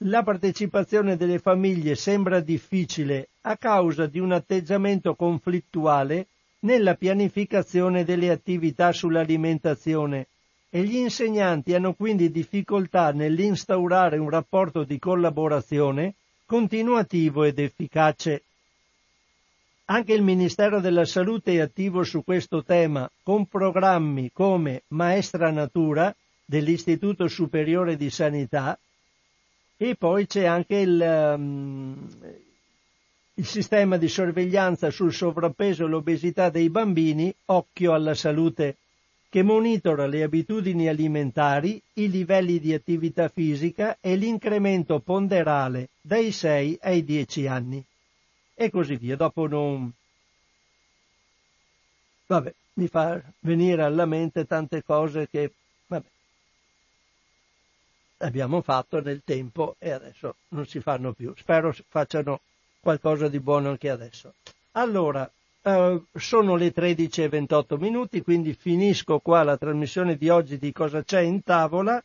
la 0.06 0.24
partecipazione 0.24 1.18
delle 1.18 1.40
famiglie 1.40 1.96
sembra 1.96 2.40
difficile 2.40 3.28
a 3.42 3.58
causa 3.58 4.06
di 4.06 4.20
un 4.20 4.32
atteggiamento 4.32 5.16
conflittuale 5.16 6.28
nella 6.60 6.96
pianificazione 6.96 8.06
delle 8.06 8.30
attività 8.30 8.94
sull'alimentazione 8.94 10.28
e 10.70 10.82
gli 10.84 10.96
insegnanti 10.96 11.74
hanno 11.74 11.92
quindi 11.92 12.32
difficoltà 12.32 13.12
nell'instaurare 13.12 14.18
un 14.18 14.30
rapporto 14.30 14.86
di 14.86 14.98
collaborazione 14.98 16.14
continuativo 16.46 17.44
ed 17.44 17.60
efficace. 17.60 18.44
Anche 19.90 20.12
il 20.12 20.22
Ministero 20.22 20.82
della 20.82 21.06
Salute 21.06 21.54
è 21.54 21.60
attivo 21.60 22.04
su 22.04 22.22
questo 22.26 22.62
tema 22.62 23.10
con 23.24 23.46
programmi 23.46 24.32
come 24.34 24.84
Maestra 24.90 25.50
Natura 25.50 26.14
dell'Istituto 26.44 27.30
Superiore 27.30 27.96
di 27.96 28.10
Sanità 28.10 28.78
e 29.78 29.96
poi 29.96 30.28
c'è 30.28 30.44
anche 30.44 30.76
il, 30.76 31.34
um, 31.38 32.06
il 33.36 33.46
sistema 33.46 33.96
di 33.96 34.10
sorveglianza 34.10 34.90
sul 34.90 35.14
sovrappeso 35.14 35.86
e 35.86 35.88
l'obesità 35.88 36.50
dei 36.50 36.70
bambini, 36.70 37.34
occhio 37.46 37.94
alla 37.94 38.14
salute, 38.14 38.76
che 39.30 39.42
monitora 39.42 40.06
le 40.06 40.24
abitudini 40.24 40.90
alimentari, 40.90 41.82
i 41.94 42.10
livelli 42.10 42.60
di 42.60 42.74
attività 42.74 43.30
fisica 43.30 43.98
e 44.02 44.18
l'incremento 44.18 45.00
ponderale 45.00 45.88
dai 46.02 46.34
6 46.34 46.80
ai 46.82 47.06
10 47.06 47.48
anni. 47.48 47.86
E 48.60 48.72
così 48.72 48.96
via. 48.96 49.16
Dopo 49.16 49.46
non... 49.46 49.92
Vabbè, 52.26 52.54
mi 52.74 52.88
fa 52.88 53.22
venire 53.42 53.84
alla 53.84 54.06
mente 54.06 54.46
tante 54.48 54.84
cose 54.84 55.30
che 55.30 55.52
vabbè, 55.86 56.08
abbiamo 58.18 58.62
fatto 58.62 59.00
nel 59.00 59.22
tempo 59.24 59.76
e 59.78 59.92
adesso 59.92 60.36
non 60.50 60.66
si 60.66 60.80
fanno 60.80 61.14
più. 61.14 61.34
Spero 61.38 61.72
facciano 61.88 62.40
qualcosa 62.80 63.28
di 63.28 63.40
buono 63.40 63.70
anche 63.70 63.92
adesso. 63.92 64.34
Allora, 64.72 65.30
eh, 65.62 66.02
sono 66.14 66.56
le 66.56 66.72
13 66.72 67.24
e 67.24 67.30
28 67.30 67.78
minuti, 67.78 68.24
quindi 68.24 68.54
finisco 68.54 69.20
qua 69.20 69.44
la 69.44 69.58
trasmissione 69.58 70.18
di 70.18 70.30
oggi 70.30 70.58
di 70.58 70.72
Cosa 70.72 71.04
c'è 71.04 71.22
in 71.22 71.44
tavola. 71.44 72.04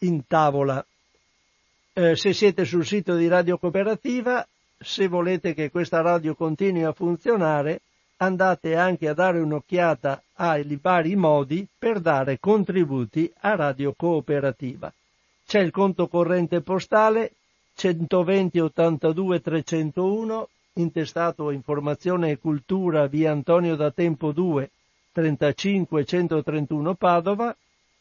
in 0.00 0.26
tavola. 0.26 0.84
Eh, 1.92 2.14
se 2.14 2.32
siete 2.32 2.64
sul 2.64 2.86
sito 2.86 3.16
di 3.16 3.26
Radio 3.26 3.58
Cooperativa 3.58 4.46
se 4.82 5.08
volete 5.08 5.52
che 5.52 5.70
questa 5.70 6.00
radio 6.00 6.34
continui 6.34 6.84
a 6.84 6.92
funzionare, 6.92 7.82
andate 8.16 8.76
anche 8.76 9.08
a 9.08 9.14
dare 9.14 9.38
un'occhiata 9.38 10.22
ai 10.34 10.78
vari 10.80 11.16
modi 11.16 11.66
per 11.78 12.00
dare 12.00 12.38
contributi 12.38 13.30
a 13.40 13.56
Radio 13.56 13.92
Cooperativa. 13.94 14.90
C'è 15.46 15.60
il 15.60 15.70
conto 15.70 16.08
corrente 16.08 16.62
postale 16.62 17.32
120 17.80 18.60
82 18.60 19.40
301, 19.40 20.48
intestato 20.74 21.50
Informazione 21.50 22.30
e 22.30 22.38
Cultura 22.38 23.06
via 23.06 23.32
Antonio 23.32 23.74
da 23.74 23.90
Tempo 23.90 24.32
2, 24.32 24.70
35 25.12 26.04
131 26.04 26.94
Padova, 26.96 27.56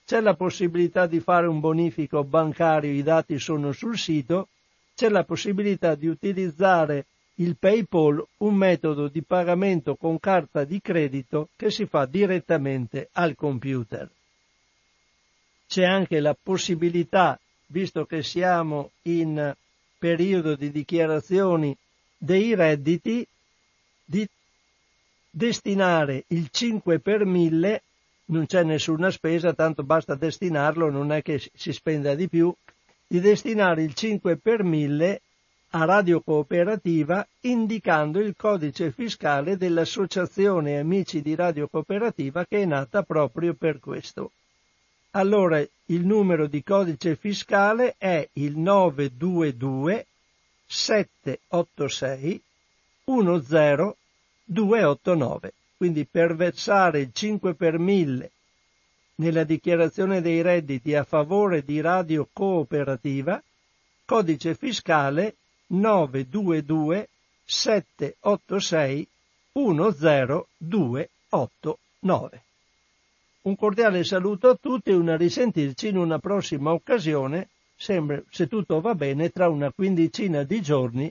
c'è 0.06 0.20
la 0.20 0.34
possibilità 0.34 1.08
di 1.08 1.22
fare 1.22 1.48
un 1.48 1.62
bonifico 1.62 2.26
bancario, 2.26 2.92
i 2.92 3.04
dati 3.04 3.40
sono 3.40 3.72
sul 3.72 3.98
sito, 3.98 4.50
c'è 4.96 5.08
la 5.08 5.24
possibilità 5.24 5.96
di 5.96 6.08
utilizzare 6.08 7.06
il 7.36 7.56
PayPal, 7.56 8.22
un 8.40 8.56
metodo 8.56 9.08
di 9.08 9.24
pagamento 9.24 9.96
con 9.96 10.20
carta 10.20 10.66
di 10.66 10.82
credito 10.82 11.48
che 11.56 11.72
si 11.72 11.86
fa 11.86 12.06
direttamente 12.06 13.08
al 13.14 13.34
computer. 13.34 14.10
C'è 15.70 15.86
anche 15.86 16.20
la 16.20 16.36
possibilità, 16.36 17.40
visto 17.68 18.06
che 18.06 18.24
siamo 18.24 18.92
in 19.04 19.56
periodo 20.00 20.56
di 20.56 20.72
dichiarazioni 20.72 21.76
dei 22.18 22.56
redditi, 22.56 23.28
di 24.04 24.28
destinare 25.30 26.24
il 26.28 26.48
5 26.50 27.00
per 27.00 27.26
1000, 27.26 27.82
non 28.26 28.46
c'è 28.46 28.64
nessuna 28.64 29.12
spesa, 29.12 29.54
tanto 29.54 29.84
basta 29.84 30.16
destinarlo, 30.16 30.90
non 30.90 31.12
è 31.12 31.22
che 31.22 31.40
si 31.54 31.72
spenda 31.74 32.16
di 32.16 32.28
più, 32.28 32.54
di 33.06 33.20
destinare 33.20 33.84
il 33.84 33.94
5 33.94 34.38
per 34.38 34.64
1000 34.64 35.22
a 35.72 35.86
Radio 35.86 36.22
Cooperativa 36.22 37.28
indicando 37.42 38.20
il 38.20 38.34
codice 38.36 38.92
fiscale 38.92 39.56
dell'Associazione 39.56 40.80
Amici 40.80 41.22
di 41.22 41.36
Radio 41.36 41.68
Cooperativa 41.68 42.46
che 42.46 42.64
è 42.64 42.66
nata 42.66 43.04
proprio 43.04 43.54
per 43.54 43.80
questo. 43.80 44.32
Allora 45.12 45.66
il 45.86 46.06
numero 46.06 46.46
di 46.46 46.62
codice 46.62 47.16
fiscale 47.16 47.96
è 47.98 48.30
il 48.34 48.56
922 48.58 50.06
786 50.68 52.44
10289. 53.06 55.54
Quindi 55.78 56.06
per 56.06 56.36
versare 56.36 57.00
il 57.00 57.10
5 57.12 57.56
per 57.56 57.80
1000 57.80 58.30
nella 59.16 59.44
dichiarazione 59.44 60.22
dei 60.22 60.44
redditi 60.44 60.94
a 60.94 61.04
favore 61.04 61.64
di 61.64 61.82
Radio 61.82 62.28
Cooperativa, 62.32 63.42
codice 64.06 64.54
fiscale 64.54 65.38
922 65.68 67.10
786 67.46 69.08
10289. 69.54 72.44
Un 73.42 73.56
cordiale 73.56 74.04
saluto 74.04 74.50
a 74.50 74.58
tutti 74.60 74.90
e 74.90 74.96
una 74.96 75.16
risentirci 75.16 75.88
in 75.88 75.98
una 75.98 76.20
prossima 76.20 76.74
occasione, 76.74 77.48
sempre, 77.76 78.26
se 78.30 78.48
tutto 78.48 78.82
va 78.82 78.96
bene, 78.96 79.30
tra 79.30 79.48
una 79.48 79.72
quindicina 79.72 80.44
di 80.44 80.62
giorni, 80.62 81.10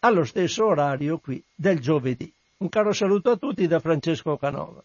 allo 0.00 0.24
stesso 0.24 0.66
orario 0.66 1.18
qui 1.18 1.40
del 1.54 1.78
giovedì. 1.78 2.32
Un 2.58 2.68
caro 2.68 2.92
saluto 2.92 3.30
a 3.30 3.36
tutti 3.36 3.68
da 3.68 3.78
Francesco 3.78 4.36
Canova. 4.36 4.82